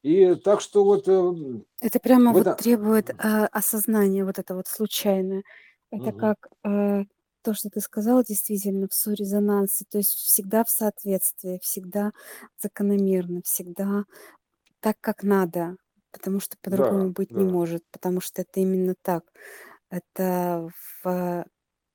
[0.03, 1.07] и так что вот...
[1.07, 1.33] Э,
[1.81, 2.55] это прямо вот это...
[2.55, 3.15] требует э,
[3.53, 5.43] осознания, вот это вот случайное,
[5.91, 6.19] это угу.
[6.19, 7.05] как э,
[7.43, 12.13] то, что ты сказал, действительно в сорезонансе, то есть всегда в соответствии, всегда
[12.59, 14.05] закономерно, всегда
[14.81, 15.77] так, как надо,
[16.11, 17.41] потому что по-другому да, быть да.
[17.41, 19.25] не может, потому что это именно так.
[19.91, 20.71] Это
[21.03, 21.45] в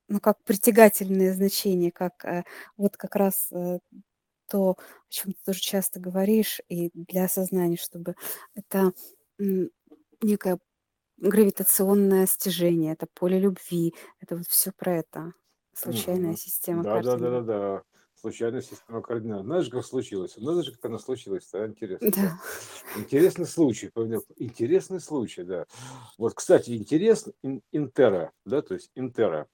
[0.08, 2.44] ну, как притягательное значение, как э,
[2.76, 3.78] вот как раз э,
[4.50, 4.76] то, о
[5.08, 8.14] чем ты тоже часто говоришь, и для осознания, чтобы
[8.54, 8.92] это
[9.38, 9.70] м,
[10.22, 10.58] некое
[11.18, 15.32] гравитационное стяжение, это поле любви, это вот все про это.
[15.74, 16.36] Случайная Мгм.
[16.36, 17.42] система Да, да, да, да, координат.
[17.42, 17.82] да.
[18.14, 19.44] Случайная система координат.
[19.44, 20.34] Знаешь, как случилось?
[20.34, 21.48] Знаешь, как она случилась?
[21.52, 22.32] Да, интересно, да.
[22.32, 22.38] Да.
[22.94, 23.90] Интересный случай.
[23.90, 24.24] понял?
[24.36, 25.66] Интересный случай, да.
[26.18, 29.48] Вот, кстати, интерес ин- интера, да, то есть интера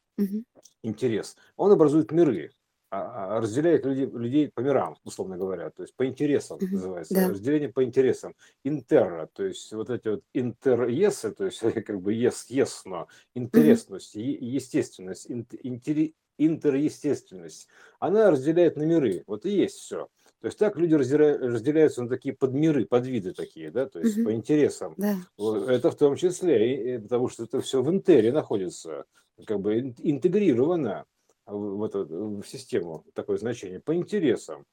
[0.82, 2.52] интерес, он образует миры,
[2.90, 6.74] а, а, разделяет людей, людей по мирам, условно говоря, то есть по интересам Мгм.
[6.74, 7.28] называется, Да.
[7.30, 12.46] разделение по интересам, интерра, то есть вот эти вот интересы, то есть как бы ес,
[12.50, 13.06] есно,
[13.52, 13.64] Мгм.
[13.64, 20.08] интересность, е- естественность, ин- интери- интерестественность, она разделяет на миры, вот и есть все.
[20.40, 24.24] То есть так люди разделя- разделяются на такие подмиры, подвиды такие, да, то есть Мгм.
[24.24, 24.94] по интересам.
[24.98, 25.16] Да.
[25.38, 29.04] Вот Это в том числе, и- и потому что это все в интере находится
[29.46, 31.04] как бы интегрировано
[31.46, 32.04] в, эту,
[32.40, 34.64] в систему такое значение по интересам.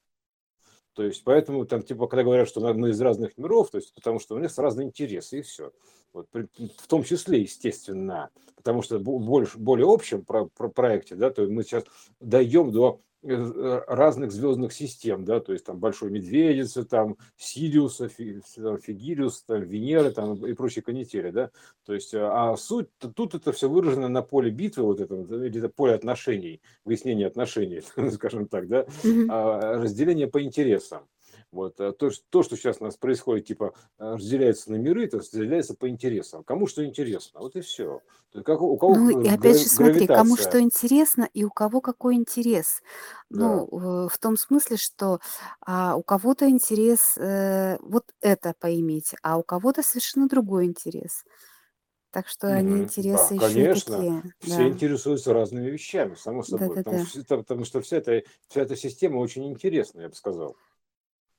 [0.94, 4.18] То есть поэтому там типа когда говорят, что мы из разных миров, то есть потому
[4.18, 5.72] что у нас разные интересы и все.
[6.12, 11.46] Вот, в том числе, естественно, потому что больше, более общем про, про проекте, да, то
[11.46, 11.84] мы сейчас
[12.20, 19.62] дойдем до разных звездных систем, да, то есть там Большой Медведицы, там Сириуса, Фигириус, там
[19.62, 21.50] Венеры там, и прочие канители, да,
[21.84, 25.68] то есть, а суть, тут это все выражено на поле битвы, вот это, или это
[25.68, 28.86] поле отношений, выяснения отношений, скажем так, да,
[29.28, 31.06] а разделение по интересам.
[31.52, 31.76] Вот.
[31.76, 35.88] То, то, что сейчас у нас происходит, типа, э, разделяется на миры, то разделяется по
[35.88, 36.42] интересам.
[36.44, 38.00] Кому что интересно, вот и все.
[38.44, 42.14] Как, у кого ну, и опять же, смотри, кому что интересно и у кого какой
[42.14, 42.82] интерес.
[43.28, 43.66] Да.
[43.70, 45.20] Ну, в том смысле, что
[45.60, 51.24] а, у кого-то интерес э, вот это поиметь, а у кого-то совершенно другой интерес.
[52.10, 52.56] Так что угу.
[52.56, 53.96] они интересы да, еще конечно.
[53.96, 54.22] такие.
[54.40, 54.68] Все да.
[54.68, 56.68] интересуются разными вещами, само собой.
[56.68, 57.04] Да, да, потому, да.
[57.22, 60.56] Что, потому что вся эта, вся эта система очень интересная, я бы сказал.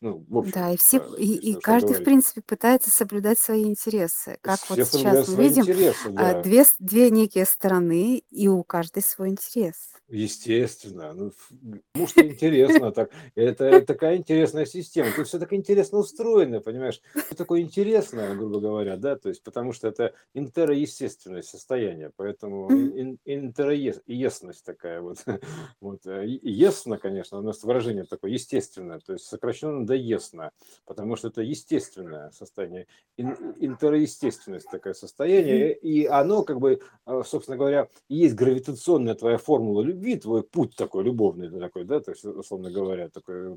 [0.03, 4.37] Ну, в общем, Да, и все, и, и каждый, в принципе, пытается соблюдать свои интересы.
[4.41, 6.41] Как вот Все сейчас мы видим, интересы, а, да.
[6.41, 9.93] две, две некие стороны, и у каждой свой интерес.
[10.09, 11.13] Естественно.
[11.13, 11.31] Ну,
[11.93, 13.11] потому что интересно так.
[13.33, 15.09] Это такая интересная система.
[15.15, 17.01] Тут все так интересно устроено, понимаешь?
[17.15, 19.15] Что такое интересное, грубо говоря, да?
[19.15, 22.11] То есть, потому что это интероестественное состояние.
[22.17, 25.23] Поэтому ин, интероестность такая вот.
[25.79, 26.05] вот.
[26.05, 28.99] Э, Есно, конечно, у нас выражение такое естественное.
[28.99, 30.51] То есть, сокращенно до ясно,
[30.85, 32.87] потому что это естественное состояние,
[33.17, 40.17] интерестественность такое состояние, и оно как бы, э, собственно говоря, есть гравитационная твоя формула любви,
[40.17, 43.55] твой путь такой любовный такой, да, то есть, условно говоря, такой,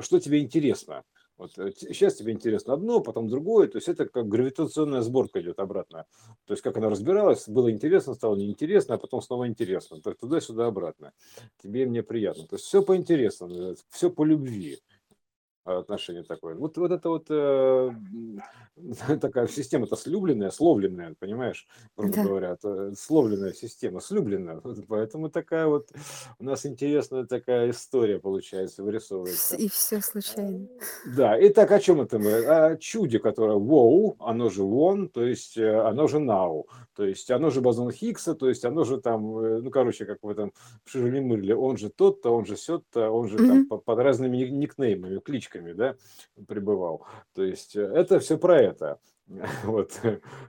[0.00, 1.04] что тебе интересно,
[1.40, 6.04] Вот сейчас тебе интересно одно, потом другое, то есть это как гравитационная сборка идет обратно.
[6.44, 10.02] То есть как она разбиралась, было интересно, стало неинтересно, а потом снова интересно.
[10.02, 11.12] Так туда-сюда обратно.
[11.62, 12.46] Тебе мне приятно.
[12.46, 14.80] То есть все по интересу, все по любви
[15.78, 16.54] отношение такое.
[16.54, 17.90] Вот, вот это вот э,
[19.20, 21.66] такая система-то слюбленная, словленная, понимаешь,
[21.96, 22.24] грубо да.
[22.24, 22.56] говоря,
[22.96, 24.60] словленная система, слюбленная.
[24.88, 25.90] Поэтому такая вот
[26.38, 29.56] у нас интересная такая история получается, вырисовывается.
[29.56, 30.66] И все случайно.
[31.16, 32.32] Да, и так о чем это мы?
[32.44, 36.64] О чуде, которое wow, оно же won, то есть э, оно же now,
[36.94, 40.18] то есть оно же бозон Хиггса, то есть оно же там, э, ну, короче, как
[40.22, 40.52] в этом
[40.84, 43.66] Ширли Мырле, он же тот-то, он же сет-то, он же mm-hmm.
[43.68, 45.96] там под разными никнеймами, кличками птичками, да,
[46.46, 47.06] пребывал.
[47.34, 48.98] То есть э, это все про это.
[49.62, 50.00] Вот,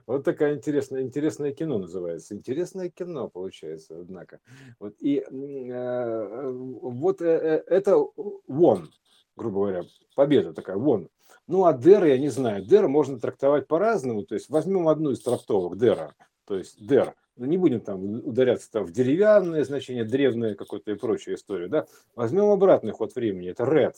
[0.06, 2.34] вот такая интересная, интересное кино называется.
[2.34, 4.40] Интересное кино получается, однако.
[4.80, 8.04] Вот, и э, вот э, э это
[8.48, 8.90] вон,
[9.36, 9.82] грубо говоря,
[10.16, 11.08] победа такая, вон.
[11.46, 14.24] Ну, а Дер, я не знаю, Дер можно трактовать по-разному.
[14.24, 17.14] То есть возьмем одну из трактовок Дера, то есть Дер.
[17.36, 21.68] Ну, не будем там ударяться там, в деревянное значение, древнее какое-то и прочую историю.
[21.68, 21.86] Да?
[22.14, 23.94] Возьмем обратный ход времени, это Red.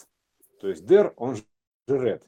[0.65, 1.43] То есть der, он же
[1.87, 2.23] red.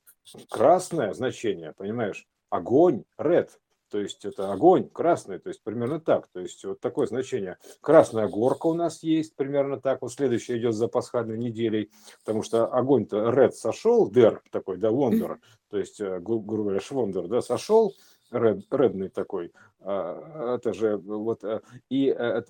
[0.50, 2.28] Красное значение, понимаешь?
[2.50, 3.48] Огонь, red.
[3.90, 6.26] То есть это огонь красный, то есть примерно так.
[6.26, 7.56] То есть вот такое значение.
[7.80, 10.02] Красная горка у нас есть, примерно так.
[10.02, 11.90] Вот следующее идет за пасхальной неделей,
[12.26, 15.38] потому что огонь-то red сошел, der такой, да, wonder,
[15.70, 17.94] то есть, э, грубо говоря, швондер, да, сошел,
[18.30, 22.42] ред, редный такой, а, это же вот э, и, э,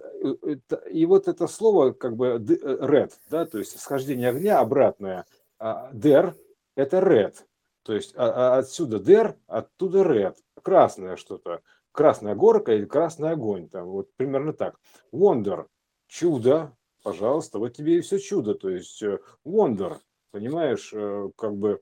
[0.91, 5.26] и вот это слово как бы red, да, то есть схождение огня обратное,
[5.61, 6.34] der–
[6.76, 7.34] это red.
[7.82, 10.36] То есть а, а отсюда der, оттуда red.
[10.62, 11.62] Красное что-то.
[11.92, 13.68] Красная горка или красный огонь.
[13.68, 14.78] Там, вот примерно так.
[15.12, 15.66] Wonder–
[16.09, 16.76] чудо.
[17.02, 18.54] Пожалуйста, вот тебе и все чудо.
[18.54, 19.98] То есть э, wonder,
[20.32, 21.80] понимаешь, э, как бы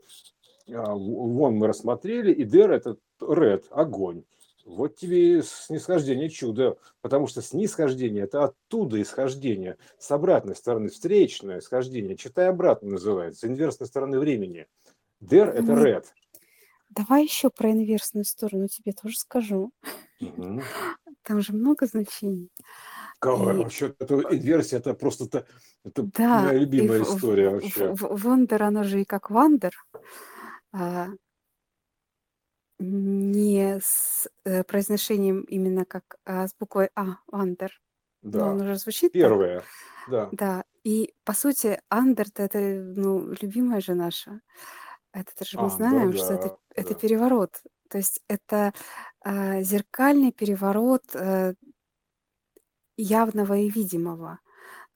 [0.66, 4.24] вон мы рассмотрели, и der– это red, огонь.
[4.64, 12.16] Вот тебе снисхождение чудо, потому что снисхождение– это оттуда исхождение, с обратной стороны, встречное исхождение.
[12.16, 14.66] Читай обратно называется, инверсной стороны времени.
[15.20, 16.06] Der– это red.
[16.88, 19.70] Давай еще про инверсную сторону тебе тоже скажу.
[20.20, 20.62] Угу.
[21.22, 22.50] Там же много значений.
[23.18, 23.58] Какая, и...
[23.58, 25.46] Вообще, это инверсия, это просто это,
[25.84, 27.92] это да, моя любимая история вообще.
[27.92, 29.72] Вондер, оно же и как вандер.
[30.72, 31.08] А,
[32.78, 37.80] не с, э, произношением именно как, а, с буквой А, "андер",
[38.32, 39.34] но он уже звучит так.
[39.34, 39.70] первое,
[40.06, 40.32] да.
[40.32, 44.40] Да, и по сути "андер" это, ну, любимая же наша.
[45.12, 46.96] Это же мы Андер, знаем, что это да, это да.
[46.96, 47.62] переворот.
[47.90, 48.72] То есть это,
[49.22, 51.54] а, зеркальный переворот, э
[52.98, 54.38] явного и видимого.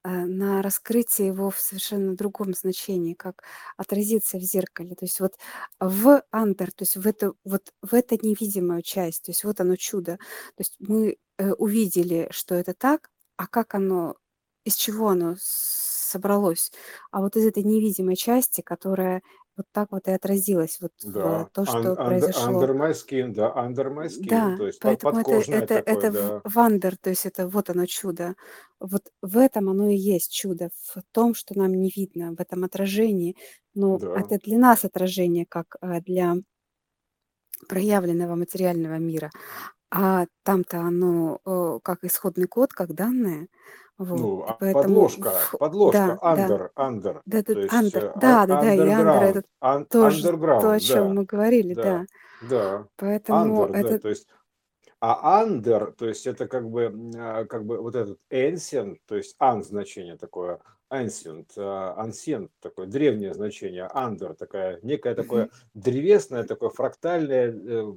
[0.05, 3.42] Э, на раскрытие его в совершенно другом значении, как
[3.76, 4.94] отразиться в зеркале.
[4.94, 5.34] То есть вот
[5.80, 9.74] в андер, то есть в эту, вот в эту невидимую часть, то есть вот оно
[9.76, 10.16] чудо.
[10.57, 14.14] То есть мы э, увидели, что это так, а как оно,
[14.64, 16.70] из чего оно собралось.
[17.11, 19.22] А вот из этой невидимой части, которая
[19.59, 22.46] вот так вот и отразилось вот в то, что under, произошло.
[22.54, 25.74] under my skin, да, under my skin, Да, то есть под- поэтому это, подкожное это,
[25.74, 26.40] такое, это да.
[26.44, 28.34] вандер, то есть это вот оно чудо.
[28.80, 32.64] Вот в этом оно и есть чудо, в том, что нам не видно, в этом
[32.64, 33.36] отражении.
[33.74, 36.36] Но Да, это для нас отражение, как а, для
[37.68, 39.30] проявленного материального мира.
[39.90, 43.48] А там-то оно э, как исходный код, как данные.
[43.99, 44.18] Вот.
[44.20, 48.12] ну, а поэтому подложка, в- подложка, да, да, under, under, да, то да, андер, э,
[48.14, 51.24] да, да, да, и андер underground, это un- тоже то, о underground, чем да, мы
[51.24, 52.07] говорили, да, да.
[52.40, 54.28] да, Поэтому under, да, это, то есть
[55.01, 59.36] А under, то есть это как бы, а, как бы вот этот ancient, то есть
[59.40, 60.61] an значение такое,
[60.92, 67.92] ancient, а, ancient такое древнее значение, under такая некое такое древесное такое фрактальное э,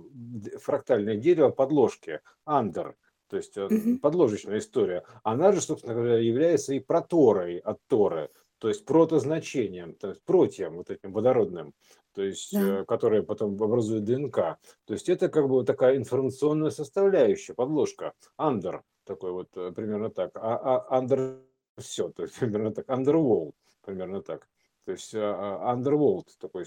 [0.59, 2.93] фрактальное дерево подложки, under,
[3.31, 3.69] то есть э,
[4.01, 5.05] подложечная история.
[5.23, 8.29] Она же, собственно говоря, является и проторой от Торы,
[8.59, 11.73] то есть протозначением, то есть протием вот этим водородным
[12.13, 12.81] то есть, да.
[12.81, 14.35] э, которая потом образует ДНК.
[14.35, 20.31] То есть это как бы такая информационная составляющая, подложка, under, такой вот э, примерно так,
[20.35, 21.41] а, а under
[21.77, 24.49] все, то есть примерно так, underworld, примерно так.
[24.85, 26.65] То есть а, а, underworld, такой,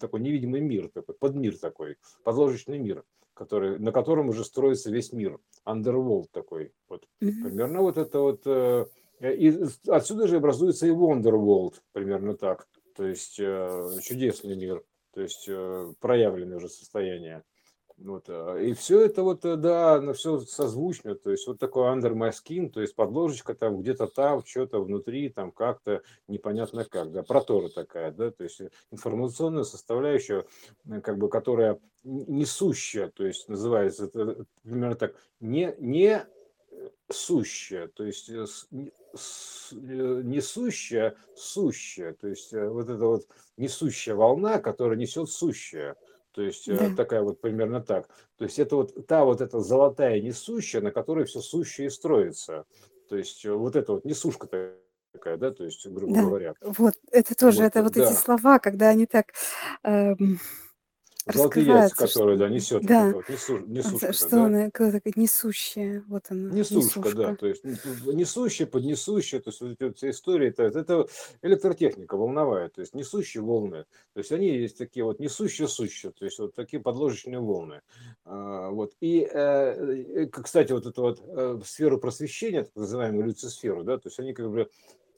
[0.00, 5.38] такой невидимый мир, такой подмир такой, подложечный мир, который, на котором уже строится весь мир.
[5.64, 6.72] Underworld такой.
[6.88, 7.06] Вот.
[7.18, 8.46] Примерно вот это вот.
[8.46, 8.86] э,
[9.20, 9.54] И
[9.88, 12.66] отсюда же образуется и Wonderworld, примерно так.
[12.96, 14.82] То есть э, чудесный мир,
[15.12, 17.44] то есть э, проявленное уже состояние.
[17.98, 21.84] Вот, а, и все это вот, э, да, оно все созвучно, то есть вот такой
[21.84, 27.10] under my skin, то есть подложечка там где-то там, что-то внутри, там как-то непонятно как,
[27.10, 30.44] да, протора такая, да, то есть информационная составляющая,
[30.86, 36.26] э, как бы, которая несущая, то есть называется это примерно так, не, не
[37.10, 38.28] сущая, то есть
[39.72, 43.26] несущая, сущая, то есть вот эта вот
[43.56, 45.96] несущая волна, которая несет сущая.
[46.36, 46.94] То есть э, Да.
[46.94, 48.08] такая вот примерно так.
[48.36, 52.66] То есть это вот та вот эта золотая несущая, на которой все сущее и строится.
[53.08, 54.46] То есть э, вот эта вот несушка
[55.12, 56.22] такая, да, то есть, грубо Да.
[56.22, 56.54] говоря.
[56.60, 58.12] Вот, это тоже, Вот, это вот эти да.
[58.12, 59.32] слова, когда они так
[59.82, 60.38] эм,
[61.26, 64.44] Золотые яйца, раскрываются, которые, да, несет да, вот несу- несушка, что да.
[64.44, 64.70] она
[65.16, 70.48] несущая, вот она, Несушка, да, то есть несущая, поднесущая, то есть вот эти все истории,
[70.48, 71.06] это, это
[71.42, 76.24] электротехника волновая, то есть несущие волны, то есть они есть такие вот несущие сущие, то
[76.24, 77.80] есть вот такие подложечные волны.
[78.24, 78.92] А, Вот.
[79.00, 84.20] И, э, кстати, вот эту вот э, сферу просвещения, так называемую люцисферу, да, то есть
[84.20, 84.70] они как бы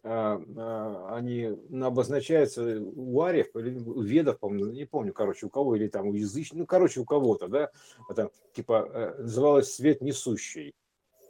[0.09, 5.88] они ну, обозначаются у ариев или у ведов, по-моему, не помню, короче, у кого, или
[5.88, 7.70] там у язычников, ну, короче, у кого-то, да,
[8.09, 10.74] это, типа, э, называлось свет несущий.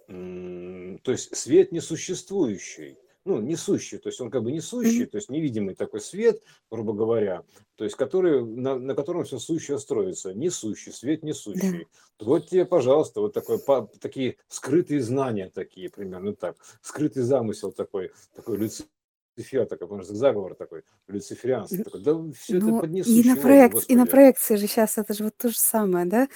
[0.06, 2.96] То есть свет несуществующий,
[3.28, 7.44] ну, несущий, то есть он как бы несущий, то есть невидимый такой свет, грубо говоря,
[7.76, 11.28] то есть который, на, на котором все сущее строится, несущий, свет Да.
[11.28, 11.86] несущий.
[12.18, 18.10] Вот тебе, пожалуйста, вот такой, по- такие скрытые знания такие, примерно так, скрытый замысел такой,
[18.34, 23.36] такой Люцифер, такой, может, заговор такой, люциферианство такой, да все это Ну, под и на
[23.36, 26.28] проекции, и на проекции же сейчас это же вот то же самое, да?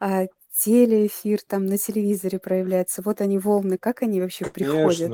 [0.00, 5.12] А, телеэфир там на телевизоре проявляется, вот они волны, как они вообще приходят?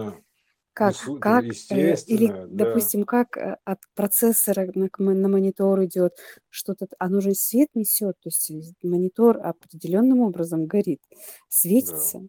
[0.74, 6.14] Как, несу, как, э, или, да, допустим, как э, от процессора на, на монитор идет
[6.50, 11.00] что-то, оно же свет несет, то есть э, монитор определенным образом горит,
[11.76, 12.26] да, светится,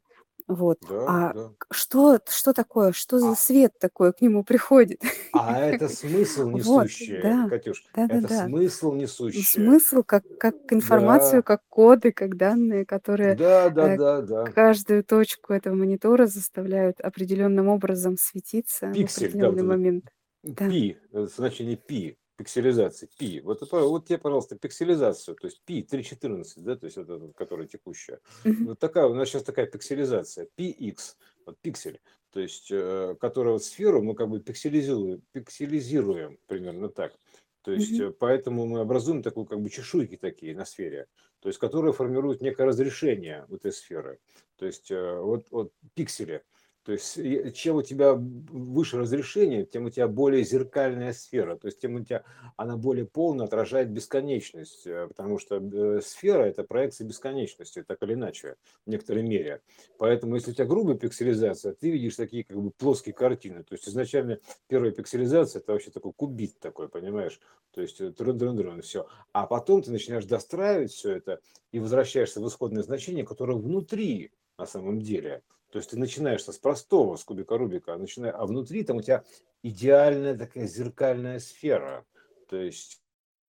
[0.47, 0.79] вот.
[0.81, 1.55] да, А да.
[1.71, 5.01] что, что такое, что за А, свет такой к нему приходит?
[5.31, 8.45] А это смысл Вот, несущее, да, Катюш, да, да, это да.
[8.45, 9.43] смысл И несущее.
[9.43, 14.45] смысл как, как информацию, Да, как коды, как данные, которые да, да, э, да, да.
[14.45, 20.05] каждую точку этого монитора заставляют определенным образом светиться в Пиксель, да, вот определенный это момент.
[20.43, 20.69] Да.
[20.69, 23.41] пи, э, значение пи, пикселизации, пи.
[23.41, 27.33] Вот, это, вот тебе, пожалуйста, пикселизацию, то есть пи 3.14, да, то есть вот эта,
[27.33, 28.19] которая текущая.
[28.43, 31.15] Вот такая, у нас сейчас такая пикселизация, px,
[31.45, 31.99] вот пиксель,
[32.31, 37.13] то есть, э, которая вот сферу мы как бы пикселизируем, пикселизируем примерно так.
[37.61, 41.07] То есть, э, поэтому мы образуем такую как бы чешуйки такие на сфере,
[41.39, 44.19] то есть, которые формируют некое разрешение этой сферы.
[44.57, 46.43] То есть, э, вот, вот пиксели.
[46.85, 47.17] То есть,
[47.55, 52.03] чем у тебя выше разрешение, тем у тебя более зеркальная сфера, то есть, тем у
[52.03, 52.23] тебя
[52.57, 58.13] она более полно отражает бесконечность, э, потому что э, сфера– это проекция бесконечности, так или
[58.13, 59.61] иначе, в некоторой мере.
[59.97, 63.63] Поэтому, если у тебя грубая пикселизация, ты видишь такие как бы плоские картины.
[63.63, 67.39] То есть, изначально первая пикселизация– это вообще такой кубит такой, понимаешь?
[67.71, 69.07] То есть, трун-трун-трун, все.
[69.31, 71.39] А потом ты начинаешь достраивать все это
[71.71, 75.41] и возвращаешься в исходное значение, которое внутри на самом деле.
[75.75, 79.01] То есть ты начинаешь с простого, с кубика Рубика, а, начиная, а внутри там у
[79.01, 79.25] тебя
[79.61, 82.05] идеальная такая зеркальная сфера,
[82.47, 83.01] то есть,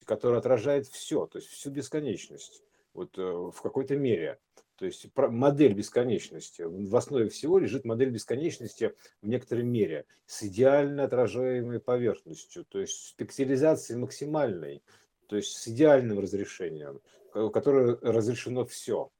[0.04, 2.64] которая отражает все, то есть всю бесконечность,
[2.94, 4.40] вот э, в какой-то мере.
[4.74, 6.62] То есть модель бесконечности.
[6.62, 13.06] В основе всего лежит модель бесконечности в некоторой мере с идеально отражаемой поверхностью, то есть
[13.06, 14.82] с пикселизацией максимальной,
[15.28, 17.00] то есть с идеальным разрешением,
[17.32, 19.12] ко- которое разрешено все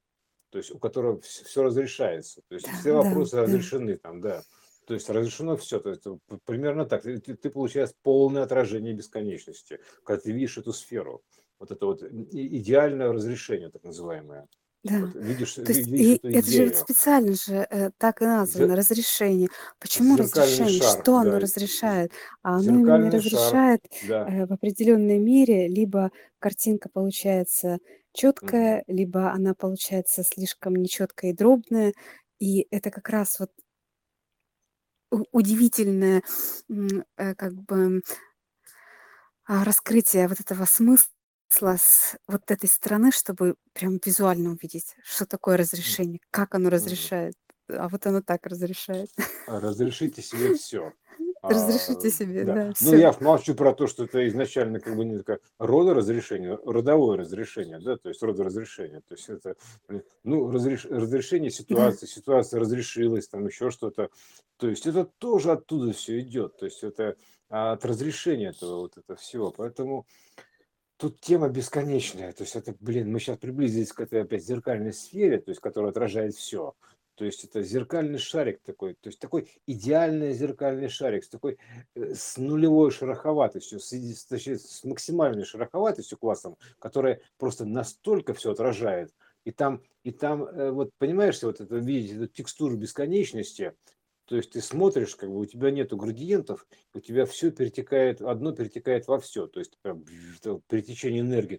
[0.49, 3.43] то есть у которого все разрешается, то есть Да, все вопросы да.
[3.43, 4.43] разрешены там, да.
[4.85, 6.03] То есть разрешено все, то есть
[6.45, 7.03] примерно так.
[7.03, 11.21] Ты, ты- получаешь полное отражение бесконечности, когда ты видишь эту сферу.
[11.59, 14.47] Вот это вот идеальное разрешение, так называемое.
[14.83, 14.99] Да.
[14.99, 16.73] Вот видишь, То есть видишь и это же идею.
[16.75, 19.49] специально же э, так и названо Зер- разрешение.
[19.79, 20.81] Почему зеркальный разрешение?
[20.81, 21.39] шар, Что оно да.
[21.39, 22.11] разрешает?
[22.43, 24.27] А оно именно Зеркальный шар, разрешает да.
[24.29, 27.79] э, в определенной мере, либо картинка получается.
[28.17, 31.93] Четкая, либо она получается слишком нечеткая и дробная.
[32.39, 33.51] И это как раз вот
[35.31, 36.21] удивительное
[37.17, 38.01] э, как бы
[39.45, 41.07] а, раскрытие вот этого смысла
[41.77, 47.35] с вот этой стороны, чтобы прям визуально увидеть, что такое разрешение, как оно разрешает.
[47.69, 49.09] А вот оно так разрешает.
[49.47, 50.93] Разрешите себе все.
[51.49, 52.53] Разрешите себе, да.
[52.53, 57.17] да, Ну, я молчу про то, что это изначально как бы не такое родоразрешение, родовое
[57.17, 59.01] разрешение, да, то есть родоразрешение.
[59.01, 59.55] То есть это,
[60.23, 64.09] ну, разреш, разрешение ситуации, ситуация разрешилась, там еще что-то.
[64.57, 66.57] То есть это тоже оттуда все идет.
[66.57, 67.15] То есть это
[67.49, 69.51] от разрешения этого вот это всего.
[69.51, 70.05] Поэтому
[70.97, 72.33] тут тема бесконечная.
[72.33, 75.91] То есть это, блин, мы сейчас приблизились к этой опять зеркальной сфере, то есть которая
[75.91, 76.73] отражает все.
[77.17, 81.57] То есть это зеркальный шарик такой, то есть такой идеальный зеркальный шарик с такой
[81.95, 89.15] э, с нулевой шероховатостью, с, с, с максимальной шероховатостью классом, которая просто настолько все отражает.
[89.45, 93.73] И там, и там, э, вот понимаешь, вот это видеть эту текстуру бесконечности,
[94.25, 98.51] то есть ты смотришь, как бы у тебя нету градиентов, у тебя все перетекает, одно
[98.51, 99.47] перетекает во все.
[99.47, 100.03] То есть прям,
[100.67, 101.55] перетечение энергии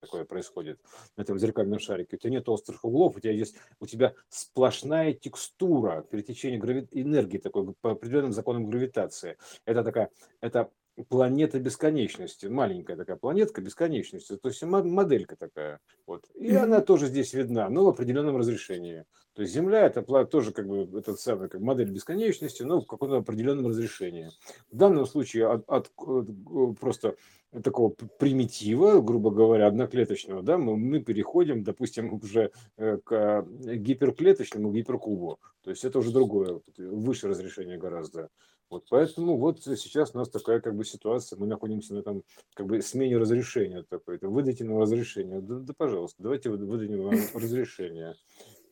[0.00, 0.80] такое происходит
[1.16, 2.16] на этом зеркальном шарике.
[2.16, 6.88] У тебя нет острых углов, у тебя есть у тебя сплошная текстура перетечения грави...
[6.92, 9.36] энергии такой по определенным законам гравитации.
[9.64, 10.70] Это такая, это
[11.08, 15.80] планета бесконечности, маленькая такая планетка бесконечности, то есть моделька такая.
[16.06, 16.24] Вот.
[16.34, 19.04] И она тоже здесь видна, но в определенном разрешении.
[19.34, 23.18] То есть Земля это тоже как бы этот самый как модель бесконечности, но в каком-то
[23.18, 24.30] определенном разрешении.
[24.70, 27.16] В данном случае от, от, от просто
[27.62, 35.38] такого примитива, грубо говоря, одноклеточного, да, мы, мы переходим, допустим, уже э, к гиперклеточному гиперкубу.
[35.62, 38.28] То есть это уже другое, выше разрешение гораздо.
[38.70, 42.22] Вот поэтому вот сейчас у нас такая как бы ситуация, мы находимся на этом
[42.54, 45.40] как бы смене разрешения такой, это выдайте нам разрешение.
[45.40, 48.14] Да, да пожалуйста, давайте выдадим вам разрешение.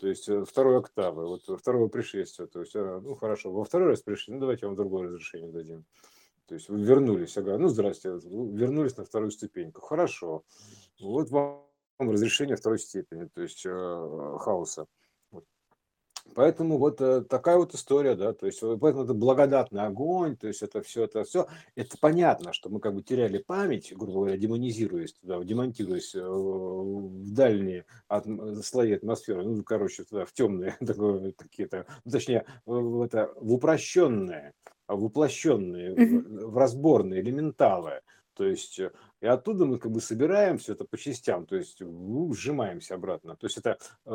[0.00, 2.46] То есть э, второй октавы, вот второго пришествия.
[2.46, 5.84] То есть, а, ну хорошо, во второй раз пришли, ну давайте вам другое разрешение дадим.
[6.46, 9.80] То есть вы вернулись, ага, ну здрасте, вернулись на вторую ступеньку.
[9.80, 10.44] Хорошо,
[11.00, 11.64] вот вам
[11.98, 14.86] разрешение второй степени, то есть э, хаоса.
[16.34, 20.62] Поэтому вот э, такая вот история, да, то есть поэтому это благодатный огонь, то есть
[20.62, 25.14] это все, это все, это понятно, что мы как бы теряли память, грубо говоря, демонизируясь
[25.14, 28.26] туда, демонтируясь э, в дальние от,
[28.64, 30.76] слои атмосферы, ну, короче, туда, в темные,
[31.36, 34.54] такие-то, ну, точнее, в, это, в упрощенные,
[34.86, 35.94] воплощенные,
[36.46, 38.00] в разборные, элементалы,
[38.38, 41.80] то есть э, и оттуда мы как бы собираем все это по частям, то есть
[41.80, 43.36] сжимаемся обратно.
[43.36, 44.10] То есть это э,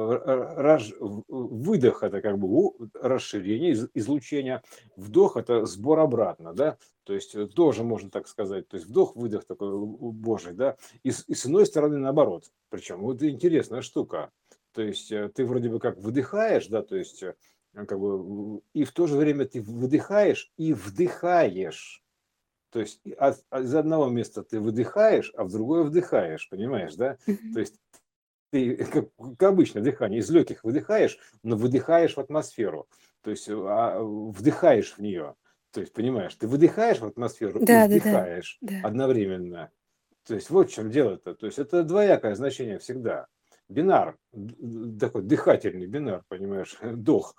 [0.57, 4.63] раж, выдох это как бы расширение, излучения,
[4.95, 9.45] вдох это сбор обратно, да, то есть э, тоже можно так сказать, то есть вдох-выдох
[9.45, 12.45] такой божий, да, и, и с иной стороны наоборот.
[12.69, 14.31] Причем вот интересная штука.
[14.73, 17.23] То есть ты вроде бы как выдыхаешь, да, то есть
[17.73, 22.02] как бы, и в то же время ты выдыхаешь и вдыхаешь.
[22.73, 27.17] То есть от, из одного места ты выдыхаешь, а в другое вдыхаешь, понимаешь, да?
[27.53, 27.75] То есть
[28.49, 32.87] ты, как, как обычно, дыхание из легких выдыхаешь, но выдыхаешь в атмосферу,
[33.21, 35.35] то есть а, вдыхаешь в нее.
[35.71, 38.87] То есть, понимаешь, ты выдыхаешь в атмосферу да, и вдыхаешь да, да.
[38.87, 39.71] одновременно.
[40.25, 41.35] То есть вот в чем дело-то.
[41.35, 43.27] То есть это двоякое значение всегда.
[43.69, 44.17] Бинар,
[44.99, 47.35] такой дыхательный бинар, понимаешь, дох.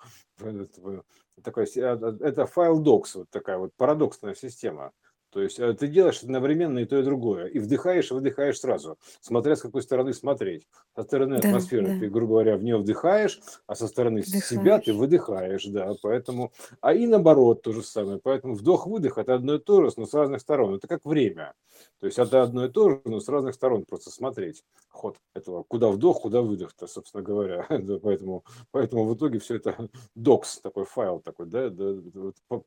[1.43, 4.91] Такой, а, это файл docs, вот такая вот парадоксная система.
[5.35, 7.47] То есть э, ты делаешь одновременно и то, и другое.
[7.47, 10.65] И вдыхаешь, и выдыхаешь сразу, смотря с какой стороны смотреть.
[10.95, 11.99] Со стороны да, атмосферы да.
[11.99, 14.45] ты, грубо говоря, в нее вдыхаешь, а со стороны вдыхаешь.
[14.45, 15.93] себя ты выдыхаешь, да.
[16.01, 18.17] Поэтому, а и наоборот то же самое.
[18.23, 20.75] Поэтому вдох-выдох это одно и то же, но с разных сторон.
[20.75, 21.53] Это как время.
[21.99, 25.63] То есть это одно и то же, но с разных сторон просто смотреть ход этого,
[25.63, 27.65] куда вдох, куда выдох-то, собственно говоря.
[27.69, 31.95] да, поэтому, поэтому в итоге все это докс, такой файл такой, да, да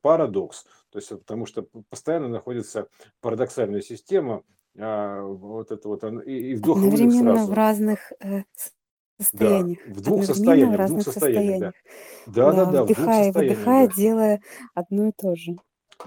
[0.01, 0.65] парадокс.
[0.91, 2.87] То есть потому что постоянно находится находится
[3.21, 4.43] парадоксальная система,
[4.77, 7.51] а, вот это вот, и, и вдох Одновременно сразу.
[7.51, 8.43] в разных э,
[9.19, 9.79] состояниях.
[9.87, 11.73] Да, в двух состояниях, в разных двух состояниях, да.
[12.27, 13.93] Да, да, да, вдыхая и выдыхая, да.
[13.95, 14.41] делая
[14.73, 15.57] одно и то же.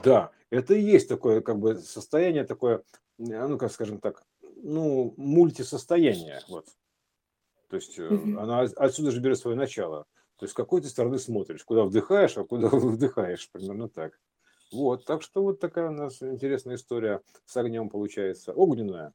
[0.03, 2.83] Да, это и есть такое, как бы, состояние такое,
[3.19, 4.23] ну, как скажем так,
[4.63, 6.67] ну, мультисостояние, вот.
[7.69, 8.39] То есть угу.
[8.39, 10.05] оно отсюда же берет свое начало.
[10.37, 14.19] То есть с какой ты стороны смотришь, куда вдыхаешь, а куда выдыхаешь, примерно так.
[14.73, 18.53] Вот, так что вот такая у нас интересная история с огнем получается.
[18.53, 19.13] Огненная.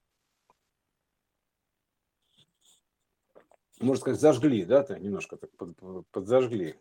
[3.80, 5.76] Можно сказать, зажгли, да, то немножко так под,
[6.12, 6.80] подзажгли,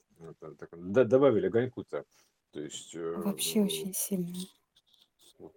[0.59, 0.71] так,
[1.09, 2.05] добавили огоньку-то.
[2.53, 4.39] То есть, э, Вообще очень сильно.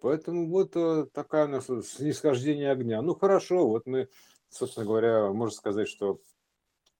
[0.02, 3.00] Поэтому вот э, такая у нас снисхождение огня.
[3.00, 4.08] Ну хорошо, вот мы,
[4.50, 6.20] собственно говоря, можно сказать, что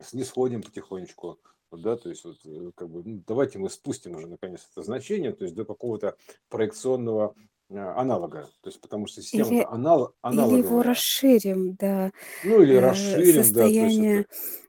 [0.01, 1.39] снисходим потихонечку
[1.77, 5.33] да, то есть вот э, как бы ну, давайте мы спустим уже наконец это значение,
[5.33, 6.17] то есть до какого-то
[6.49, 7.35] проекционного
[7.69, 10.61] э, аналога, то есть потому что система или, анал, аналоговая.
[10.61, 12.13] Или его расширим, да.
[12.45, 14.19] Ну или э, расширим, состояние...
[14.19, 14.23] да.
[14.25, 14.67] То есть это,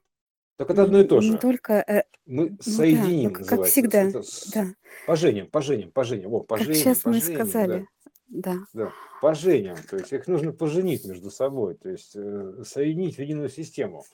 [0.57, 1.31] так это одно и то же.
[1.31, 2.05] Не только...
[2.25, 4.21] Мы соединим, ну, да, как всегда, это,
[4.53, 4.67] да.
[5.07, 6.33] Поженим, поженим, поженим.
[6.33, 7.87] О, поженим, как сейчас поженим, мы сказали.
[8.27, 8.53] Да.
[8.73, 8.85] да.
[8.85, 8.91] да.
[9.21, 14.05] Поженим, то есть их нужно поженить между собой, то есть э, соединить в единую систему.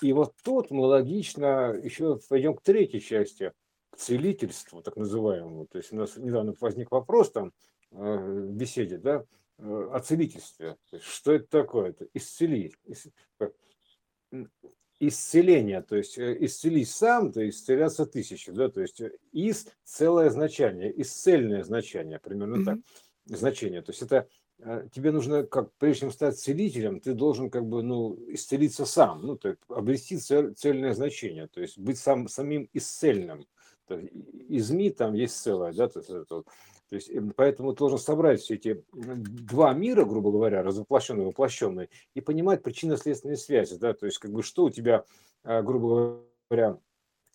[0.00, 3.52] И вот тут мы логично еще пойдем к третьей части,
[3.90, 5.66] к целительству, так называемому.
[5.66, 7.52] То есть у нас недавно возник вопрос там
[7.90, 9.24] э, в беседе, да,
[9.58, 10.76] э, о целительстве.
[11.00, 11.90] Что это такое?
[11.90, 12.74] Это исцелить.
[14.98, 19.66] Исцеление, то есть э, исцелить сам, то есть исцеляться тысячи, да, то есть э, из
[19.82, 22.64] целое значение, исцельное значение, примерно mm-hmm.
[22.64, 22.78] так,
[23.24, 23.82] значение.
[23.82, 24.28] То есть это
[24.92, 29.36] тебе нужно, как прежде чем стать целителем, ты должен как бы, ну, исцелиться сам, ну,
[29.36, 33.46] то есть обрести цель, цельное значение, то есть быть сам, самим исцельным.
[34.48, 36.44] Из ми там есть целое, да, то есть, это, то
[36.90, 42.20] есть эм, поэтому ты должен собрать все эти два мира, грубо говоря, развоплощенные, воплощенные, и
[42.20, 45.04] понимать причинно-следственные связи, да, то есть как бы что у тебя,
[45.42, 46.91] а, грубо говоря, Э,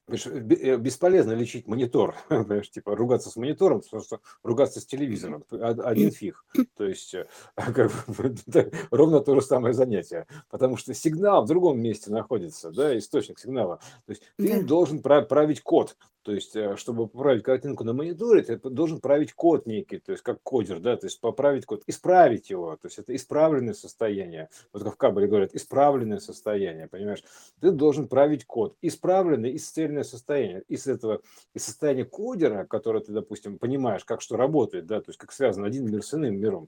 [0.08, 6.46] бесполезно лечить монитор, знаешь, типа ругаться с монитором, потому что ругаться с телевизором, один фиг.
[6.78, 8.36] То есть э, как бы,
[8.92, 13.80] ровно то же самое занятие, потому что сигнал в другом месте находится, да, источник сигнала.
[14.06, 15.98] То есть ты должен править код,
[16.28, 20.22] то есть, э, чтобы поправить картинку на мониторе, ты должен править код некий, то есть
[20.26, 24.50] как кодер, да, то есть поправить код, исправить его, то есть это исправленное состояние.
[24.74, 27.24] Вот как в Кабеле говорят, исправленное состояние, понимаешь?
[27.62, 30.64] Ты должен править код, исправленное, исцельное состояние.
[30.68, 31.22] Из этого,
[31.54, 35.64] из состояния кодера, которое ты, допустим, понимаешь, как что работает, да, то есть как связан
[35.64, 36.68] один мир с иным миром,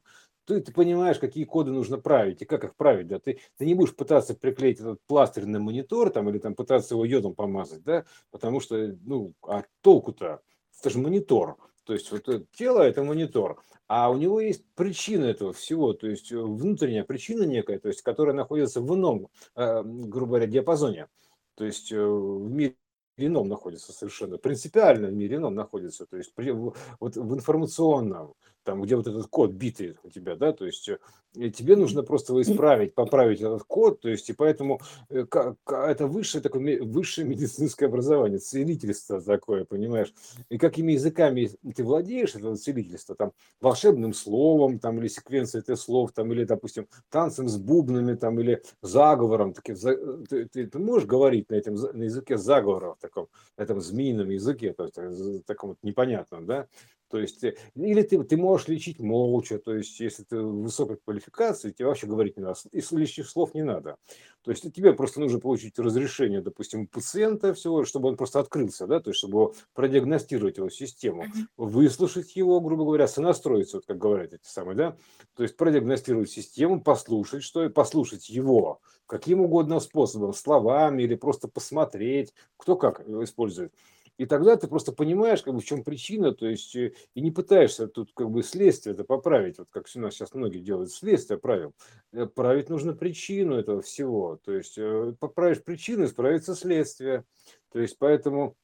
[0.50, 3.76] ты, ты понимаешь, какие коды нужно править и как их править, да, ты, ты не
[3.76, 8.06] будешь пытаться приклеить этот пластырь на монитор там или там пытаться его йодом помазать, да,
[8.32, 10.42] потому что, ну, а толку-то,
[10.80, 15.54] это же монитор, то есть вот тело это монитор, а у него есть причина этого
[15.54, 20.48] всего, то есть внутренняя причина некая, то есть которая находится в ином, э, грубо говоря,
[20.48, 21.08] диапазоне,
[21.56, 22.76] то есть э, в мире
[23.18, 26.32] ином находится совершенно, принципиально в мире ином находится, то есть
[27.00, 31.50] вот в информационном, там, где вот этот код битый у тебя, да, то есть э,
[31.50, 34.80] тебе нужно просто исправить, поправить этот код, то есть и поэтому
[35.10, 35.26] э,
[35.66, 40.14] это высшее такое высшее медицинское образование, целительство такое, понимаешь,
[40.50, 43.32] и какими языками ты владеешь это целительство, там,
[43.62, 48.62] волшебным словом, там, или секвенцией этих слов, там, или, допустим, танцем с бубнами, там, или
[48.82, 53.28] заговором, таким, ты, ты, ты можешь говорить на этом на языке заговоров, таком,
[53.58, 56.68] этом змеином языке, то есть э, таком вот непонятном, да,
[57.10, 61.72] то есть, э, или ты, ты можешь лечить молча, то есть, если ты высокой квалификации,
[61.72, 63.98] тебе вообще говорить не надо, и лишних слов не надо.
[64.44, 69.00] То есть, тебе просто нужно получить разрешение, допустим, пациента всего, чтобы он просто открылся, да,
[69.00, 71.26] то есть, чтобы продиагностировать его систему,
[71.58, 74.98] выслушать его, грубо говоря, сонастроиться, вот как говорят эти самые, да,
[75.36, 82.34] то есть, продиагностировать систему, послушать, что послушать его, каким угодно способом, словами или просто посмотреть,
[82.58, 83.74] кто как использует.
[84.20, 87.32] И тогда ты просто понимаешь, как бы, в чем причина, то есть э, и не
[87.32, 91.40] пытаешься тут как бы следствие это поправить, вот как у нас сейчас многие делают следствие
[91.40, 91.74] правил.
[92.12, 97.24] Э, править нужно причину этого всего, то есть э, поправишь причину, справится следствие.
[97.72, 98.58] То есть поэтому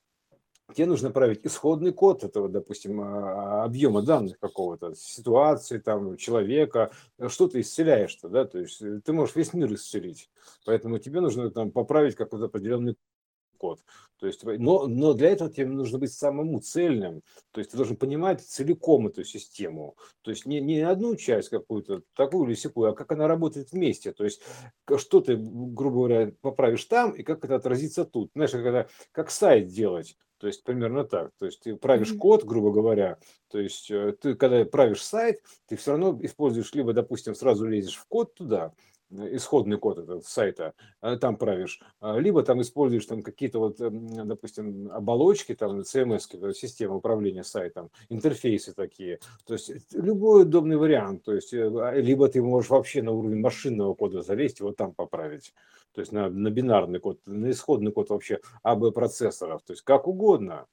[0.74, 6.92] тебе нужно править исходный код этого, допустим, а, объема данных какого-то, ситуации, там, человека,
[7.30, 10.30] что ты исцеляешь-то, да, то есть ты можешь весь мир исцелить,
[10.66, 12.98] поэтому тебе нужно там поправить какой-то определенный
[13.66, 13.80] код.
[14.18, 17.22] То есть, но, но для этого тебе нужно быть самому цельным.
[17.52, 19.96] То есть ты должен понимать целиком эту систему.
[20.22, 24.14] То есть не, не одну часть какую-то, такую или секую, а как она работает вместе.
[24.14, 24.42] То есть
[24.98, 28.32] что ты, грубо говоря, поправишь там, и как это отразится тут.
[28.36, 30.16] Знаешь, когда, как сайт делать.
[30.38, 31.32] То есть примерно так.
[31.38, 32.18] То есть ты правишь mm-hmm.
[32.18, 33.18] код, грубо говоря.
[33.50, 37.98] То есть э, ты, когда правишь сайт, ты все равно используешь либо, допустим, сразу лезешь
[37.98, 38.74] в код туда,
[39.12, 44.28] исходный код этого сайта, а, там правишь, а, либо там используешь там какие-то вот, эм,
[44.28, 49.20] допустим, оболочки, там CMS, система управления сайтом, интерфейсы такие.
[49.46, 51.24] То есть любой удобный вариант.
[51.24, 54.76] То есть э, а, либо ты можешь вообще на уровень машинного кода залезть и вот
[54.76, 55.54] там поправить.
[55.94, 59.62] То есть на, на бинарный код, на исходный код вообще АБ процессоров.
[59.64, 60.66] То есть как угодно.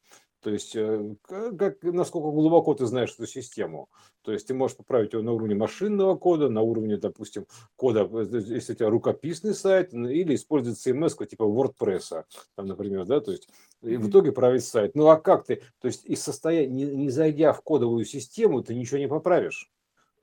[0.43, 3.89] То есть, э, как, насколько глубоко ты знаешь эту систему.
[4.23, 7.47] То есть, ты можешь поправить его на уровне машинного кода, на уровне, допустим,
[7.77, 12.25] кода, э, если у тебя рукописный сайт, или использовать CMS типа WordPress,
[12.57, 13.49] там, например, да, то есть,
[13.83, 14.97] и в итоге править сайт.
[14.97, 18.75] Ну, а как ты, то есть, из состояния, не, не зайдя в кодовую систему, ты
[18.75, 19.71] ничего не поправишь.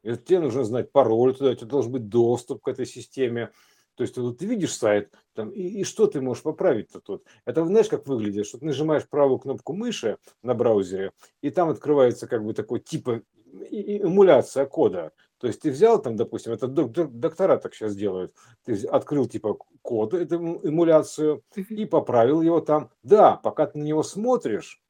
[0.04, 3.52] Это тебе нужно знать пароль туда, у тебя должен быть доступ к этой системе,
[4.00, 7.26] то есть вот ты видишь сайт, там, и, и что ты можешь поправить-то тут?
[7.44, 11.12] Это знаешь, как выглядит, что ты нажимаешь правую кнопку мыши на браузере,
[11.42, 13.24] и там открывается как бы такой типа
[13.70, 15.12] эмуляция кода.
[15.38, 20.14] То есть ты взял там, допустим, это доктора так сейчас делают, ты открыл типа код,
[20.14, 22.92] эту эмуляцию, и поправил его там.
[23.04, 24.82] Да, пока ты на него смотришь,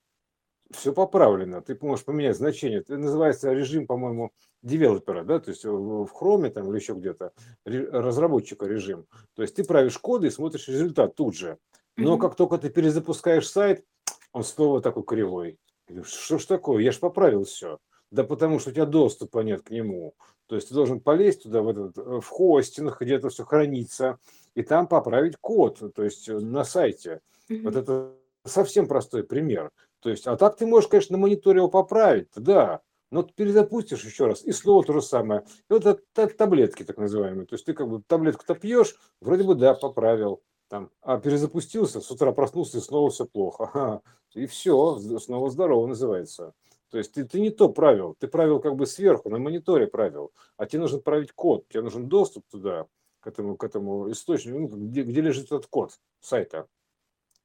[0.70, 1.64] все поправлено.
[1.64, 2.82] Ты можешь поменять значение.
[2.82, 7.32] Это называется режим, по-моему, девелопера, да, то есть в Chrome там или еще где-то,
[7.66, 9.06] разработчика режим.
[9.36, 11.58] То есть ты правишь коды и смотришь результат тут же.
[11.98, 13.84] Но как только ты перезапускаешь сайт,
[14.32, 15.58] он снова такой кривой.
[16.04, 16.84] Что ж такое?
[16.84, 17.80] Я же поправил все.
[18.12, 20.14] Да потому что у тебя доступа нет к нему.
[20.48, 24.18] То есть ты должен полезть туда, в, этот, в хостинг, где это все хранится,
[24.56, 27.22] и там поправить код, то есть на сайте.
[27.50, 27.62] Mm-hmm.
[27.64, 28.14] Вот это
[28.46, 29.70] совсем простой пример.
[30.00, 32.82] То есть, а так ты можешь, конечно, на мониторе его поправить, да,
[33.12, 35.46] но ты перезапустишь еще раз, и снова то же самое.
[35.70, 37.46] И вот это таблетки так называемые.
[37.46, 42.12] То есть ты как бы таблетку-то пьешь, вроде бы да, поправил, там, а перезапустился, с
[42.12, 44.02] утра проснулся, и снова все плохо.
[44.36, 46.54] И все, снова здорово называется.
[46.92, 50.32] То есть ты, ты не то правил, ты правил как бы сверху, на мониторе правил,
[50.58, 52.88] а тебе нужно править код, тебе нужен доступ туда,
[53.20, 56.68] к этому, к этому источнику, ну, где, где лежит этот код сайта,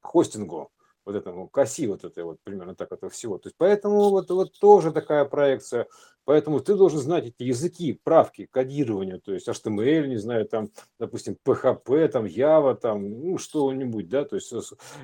[0.01, 0.71] хостингу
[1.05, 3.37] вот этому к оси вот этой вот примерно так это всего.
[3.37, 5.87] То есть поэтому вот, вот тоже такая проекция.
[6.25, 10.69] Поэтому ты должен знать эти языки, правки, кодирования, то есть HTML, не знаю, там,
[10.99, 14.51] допустим, PHP, там, Java, там, ну, что-нибудь, да, то есть,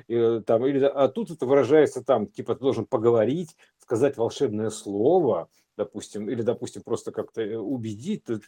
[0.08, 5.48] э, там, или, а тут это выражается там, типа, ты должен поговорить, сказать волшебное слово,
[5.84, 8.40] допустим, или, допустим, просто как-то э, убедить, ты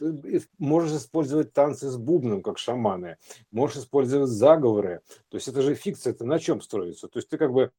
[0.58, 3.16] можешь использовать танцы с бубном, как шаманы,
[3.50, 5.00] можешь использовать заговоры.
[5.28, 7.08] То есть это же фикция, это на чем строится?
[7.08, 7.70] То есть ты как бы,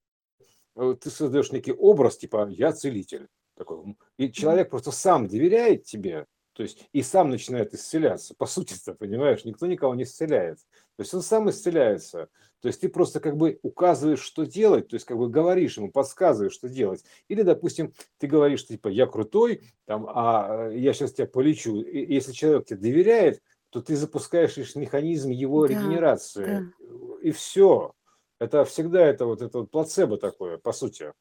[0.76, 3.27] э, ты создаешь некий образ, типа «я целитель».
[3.56, 3.95] Такой.
[4.18, 6.26] И человек просто сам доверяет тебе,
[6.56, 8.34] то есть и сам начинает исцеляться.
[8.34, 10.57] По сути-то, понимаешь, никто никого не исцеляет.
[10.95, 12.30] То есть он сам исцеляется.
[12.65, 15.91] То есть ты просто как бы указываешь, что делать, то есть как бы говоришь ему,
[15.91, 17.03] подсказываешь, что делать.
[17.27, 21.81] Или, допустим, ты говоришь, типа, я крутой, там, а э, я сейчас тебя полечу.
[21.81, 26.73] И если человек тебе доверяет, то ты запускаешь лишь механизм его да, регенерации.
[26.79, 26.95] Да.
[27.21, 27.93] И все.
[28.39, 31.13] Это всегда это вот это вот плацебо такое, по сути.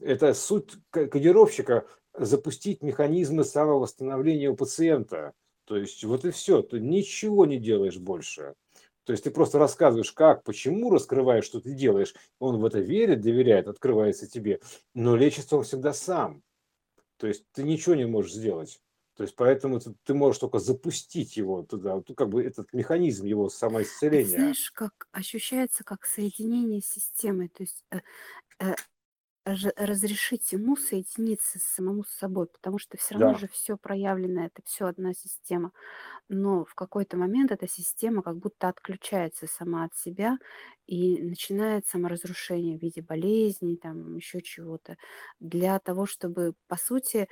[0.00, 1.84] Это суть кодировщика
[2.16, 5.32] запустить механизмы самовосстановления у пациента.
[5.64, 8.54] То есть вот и все, ты ничего не делаешь больше.
[9.04, 12.14] То есть ты просто рассказываешь, как, почему раскрываешь, что ты делаешь.
[12.38, 14.60] Он в это верит, доверяет, открывается тебе.
[14.94, 16.42] Но лечится он всегда сам.
[17.16, 18.80] То есть ты ничего не можешь сделать.
[19.16, 23.26] То есть поэтому ты, ты можешь только запустить его туда, вот, как бы этот механизм
[23.26, 24.38] его самоисцеления.
[24.38, 27.48] Знаешь, как ощущается как соединение системы.
[27.48, 28.00] То есть э,
[28.58, 28.74] э,
[29.44, 34.44] разрешить ему соединиться с самому с собой, потому что все равно Да, же все проявлено,
[34.46, 35.72] это все одна система.
[36.28, 40.38] Но в какой-то момент эта система как будто отключается сама от себя
[40.86, 44.96] и начинает саморазрушение в виде болезней, там еще чего-то,
[45.40, 47.28] для того, чтобы, по сути,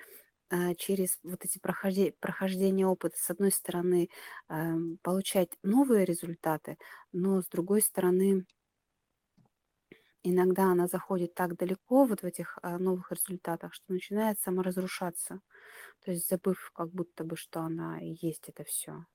[0.50, 4.08] а, через вот эти прохожде- прохождения опыта, с одной стороны,
[4.48, 6.76] ам, получать новые результаты,
[7.12, 8.46] но с другой стороны,
[10.24, 15.40] иногда она заходит так далеко вот в этих а, новых результатах, что начинает саморазрушаться.
[16.04, 19.06] То есть забыв как будто бы, что она и есть это все.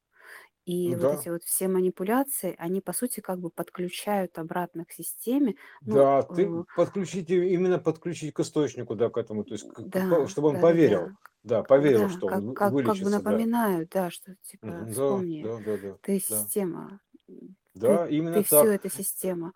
[0.66, 4.86] И ну вот да, эти вот все манипуляции, они по сути как бы подключают обратно
[4.86, 5.56] к системе.
[5.86, 9.90] Ну, да, ты э, подключить, именно подключить к источнику, да, к этому, то есть, к-
[10.04, 11.14] к- да, чтобы он да, да, поверил,
[11.44, 13.48] да, да, поверил, да, что как, он как, как бы вылечится, да.
[13.92, 18.42] да, что типа Да, вспомни, да, да, да, ты да, система, м, ты, да, именно
[18.42, 18.72] ты все так.
[18.72, 19.54] это система,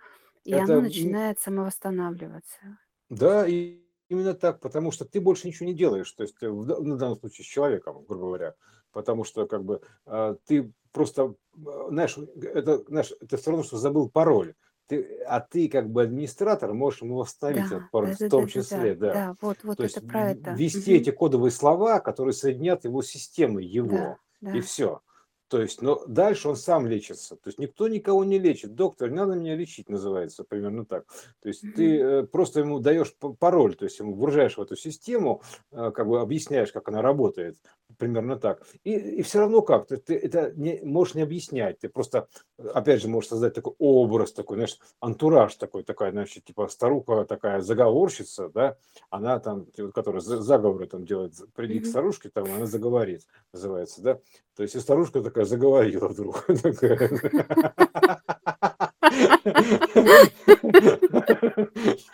[0.50, 2.80] и Это оно начинает самовосстанавливаться.
[3.10, 6.66] Да, и именно так, потому что ты больше ничего не делаешь, то есть э, в,
[6.66, 8.56] да- на данном случае с человеком, грубо говоря,
[8.92, 11.36] потому что как бы а, ты просто,
[11.66, 14.56] а, знаешь, это, знаешь, это все равно, что забыл пароль,
[14.88, 18.30] ты, а ты как бы администратор можешь ему восстановить этот Да, пароль да, в да,
[18.30, 19.24] том да, да, числе, да, да.
[19.32, 20.52] да, вот, вот То есть это про в- это.
[20.56, 21.02] ввести Мгм.
[21.02, 24.20] эти кодовые слова, которые соединят его с системой, Да, его,
[24.52, 24.62] и да.
[24.62, 25.02] все.
[25.50, 27.36] То есть, но дальше он сам лечится.
[27.36, 28.76] То есть никто никого не лечит.
[28.76, 31.06] Доктор, не надо меня лечить, называется примерно так.
[31.42, 35.42] То есть ты э, просто ему даешь пароль, то есть ему вгружаешь в эту систему,
[35.72, 37.58] э, как бы объясняешь, как она работает,
[37.98, 38.62] примерно так.
[38.84, 42.28] И, и все равно как, ты, ты это не, можешь не объяснять, ты просто,
[42.60, 47.26] э, опять же, можешь создать такой образ, такой, знаешь, антураж такой, такая, значит, типа старуха
[47.26, 48.78] такая заговорщица, да,
[49.10, 49.66] она там,
[49.96, 54.20] которая за- заговоры там делает, приди к старушке, там она заговорит, называется, да.
[54.60, 56.46] То есть и старушка такая заговорила вдруг.
[56.48, 57.10] такая.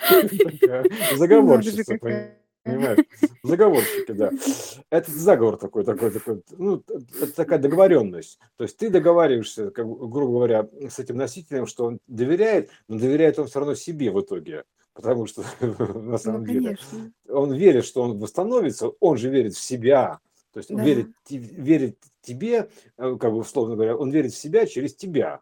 [0.09, 1.97] Надо же Заговорщица,
[2.63, 2.99] понимаешь?
[3.43, 4.31] Заговорщики, да.
[4.89, 6.83] Это заговор такой, такой, такой, ну,
[7.21, 8.39] это такая договоренность.
[8.57, 13.39] То есть ты договариваешься, как, грубо говоря, с этим носителем, что он доверяет, но доверяет
[13.39, 14.63] он все равно себе в итоге.
[14.93, 17.11] Потому что на Ну, самом деле конечно.
[17.29, 20.19] он верит, что он восстановится, он же верит в себя.
[20.55, 20.83] То есть он Да.
[20.85, 25.41] верит, верит тебе, э, как бы условно говоря, он верит в себя через тебя.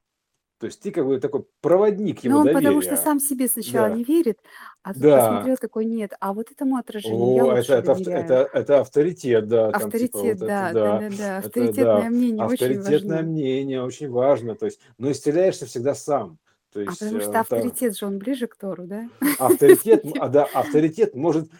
[0.60, 3.04] То есть ты как бы такой проводник его Но он потому что доверия.
[3.04, 4.40] сам себе сначала Да, не верит,
[4.82, 5.20] а тут да.
[5.20, 8.24] посмотрел такой, нет, а вот этому отражению я О, это, лучше это, авто- доверяю.
[8.26, 11.38] это, это авторитет, да, там типа Авторитет, вот это, да, да, да, да, да.
[11.38, 13.30] это Авторитетное да, мнение очень авторитетное важно.
[13.30, 16.40] мнение очень важно, то есть, но исцеляешься всегда сам,
[16.72, 19.08] то А есть потому что э, та- авторитет же он ближе к Тору, да?
[19.38, 21.52] авторитет, а, да, авторитет может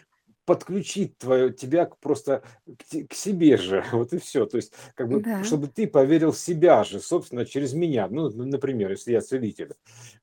[0.44, 4.46] подключить твое, тебя просто к, к себе же, вот и все.
[4.46, 5.42] То есть, как бы, Да.
[5.44, 8.08] чтобы ты поверил в себя же, собственно, через меня.
[8.08, 9.74] Ну, например, если я целитель.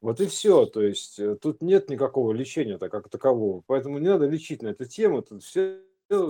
[0.02, 0.66] Вот и все.
[0.66, 3.64] То есть, э, тут нет никакого лечения так, как такового.
[3.68, 5.22] Поэтому не надо лечить на эту тему.
[5.22, 5.80] Тут все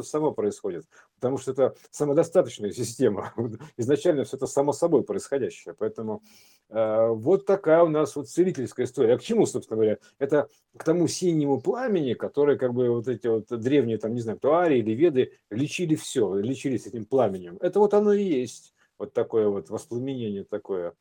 [0.04, 0.86] само происходит,
[1.22, 3.34] потому что это самодостаточная система.
[3.78, 5.76] Изначально все это само собой происходящее.
[5.78, 6.24] Поэтому
[6.70, 9.14] э, вот такая у нас вот целительская история.
[9.14, 9.98] А к чему, собственно говоря?
[10.18, 14.40] Это к тому синему пламени, который как бы вот эти вот древние, там, не знаю,
[14.40, 17.58] туари или веды лечили все, лечились этим пламенем.
[17.62, 18.74] Это вот оно и есть.
[18.98, 20.94] Вот такое вот воспламенение такое,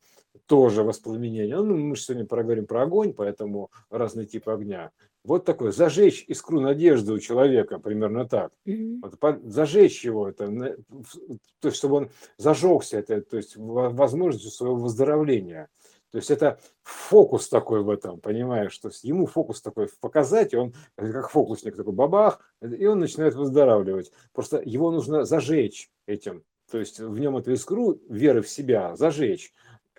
[0.45, 1.55] тоже воспламенение.
[1.57, 4.91] Ну, мы же сегодня проговорим про огонь, поэтому разные типы огня.
[5.23, 8.51] Вот такое, зажечь искру надежды у человека, примерно так.
[8.65, 9.01] Мгм.
[9.01, 14.51] Вот, по- зажечь его, это, то есть, чтобы он зажегся, это, то есть, во- возможностью
[14.51, 15.69] своего выздоровления.
[16.11, 20.57] То есть это фокус такой в этом, понимаешь, то есть ему фокус такой показать, и
[20.57, 24.11] он как фокусник такой бабах, и он начинает выздоравливать.
[24.33, 29.53] Просто его нужно зажечь этим, то есть в нем эту искру веры в себя зажечь.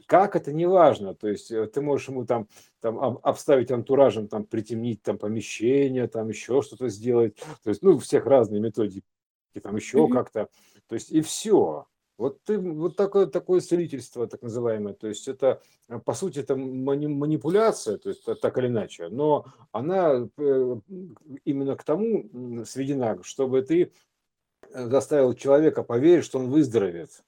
[0.06, 2.48] Как это не важно, то есть э, ты можешь ему там,
[2.80, 7.92] там об- обставить антуражем, там притемнить там помещение, там еще что-то сделать, то есть ну
[7.94, 9.04] у всех разные методики,
[9.62, 10.12] там еще Мгм.
[10.12, 10.48] как-то,
[10.86, 11.86] то есть и все.
[12.18, 16.54] Вот ты вот такое такое целительство так называемое, то есть это э, по сути это
[16.54, 20.76] мани- манипуляция, то есть та- так или иначе, но она э,
[21.44, 23.92] именно к тому сведена, чтобы ты
[24.70, 27.24] э, заставил человека поверить, что он выздоровеет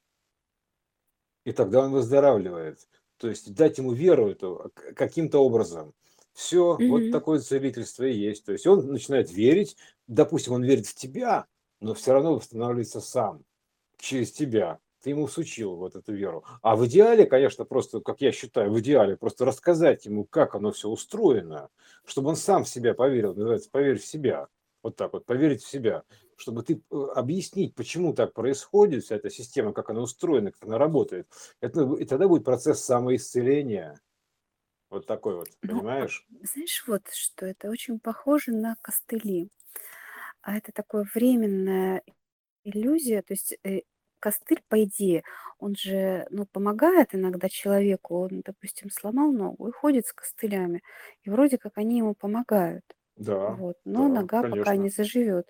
[1.44, 2.88] и тогда он выздоравливает.
[3.18, 5.94] То есть дать ему веру эту к- каким-то образом.
[6.32, 7.10] Все, вот Мгм.
[7.10, 8.44] такое целительство и есть.
[8.44, 9.76] То есть он начинает верить,
[10.08, 11.46] допустим, он верит в тебя,
[11.80, 13.44] но все равно восстанавливается сам
[13.98, 14.78] через тебя.
[15.02, 16.44] Ты ему всучил вот эту веру.
[16.62, 20.72] А в идеале, конечно, просто, как я считаю, в идеале просто рассказать ему, как оно
[20.72, 21.68] все устроено,
[22.06, 23.34] чтобы он сам в себя поверил.
[23.34, 24.48] Называется «поверь в себя».
[24.84, 26.04] Вот так вот, поверить в себя.
[26.36, 30.78] Чтобы ты э, объяснить, почему так происходит, вся эта система, как она устроена, как она
[30.78, 31.26] работает.
[31.60, 34.00] Это, и тогда будет процесс самоисцеления.
[34.90, 36.28] Вот такой вот, Ну, понимаешь?
[36.42, 39.50] знаешь, вот что это очень похоже на костыли.
[40.42, 42.02] А это такое временная
[42.64, 43.22] иллюзия.
[43.22, 43.82] То есть э,
[44.20, 45.24] костыль, по идее,
[45.58, 48.20] он же, ну, помогает иногда человеку.
[48.22, 50.82] Он, допустим, сломал ногу и ходит с костылями.
[51.24, 52.84] И вроде как они ему помогают.
[53.16, 53.76] Да, Вот.
[53.84, 54.76] Но да, нога пока конечно.
[54.76, 55.48] не заживет.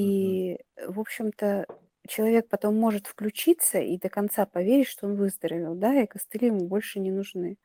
[0.00, 0.40] Мгм.
[0.44, 1.66] И, в общем-то,
[2.08, 6.66] человек потом может включиться и до конца поверить, что он выздоровел, да, и костыли ему
[6.68, 7.58] больше не нужны.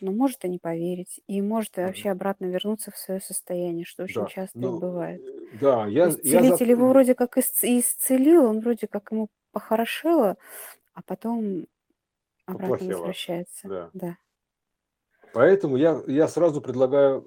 [0.00, 1.82] Но может и не поверить, и может и Мгм.
[1.82, 5.22] вообще обратно вернуться в свое состояние, что очень Да, часто и ну, бывает.
[5.22, 6.58] э, да, То я, есть я за...
[6.58, 10.36] целитель его вроде как исц- и исцелил, он вроде как ему похорошело,
[10.94, 11.66] а потом
[12.46, 13.72] обратно Поплохело, возвращается.
[13.72, 13.92] да.
[13.92, 14.16] Да.
[15.32, 17.22] Поэтому я, я сразу предлагаю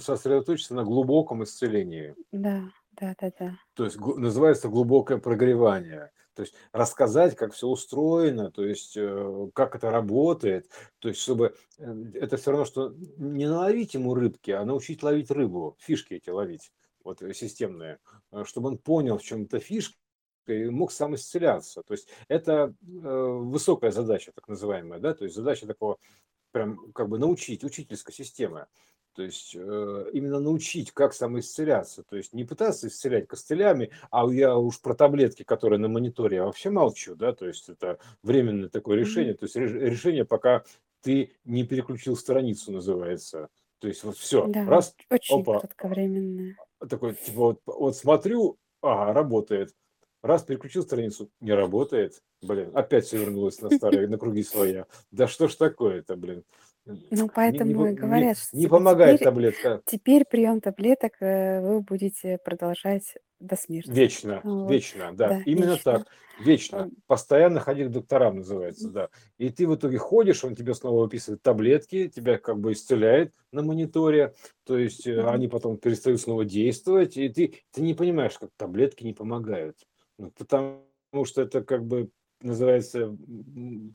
[0.00, 2.14] сосредоточиться на глубоком исцелении.
[2.32, 3.58] Да, да, да, да.
[3.74, 6.10] То есть называется глубокое прогревание.
[6.36, 10.70] То есть рассказать, как все устроено, то есть э, как это работает.
[10.98, 15.30] То есть чтобы э, это все равно, что не наловить ему рыбки, а научить ловить
[15.30, 16.72] рыбу, фишки эти ловить,
[17.02, 18.00] вот э, системные,
[18.32, 19.96] э, чтобы он понял, в чем эта фишка
[20.46, 21.82] и мог сам исцеляться.
[21.82, 25.96] То есть это высокая задача, так называемая, да, то есть задача такого
[26.52, 28.66] прям как бы научить, учительской системы.
[29.16, 32.02] То есть э, именно научить, как самоисцеляться.
[32.02, 36.44] То есть не пытаться исцелять костылями, а я уж про таблетки, которые на мониторе, я
[36.44, 40.64] вообще молчу, да, то есть это временное такое решение, то есть реш- решение, пока
[41.00, 43.48] ты не переключил страницу, называется.
[43.78, 46.56] То есть вот все, Да, раз, очень опа, кратковременная.
[46.86, 49.74] такой, типа, вот, вот смотрю, ага, работает.
[50.22, 52.20] Раз переключил страницу, не работает.
[52.42, 54.86] Блин, опять все вернулось на старые, на круги своя.
[55.10, 56.44] Да что ж такое-то, блин.
[56.86, 59.82] Ну, Не, не, поэтому и не, говорят, что не типа помогает теперь, таблетка.
[59.84, 63.90] теперь прием таблеток э, вы будете продолжать до смерти.
[63.90, 65.92] Вечно, Вот, вечно, да, да, именно вечно.
[65.98, 66.06] так,
[66.38, 66.90] вечно.
[67.06, 69.08] Постоянно ходить к докторам называется, да.
[69.36, 73.62] И ты в итоге ходишь, он тебе снова выписывает таблетки, тебя как бы исцеляет на
[73.62, 74.34] мониторе,
[74.64, 75.28] то есть э, мгм.
[75.28, 79.76] они потом перестают снова действовать, и ты, ты не понимаешь, как таблетки не помогают.
[80.18, 80.84] Ну, потому
[81.24, 82.10] что это как бы
[82.40, 83.16] называется,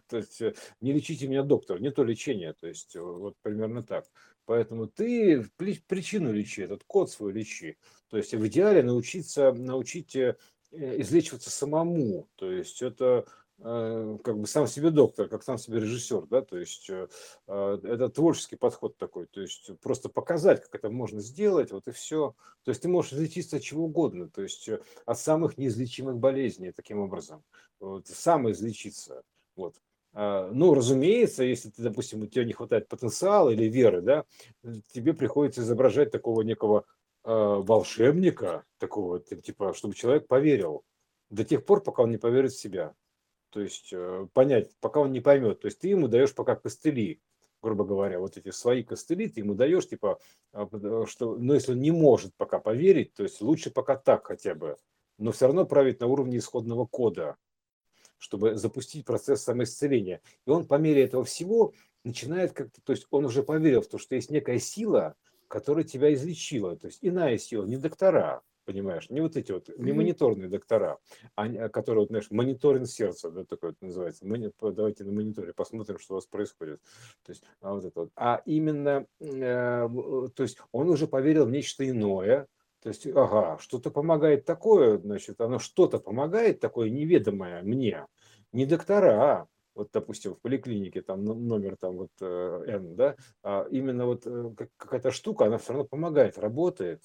[0.07, 3.83] то есть э, не лечите меня, доктор, не то лечение, то есть э, вот примерно
[3.83, 4.05] так.
[4.45, 7.77] Поэтому ты при- причину лечи, этот код свой лечи.
[8.09, 10.35] То есть в идеале научиться, научить э,
[10.71, 12.27] излечиваться самому.
[12.35, 13.25] То есть это
[13.61, 17.07] как бы сам себе доктор, как сам себе режиссер, да, то есть э,
[17.47, 21.91] э, это творческий подход такой, то есть просто показать, как это можно сделать, вот и
[21.91, 22.35] все.
[22.63, 26.71] То есть ты можешь излечиться от чего угодно, то есть э, от самых неизлечимых болезней
[26.71, 27.43] таким образом,
[27.79, 29.21] вот, самоизлечиться,
[29.55, 29.75] вот.
[30.13, 34.25] А, Ну, разумеется, если ты, допустим, у тебя не хватает потенциала или веры, да,
[34.63, 36.85] э, тебе приходится изображать такого некого
[37.23, 40.83] волшебника такого, типа, чтобы человек поверил
[41.29, 42.95] до тех пор, пока он не поверит в себя.
[43.51, 43.93] То есть
[44.33, 45.59] понять, пока он не поймет.
[45.59, 47.21] То есть ты ему даешь пока костыли,
[47.61, 50.19] грубо говоря, вот эти свои костыли ты ему даешь, типа,
[51.05, 54.77] что, ну, если он не может пока поверить, то есть лучше пока так хотя бы,
[55.17, 57.35] но все равно править на уровне исходного кода,
[58.17, 60.21] чтобы запустить процесс самоисцеления.
[60.47, 61.73] И он по мере этого всего
[62.03, 65.15] начинает как-то, то есть он уже поверил в то, что есть некая сила,
[65.47, 69.91] которая тебя излечила, то есть иная сила, не доктора, понимаешь, не вот эти вот, не
[69.91, 70.99] мониторные доктора,
[71.35, 75.99] а, которые, вот, знаешь, мониторинг сердца, да, такое вот называется, Мони, давайте на мониторе посмотрим,
[75.99, 76.81] что у вас происходит,
[77.25, 79.87] то есть, а вот это вот, а именно, э,
[80.35, 82.47] то есть он уже поверил в нечто иное,
[82.81, 88.07] то есть, ага, что-то помогает такое, значит, оно что-то помогает такое неведомое мне,
[88.51, 94.05] не доктора, вот, допустим, в поликлинике там номер там вот э, N, да, а именно
[94.05, 97.03] вот э, какая-то штука, она все равно помогает, работает.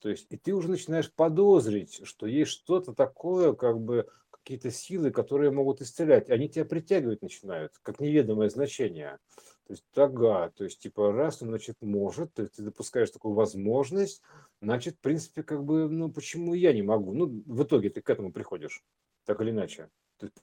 [0.00, 5.10] То есть, и ты уже начинаешь подозрить, что есть что-то такое, как бы какие-то силы,
[5.10, 6.30] которые могут исцелять.
[6.30, 9.18] Они тебя притягивать начинают, как неведомое значение.
[9.66, 14.22] То есть, тага, то есть, типа, раз, значит, может, то есть, ты допускаешь такую возможность,
[14.60, 17.12] значит, в принципе, как бы, ну, почему я не могу?
[17.12, 18.82] Ну, в итоге ты к этому приходишь,
[19.26, 19.90] так или иначе.
[20.16, 20.36] То есть,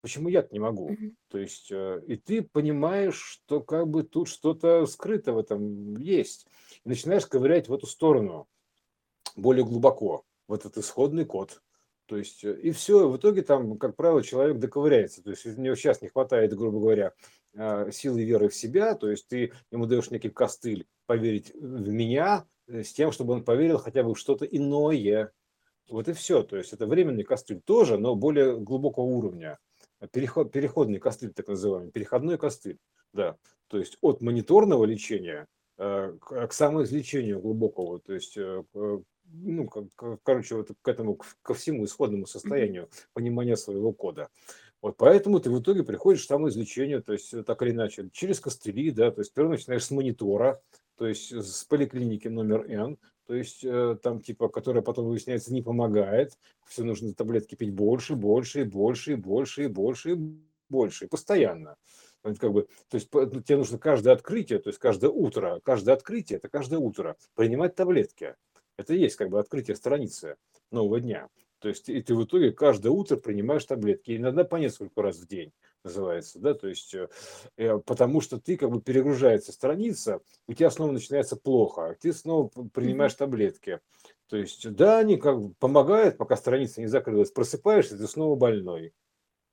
[0.00, 0.88] почему я не могу?
[0.88, 1.16] Мгм.
[1.28, 6.48] То есть, э, и ты понимаешь, что как бы тут что-то скрыто в этом есть.
[6.84, 8.48] И начинаешь ковырять в эту сторону
[9.36, 11.62] более глубоко, в этот исходный код.
[12.06, 15.22] То есть, э, и все, в итоге там, как правило, человек доковыряется.
[15.22, 17.12] То есть, у него сейчас не хватает, грубо говоря,
[17.54, 22.46] а, силы веры в себя, то есть ты ему даешь некий костыль поверить в меня,
[22.66, 25.32] э, с тем, чтобы он поверил хотя бы в что-то иное.
[25.88, 26.42] Вот и все.
[26.42, 29.58] То есть это временный костыль тоже, но более глубокого уровня.
[30.12, 32.78] Переход, переходный костыль, так называемый, переходной костыль.
[33.12, 33.36] Да.
[33.68, 35.46] То есть от мониторного лечения
[35.76, 38.64] э, к, к самоизлечению глубокого, то есть э,
[39.32, 39.68] ну,
[40.22, 44.28] короче, вот к этому, ко всему исходному состоянию понимания своего кода.
[44.80, 48.90] Вот поэтому ты в итоге приходишь к самоизлечению, то есть так или иначе, через костыли,
[48.90, 50.60] да, то есть ты начинаешь с монитора,
[50.96, 55.62] то есть с поликлиники номер N, то есть э, там типа, которая потом выясняется не
[55.62, 56.36] помогает,
[56.66, 60.18] все нужно таблетки пить больше, больше, и больше, и больше, и больше, и
[60.68, 61.76] больше, и постоянно.
[62.22, 66.48] Как бы, то есть тебе нужно каждое открытие, то есть каждое утро, каждое открытие, это
[66.48, 68.34] каждое утро принимать таблетки.
[68.82, 70.36] Это и есть как бы открытие страницы
[70.72, 71.28] нового дня.
[71.60, 75.28] То есть и ты в итоге каждое утро принимаешь таблетки, иногда по несколько раз в
[75.28, 75.52] день
[75.84, 77.08] называется, да, то есть э,
[77.56, 82.12] э потому что ты как бы перегружается страница, у тебя снова начинается плохо, а ты
[82.12, 83.80] снова принимаешь таблетки.
[84.28, 88.92] То есть да, они как бы помогают, пока страница не закрылась, просыпаешься, ты снова больной.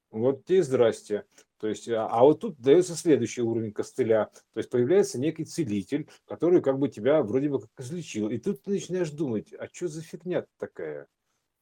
[0.09, 1.25] Вот тебе здрасте.
[1.59, 4.29] То есть, а, а вот тут дается следующий уровень костыля.
[4.53, 8.29] То есть появляется некий целитель, который как бы тебя вроде бы как излечил.
[8.29, 11.07] И тут ты начинаешь думать, а что за фигня такая?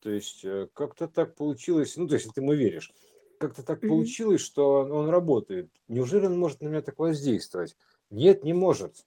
[0.02, 2.94] То есть э, как-то так получилось, ну, то есть ты ему веришь,
[3.40, 3.90] как-то так mm-hmm.
[3.90, 5.72] получилось, что он, он работает.
[5.88, 7.76] Неужели он может на меня так воздействовать?
[8.12, 9.06] Нет, не может.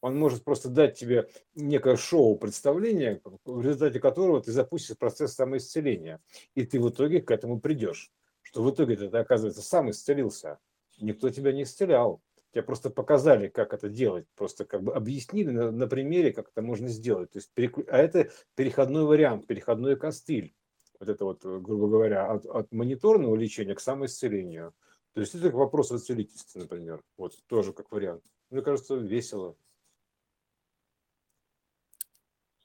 [0.00, 6.20] Он может просто дать тебе некое шоу, представление, в результате которого ты запустишь процесс самоисцеления.
[6.54, 8.10] И ты в итоге к этому придешь.
[8.50, 10.58] Что в итоге ты, оказывается, сам исцелился.
[10.98, 12.20] Никто тебя не исцелял.
[12.50, 16.62] Тебе просто показали, как это делать, просто как бы объяснили на, на примере, как это
[16.62, 17.30] можно сделать.
[17.30, 17.86] То есть, переклю...
[17.88, 20.52] А это переходной вариант, переходной костыль.
[20.98, 24.74] Вот это вот, э, грубо говоря, от, от мониторного лечения к самоисцелению.
[25.12, 27.04] То есть это вопрос о целительстве, например.
[27.16, 28.24] Вот тоже как вариант.
[28.50, 29.56] Мне кажется, весело.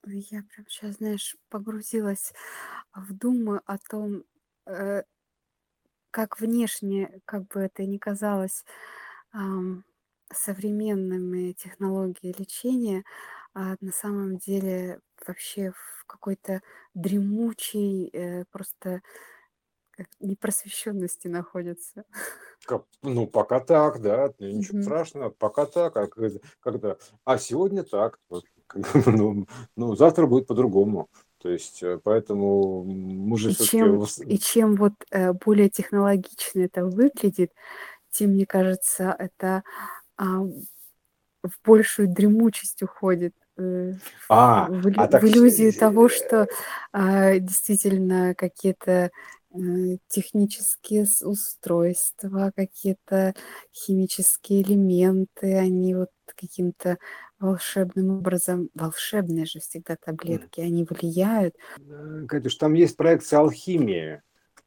[0.04, 2.34] Я прям сейчас, знаешь, погрузилась
[2.96, 4.24] в думы о том,
[4.66, 5.04] э,
[6.16, 8.64] как внешне, как бы это ни казалось,
[10.32, 13.04] современными технологии лечения,
[13.54, 16.62] а на самом деле вообще в какой-то
[16.94, 19.02] дремучей, э, просто
[19.92, 22.06] как непросвещенности находятся.
[22.66, 26.08] Как, ну, пока так, да, ничего страшного, пока так, а
[26.62, 28.46] когда, а сегодня так, вот,
[29.06, 31.10] ну, ну, завтра будет по-другому.
[31.46, 36.86] То есть, э, поэтому мы же И чем, и чем вот э, более технологично это
[36.86, 37.52] выглядит,
[38.10, 39.62] тем, мне кажется, это
[40.18, 40.40] а,
[41.44, 43.36] в большую дремучесть уходит.
[43.60, 43.94] Э,
[44.28, 46.48] а, в, а в иллюзию того, что
[46.92, 49.12] а, действительно какие-то
[50.08, 53.34] технические устройства, какие-то
[53.74, 56.98] химические элементы, они вот каким-то
[57.40, 61.56] волшебным образом, волшебные же всегда таблетки, они влияют.
[62.28, 64.22] Катюш, там есть проекция алхимии.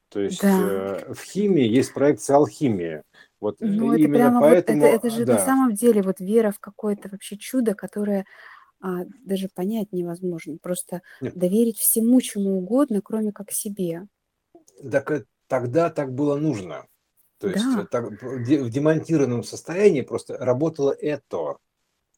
[0.08, 1.04] То есть да.
[1.06, 3.02] э, в химии есть проекция алхимии.
[3.40, 5.34] Вот ну, это прямо поэтому, вот, это, это же да.
[5.34, 8.24] на самом деле вот вера в какое-то вообще чудо, которое
[8.80, 10.56] а, даже понять невозможно.
[10.60, 14.06] Просто Нет, доверить всему, чему угодно, кроме как себе.
[14.90, 16.86] Так э, тогда так было нужно.
[17.38, 21.58] То есть э, Да, так, в де- в демонтированном состоянии просто работало это.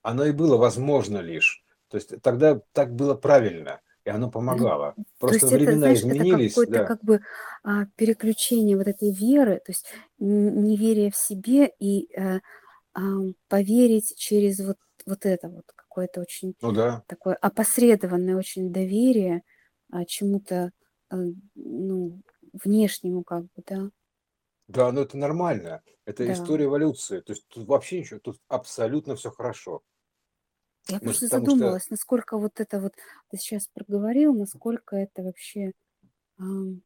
[0.02, 1.64] Оно и было возможно лишь.
[1.88, 4.96] То есть тогда так было правильно, и оно помогало.
[4.96, 7.20] то Просто есть это, времена знаешь, это изменились, какое-то да, как бы
[7.62, 9.86] а, переключение вот этой веры, то есть
[10.18, 12.40] неверие в себе и э,
[12.94, 19.42] ам, поверить через вот, вот это вот какое-то очень ну да, такое опосредованное очень доверие
[19.92, 20.72] а, чему-то,
[21.10, 21.16] а,
[21.54, 22.20] ну,
[22.52, 23.90] внешнему как бы, да,
[24.68, 25.82] да, но это нормально.
[26.06, 26.32] Это да.
[26.32, 27.20] история эволюции.
[27.20, 29.82] То есть тут вообще ничего, тут абсолютно все хорошо.
[30.88, 32.94] Я Мы же просто потому что, задумалась, насколько вот это вот
[33.30, 35.72] ты сейчас проговорил, насколько это вообще
[36.38, 36.82] ам,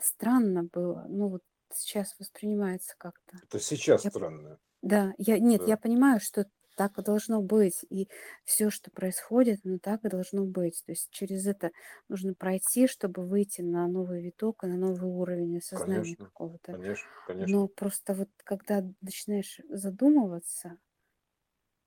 [0.00, 1.06] странно было.
[1.08, 1.42] Ну вот
[1.72, 3.38] сейчас воспринимается как-то.
[3.42, 4.60] это сейчас Я, странно.
[4.82, 6.46] да, я, нет, Да, я понимаю, что
[6.78, 8.08] так и должно быть, и
[8.44, 10.82] все, что происходит, оно так и должно быть.
[10.86, 11.72] То есть через это
[12.08, 16.76] нужно пройти, чтобы выйти на новый виток и на новый уровень осознания какого-то.
[16.76, 17.58] конечно, конечно.
[17.58, 20.78] Но просто вот когда начинаешь задумываться,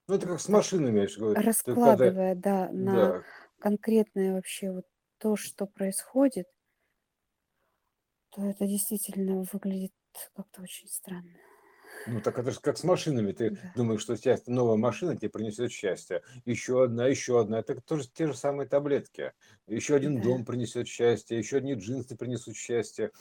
[0.07, 1.49] Ну, это как с машинами, я же говорю.
[1.65, 3.23] Ты когда, раскладывая, да, на да,
[3.59, 4.85] конкретное вообще вот
[5.17, 6.47] то, что происходит,
[8.31, 9.93] то это действительно выглядит
[10.33, 11.39] как-то очень странно.
[12.05, 13.31] Ну, так это же как с машинами.
[13.31, 16.23] Ты Да, думаешь, что сейчас новая машина тебе принесет счастье.
[16.45, 17.59] Еще одна, еще одна.
[17.59, 19.33] Это тоже те же самые таблетки.
[19.67, 20.21] Еще один да.
[20.21, 23.11] дом принесет счастье, еще одни джинсы принесут счастье.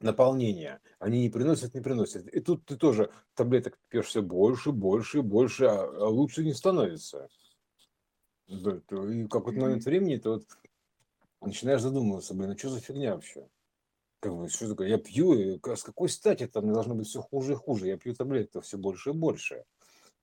[0.00, 0.80] Наполнение.
[0.98, 2.26] Они не приносят, не приносят.
[2.28, 7.28] И тут ты тоже таблеток пьешь все больше, больше, больше, а, а лучше не становится.
[8.48, 9.60] Да, то И в какой-то Мгм.
[9.60, 10.48] момент времени ты вот
[11.40, 13.48] начинаешь задумываться, блин, а что за фигня вообще?
[14.20, 14.88] Как бы, что такое?
[14.88, 17.88] Я пью, и с какой стати там должно быть все хуже и хуже?
[17.88, 19.64] Я пью таблеток все больше и больше.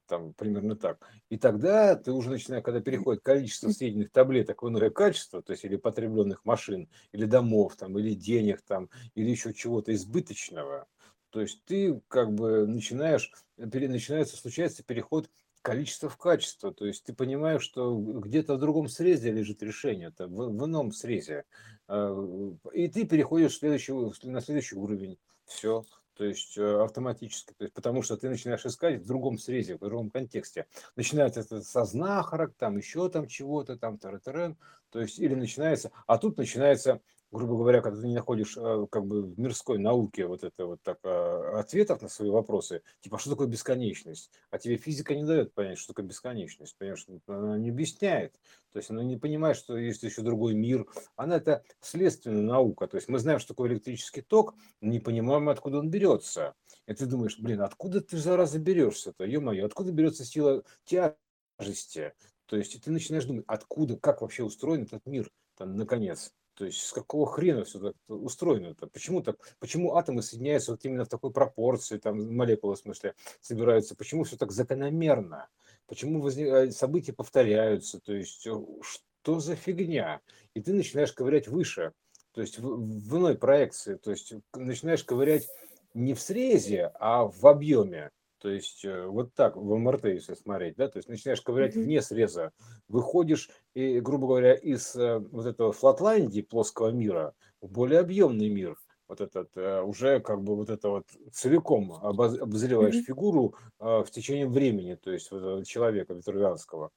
[0.07, 1.07] Там примерно так.
[1.29, 5.63] И тогда ты уже начинаешь, когда переходит количество съеденных таблеток в иное качество, то есть
[5.63, 10.87] или потребленных машин, или домов, там, или денег, там, или еще чего-то избыточного,
[11.33, 15.31] то есть ты как бы начинаешь, начинается, случается переход
[15.63, 16.71] количества в качество.
[16.71, 20.91] То есть ты понимаешь, что где-то в другом срезе лежит решение, это в, в ином
[20.91, 21.45] срезе.
[21.87, 23.93] А, И ты переходишь следующий,
[24.27, 25.17] на следующий уровень.
[25.45, 25.83] Все
[26.15, 29.79] то есть э, автоматически, то есть, потому что ты начинаешь искать в другом срезе, в
[29.79, 30.67] другом контексте.
[30.95, 34.57] Начинается это со знахарок, там еще там чего-то, там таратарен,
[34.91, 37.01] то есть или начинается, а тут начинается,
[37.33, 40.81] грубо говоря, когда ты не находишь э, как бы в мирской науке вот это вот
[40.83, 44.31] так э, ответов на свои вопросы, типа, что такое бесконечность?
[44.51, 48.39] А тебе физика не дает понять, что такое бесконечность, понимаешь, она не объясняет,
[48.71, 50.85] то есть она не понимает, что есть еще другой мир,
[51.15, 55.79] она это следственная наука, то есть мы знаем, что такое электрический ток, не понимаем, откуда
[55.79, 56.53] он берется.
[56.87, 59.25] И ты думаешь, блин, откуда ты, зараза, берешься-то?
[59.25, 62.13] Ё-моё, откуда берется сила тяжести?
[62.45, 66.33] То есть ты начинаешь думать, откуда, как вообще устроен этот мир, там, наконец.
[66.55, 68.87] То есть с какого хрена все так устроено-то?
[68.87, 69.37] Почему так?
[69.59, 73.95] Почему атомы соединяются вот именно в такой пропорции, там молекулы в смысле собираются?
[73.95, 75.49] Почему все так закономерно?
[75.87, 76.47] Почему возник...
[76.47, 77.99] э, события повторяются?
[77.99, 80.21] То есть э, что за фигня?
[80.53, 81.93] И ты начинаешь ковырять выше
[82.33, 85.47] то есть в, в иной проекции, то есть начинаешь ковырять
[85.93, 88.09] не в срезе, а в объеме.
[88.43, 92.01] То есть э, вот так в МРТ, если смотреть, да, то есть начинаешь ковырять вне
[92.01, 92.51] среза,
[92.89, 98.75] выходишь, и, грубо говоря, из э, вот этого флатландии, плоского мира, в более объемный мир,
[99.07, 103.05] вот этот, э, уже как бы вот это вот целиком обоз- обозреваешь Мгм.
[103.05, 106.91] фигуру в течение времени, то есть вот человека витрувианского.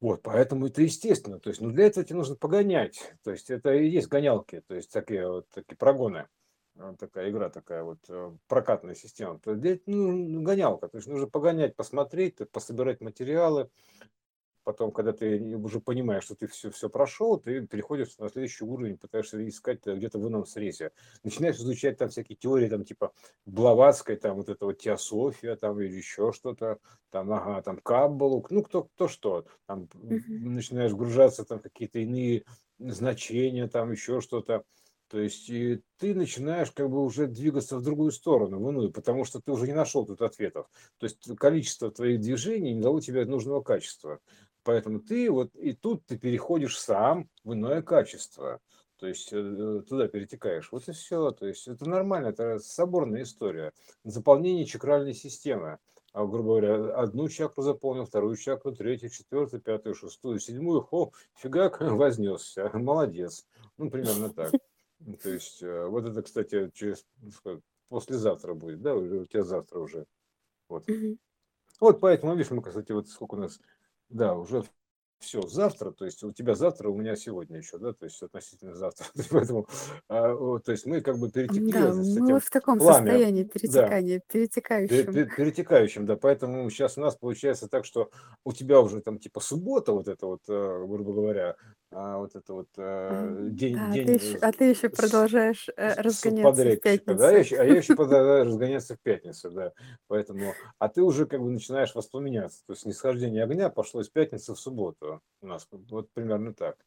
[0.00, 1.40] Вот, поэтому это естественно.
[1.40, 3.12] То есть, ну, для этого тебе нужно погонять.
[3.24, 6.28] То есть, это и есть гонялки, то есть, такие вот такие прогоны.
[6.80, 9.38] А, Такая игра, такая вот э, прокатная система.
[9.38, 10.88] То есть, этого, ну, гонялка.
[10.88, 13.70] То есть, нужно погонять, посмотреть, пособирать материалы.
[14.62, 18.98] Потом, когда ты уже понимаешь, что ты все, все прошел, ты переходишь на следующий уровень,
[18.98, 20.92] пытаешься искать э, где-то в ином срезе.
[21.22, 23.12] Начинаешь изучать там всякие теории, там типа
[23.44, 26.78] Блаватской, там вот это вот теософия, там или еще что-то,
[27.10, 29.46] там, ага, там Каббалу, ну, кто, кто что.
[29.66, 32.44] Там начинаешь вгружаться там какие-то иные
[32.78, 34.64] значения, там еще что-то.
[35.10, 39.24] То есть и ты начинаешь как бы уже двигаться в другую сторону, в иную, потому
[39.24, 40.68] что ты уже не нашел тут ответов.
[40.98, 44.20] То есть количество твоих движений не дало тебе нужного качества.
[44.62, 48.60] Поэтому ты вот и тут ты переходишь сам в иное качество.
[48.98, 50.70] То есть э, туда перетекаешь.
[50.70, 51.32] Вот и все.
[51.32, 53.72] То есть это нормально, это соборная история.
[54.04, 55.78] Заполнение чакральной системы.
[56.12, 61.80] А, грубо говоря, одну чакру заполнил, вторую чакру, третью, четвертую, пятую, шестую, седьмую, хо, фигак,
[61.80, 62.70] вознесся.
[62.74, 63.46] Молодец.
[63.76, 64.52] Ну, примерно так.
[65.22, 67.06] То есть, э, вот это, кстати, через
[67.44, 70.06] ну, послезавтра будет, да, у тебя завтра уже.
[70.68, 70.86] Вот.
[70.88, 71.18] Мгм.
[71.80, 73.58] Вот поэтому, видишь, мы, кстати, вот сколько у нас
[74.10, 74.64] да, уже
[75.20, 78.74] все завтра, то есть у тебя завтра, у меня сегодня еще, да, то есть относительно
[78.74, 79.06] завтра.
[79.30, 79.66] Поэтому,
[80.08, 83.12] а, вот, то есть мы как бы перетекли Да, мы вот этим в таком пламя,
[83.12, 85.12] состоянии да, перетекания, пе- перетекающем.
[85.12, 88.10] пе- перетекающим, да, поэтому сейчас у нас получается так, что
[88.44, 91.56] у тебя уже там типа суббота, вот это вот, э, грубо говоря,
[91.92, 95.68] а, вот это вот э, день, Да, а ты день еще, а ты еще продолжаешь
[95.76, 97.38] э, разгоняться в субподрядчика, да, я пятницу.
[97.38, 99.72] еще, а я еще продолжаю разгоняться в пятницу, да,
[100.08, 104.54] поэтому, а ты уже как бы начинаешь воспламеняться, то есть нисхождение огня пошло из пятницы
[104.54, 106.78] в субботу у нас, вот примерно так,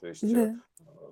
[0.00, 0.60] то есть, э, Да.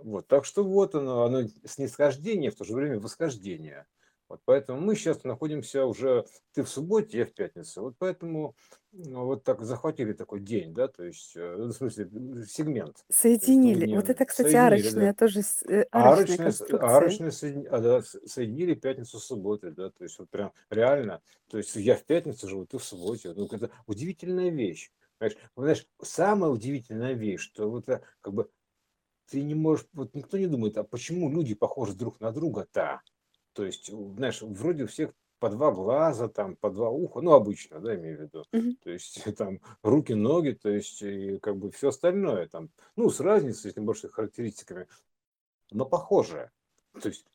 [0.04, 3.86] вот, так что вот оно, оно снисхождение, в то же время восхождение,
[4.28, 8.56] вот поэтому мы сейчас находимся уже, ты в субботе, я в пятницу, вот поэтому
[8.92, 12.06] ну, вот так захватили такой день, да, то есть, э, ну, в смысле,
[12.48, 13.06] сегмент, то есть
[13.46, 13.94] Соединили.
[13.94, 14.88] Вот это, кстати, соединили, да.
[14.88, 16.88] арочная тоже с- э, арочная арочные, с- конструкция.
[16.96, 21.58] арочные соедини- а, да, соединили пятницу с субботой, да, то есть вот прям реально, то
[21.58, 26.50] есть я в пятницу живу, ты в субботе, ну это удивительная вещь, понимаешь, знаешь, самая
[26.50, 28.50] удивительная вещь, что вот э, как бы
[29.30, 33.00] ты не можешь, вот никто не думает, а почему люди похожи друг на друга-то,
[33.56, 37.80] то есть, знаешь, вроде у всех по два глаза, там, по два уха, ну, обычно,
[37.80, 38.76] да, имею в виду, Мгм.
[38.76, 43.18] то есть, там, руки, ноги, то есть, и как бы все остальное, там, ну, с
[43.18, 44.88] разницей, с небольшими характеристиками,
[45.70, 46.50] но похожие.
[47.00, 47.26] То есть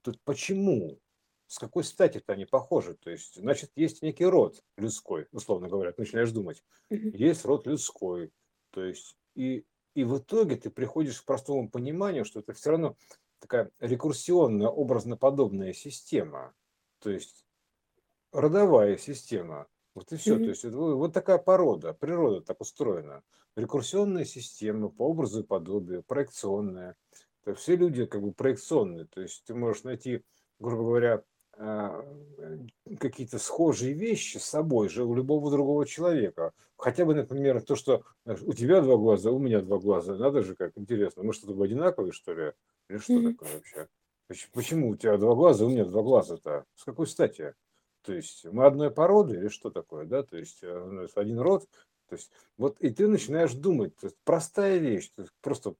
[0.00, 0.98] тут почему?
[1.46, 2.94] С какой стати-то они похожи?
[2.94, 6.64] То есть, значит, есть некий род людской, условно говоря, ты начинаешь думать.
[6.88, 7.10] Мгм.
[7.10, 8.32] Есть род людской.
[8.70, 12.96] То есть, и, и в итоге ты приходишь к простому пониманию, что это все равно
[13.38, 16.54] такая рекурсионная, образно-подобная система.
[17.00, 17.46] То есть,
[18.32, 19.66] родовая система.
[19.94, 20.34] Вот и все.
[20.34, 20.48] То Мгм.
[20.50, 23.22] есть, вот вот такая порода, природа так устроена.
[23.56, 26.96] Рекурсионная система по образу и подобию, проекционная.
[27.44, 29.06] То есть все люди как бы проекционные.
[29.06, 30.24] То есть ты можешь найти,
[30.58, 31.24] грубо говоря,
[31.56, 36.52] какие-то схожие вещи с собой же у любого другого человека.
[36.76, 40.14] Хотя бы, например, то, что у тебя два глаза, у меня два глаза.
[40.16, 41.22] Надо же, как интересно.
[41.22, 42.52] Мы что-то одинаковые, что ли?
[42.88, 43.88] Или что такое вообще?
[44.28, 46.64] Поч- Почему у тебя два глаза, у меня два глаза-то?
[46.74, 47.54] С какой стати?
[48.02, 50.22] То есть мы одной породы или что такое, да?
[50.22, 51.66] То есть э, один род.
[52.08, 55.10] То есть вот и ты начинаешь думать, простая вещь,
[55.40, 55.74] просто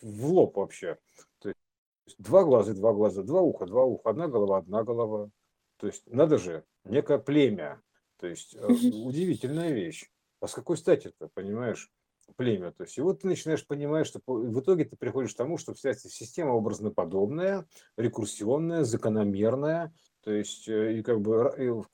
[0.00, 0.98] в лоб вообще.
[2.12, 5.30] Есть два глаза, два глаза, два уха, два уха, одна голова, одна голова.
[5.78, 7.80] То есть надо же, некое племя.
[8.18, 10.10] То есть э, удивительная вещь.
[10.40, 11.90] А с какой стати это, понимаешь,
[12.36, 12.72] племя?
[12.72, 15.72] То есть и вот ты начинаешь понимать, что в итоге ты приходишь к тому, что
[15.72, 17.66] вся эта система образно-подобная,
[17.96, 21.86] рекурсионная, закономерная, то есть э, и как бы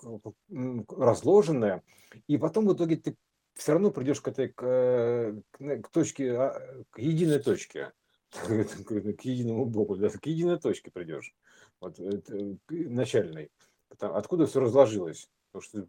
[0.89, 1.83] разложенная.
[2.27, 3.17] И потом в итоге ты
[3.55, 7.93] все равно придешь к этой к, э, к точке, а, к единой точке,
[8.31, 11.35] к единому Богу, к единой точке придешь,
[11.81, 13.51] вот, к начальной,
[13.99, 15.29] откуда все разложилось.
[15.51, 15.87] Потому что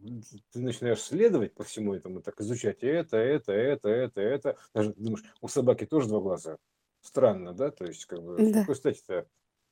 [0.54, 4.58] ты начинаешь следовать по всему этому, так изучать это, это, это, это, это.
[4.74, 6.58] Даже думаешь, у собаки тоже два глаза.
[7.02, 7.70] Странно, да?
[7.70, 8.62] То есть, как бы, Да.
[8.62, 9.28] какой стати-то?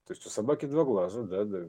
[0.06, 1.68] То есть у собаки два глаза, да, да.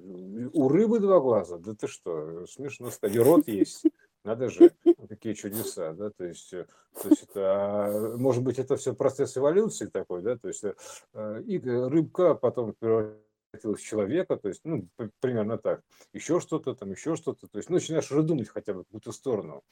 [0.53, 1.59] У рыбы два глаза.
[1.59, 3.17] Да ты что, смешно сказать.
[3.17, 3.85] И рот есть.
[4.25, 4.73] Надо же,
[5.09, 6.67] какие чудеса, да, то есть, э,
[7.01, 11.43] то есть это, а, может быть, это все процесс эволюции такой, да, то есть э,
[11.47, 14.89] и рыбка потом превратилась в человека, то есть, ну,
[15.21, 15.83] примерно так,
[16.13, 19.13] еще что-то там, еще что-то, то есть, ну, начинаешь уже думать хотя бы в какую-то
[19.13, 19.63] сторону,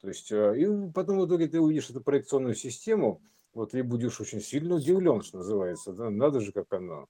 [0.00, 3.22] то есть, э, и потом в итоге ты увидишь эту проекционную систему,
[3.52, 7.06] вот, и будешь очень сильно удивлен, что называется, да, надо же, как оно,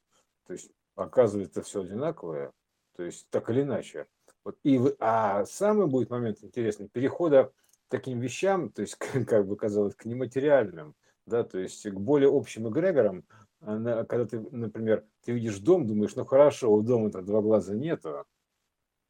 [0.47, 2.53] то есть, оказывается, все одинаковое,
[2.97, 4.07] то есть, так или иначе,
[4.45, 7.53] вот, и, вы- а самый будет момент интересный, перехода к
[7.89, 10.95] таким вещам, то есть, как, как бы казалось, к нематериальным,
[11.27, 13.25] да, то есть, к более общим эгрегорам,
[13.61, 18.25] а когда ты, например, ты видишь дом, думаешь, ну хорошо, у дома-то два глаза нету,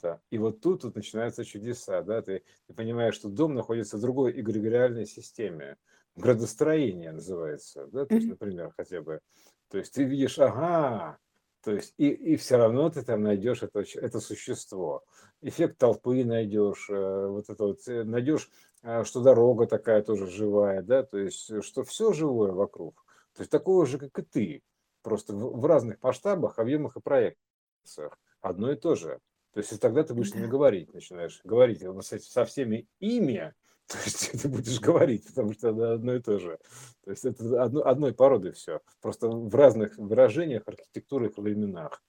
[0.03, 0.21] да.
[0.31, 4.33] И вот тут вот начинаются чудеса, да, ты, ты понимаешь, что дом находится в другой
[4.41, 5.77] эгрегориальной системе,
[6.17, 9.21] градостроение называется, да, то есть, например, хотя бы,
[9.69, 11.19] то есть ты видишь, ага,
[11.63, 15.05] то есть и, и все равно ты там найдешь это, это существо,
[15.43, 18.51] эффект толпы найдешь, э, вот это вот, э, найдешь,
[18.83, 23.05] э, что дорога такая тоже живая, да, то есть, что все живое вокруг,
[23.35, 24.63] то есть такого же, как и ты,
[25.03, 29.21] просто в, в разных масштабах, объемах и проекциях, одно и то же.
[29.53, 30.47] То есть и тогда ты будешь Да.
[30.47, 31.83] говорить, начинаешь говорить
[32.23, 33.53] со всеми ими,
[33.91, 36.59] то есть ты будешь говорить, потому что это одно и то же.
[37.05, 42.03] То есть это одно, одной породы все, просто в разных выражениях, архитектурах и временах,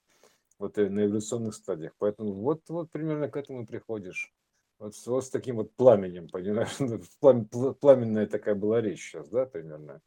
[0.58, 1.92] вот и на эволюционных стадиях.
[1.98, 4.32] Поэтому вот, вот примерно к этому и приходишь.
[4.78, 6.78] Вот, с- вот с таким вот пламенем, понимаешь?
[6.78, 10.00] Ну, плам- пл- Пламенная такая была речь сейчас, да, примерно.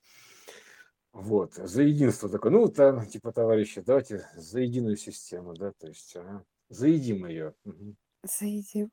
[1.13, 2.51] Вот, за единство такое.
[2.51, 7.53] Ну, там, типа, товарищи, давайте за единую систему, да, то есть, ага, заедим ее.
[7.63, 7.95] Мгм.
[8.23, 8.91] Заедим.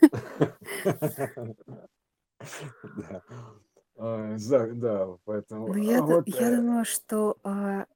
[2.94, 3.22] Да.
[3.96, 7.86] А, за да, поэтому, Ну, я а ду вот, я э думаю, что, а,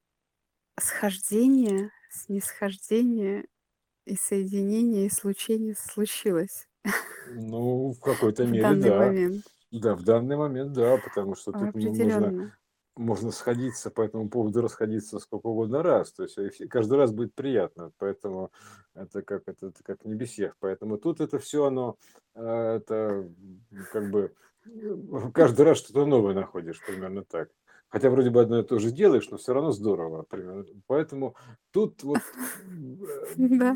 [0.81, 3.47] схождение, снисхождение
[4.07, 6.69] и соединение, и случение случилось
[7.27, 8.99] Ну, в какой-то в мере, данный да.
[9.07, 9.47] момент.
[9.71, 12.57] Да, в данный момент, да, потому что тут можно Определенно.
[12.97, 16.13] Можно сходиться по этому поводу, расходиться сколько угодно раз.
[16.13, 17.93] То есть, э, каждый раз будет приятно.
[17.99, 18.51] Поэтому
[18.95, 20.55] это как это это как в небесех.
[20.61, 21.97] Поэтому тут это всё, оно,
[22.35, 23.29] а, это,
[23.93, 24.33] как бы,
[25.35, 27.51] каждый раз что-то новое находишь, примерно так.
[27.89, 30.65] Хотя вроде бы одно и то же делаешь, но всё равно здорово, примерно.
[30.89, 31.37] Поэтому
[31.73, 32.23] тут вот, э,
[33.37, 33.75] Да.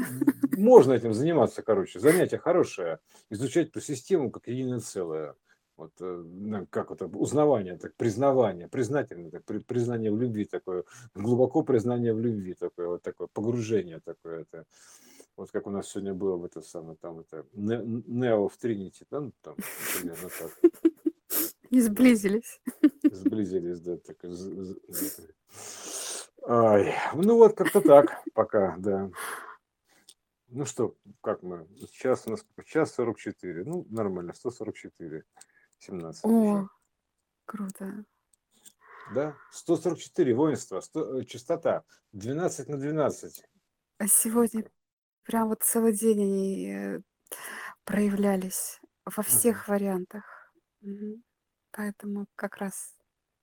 [0.57, 2.01] можно этим заниматься, короче.
[2.01, 3.01] Занятие хорошее-
[3.31, 5.35] изучать эту систему как единое целое.
[5.79, 10.83] Вот, э, на как это, узнавание, так признавание, признательное, так при признание в любви такое,
[11.15, 14.65] глубоко признание в любви такое, вот такое погружение такое это.
[15.37, 17.77] Вот как у нас сегодня было в это самое, там это, не
[18.07, 19.55] Нео в Тринити, да, ну, там
[19.97, 20.73] примерно так.
[21.71, 21.81] Да.
[21.83, 22.61] сблизились.
[23.13, 24.17] Сблизились, да, так
[26.45, 29.11] Ай, ну вот как-то так пока, да.
[30.49, 31.69] Ну что, как мы?
[31.93, 33.65] Час у нас час 44.
[33.65, 35.23] Ну, нормально, 144,
[35.79, 36.35] 17 уже.
[36.35, 36.69] О,
[37.45, 38.05] круто.
[39.15, 43.43] Да, 144 воинство, сто э, частота 12 на 12.
[43.99, 44.71] А сегодня
[45.25, 47.01] прям вот целый день они, э,
[47.85, 50.53] проявлялись во всех вариантах.
[50.81, 51.25] Мгм.
[51.71, 52.97] Поэтому как раз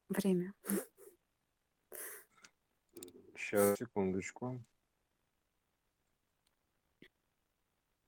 [0.10, 0.54] время.
[3.36, 4.64] Щас, секундочку.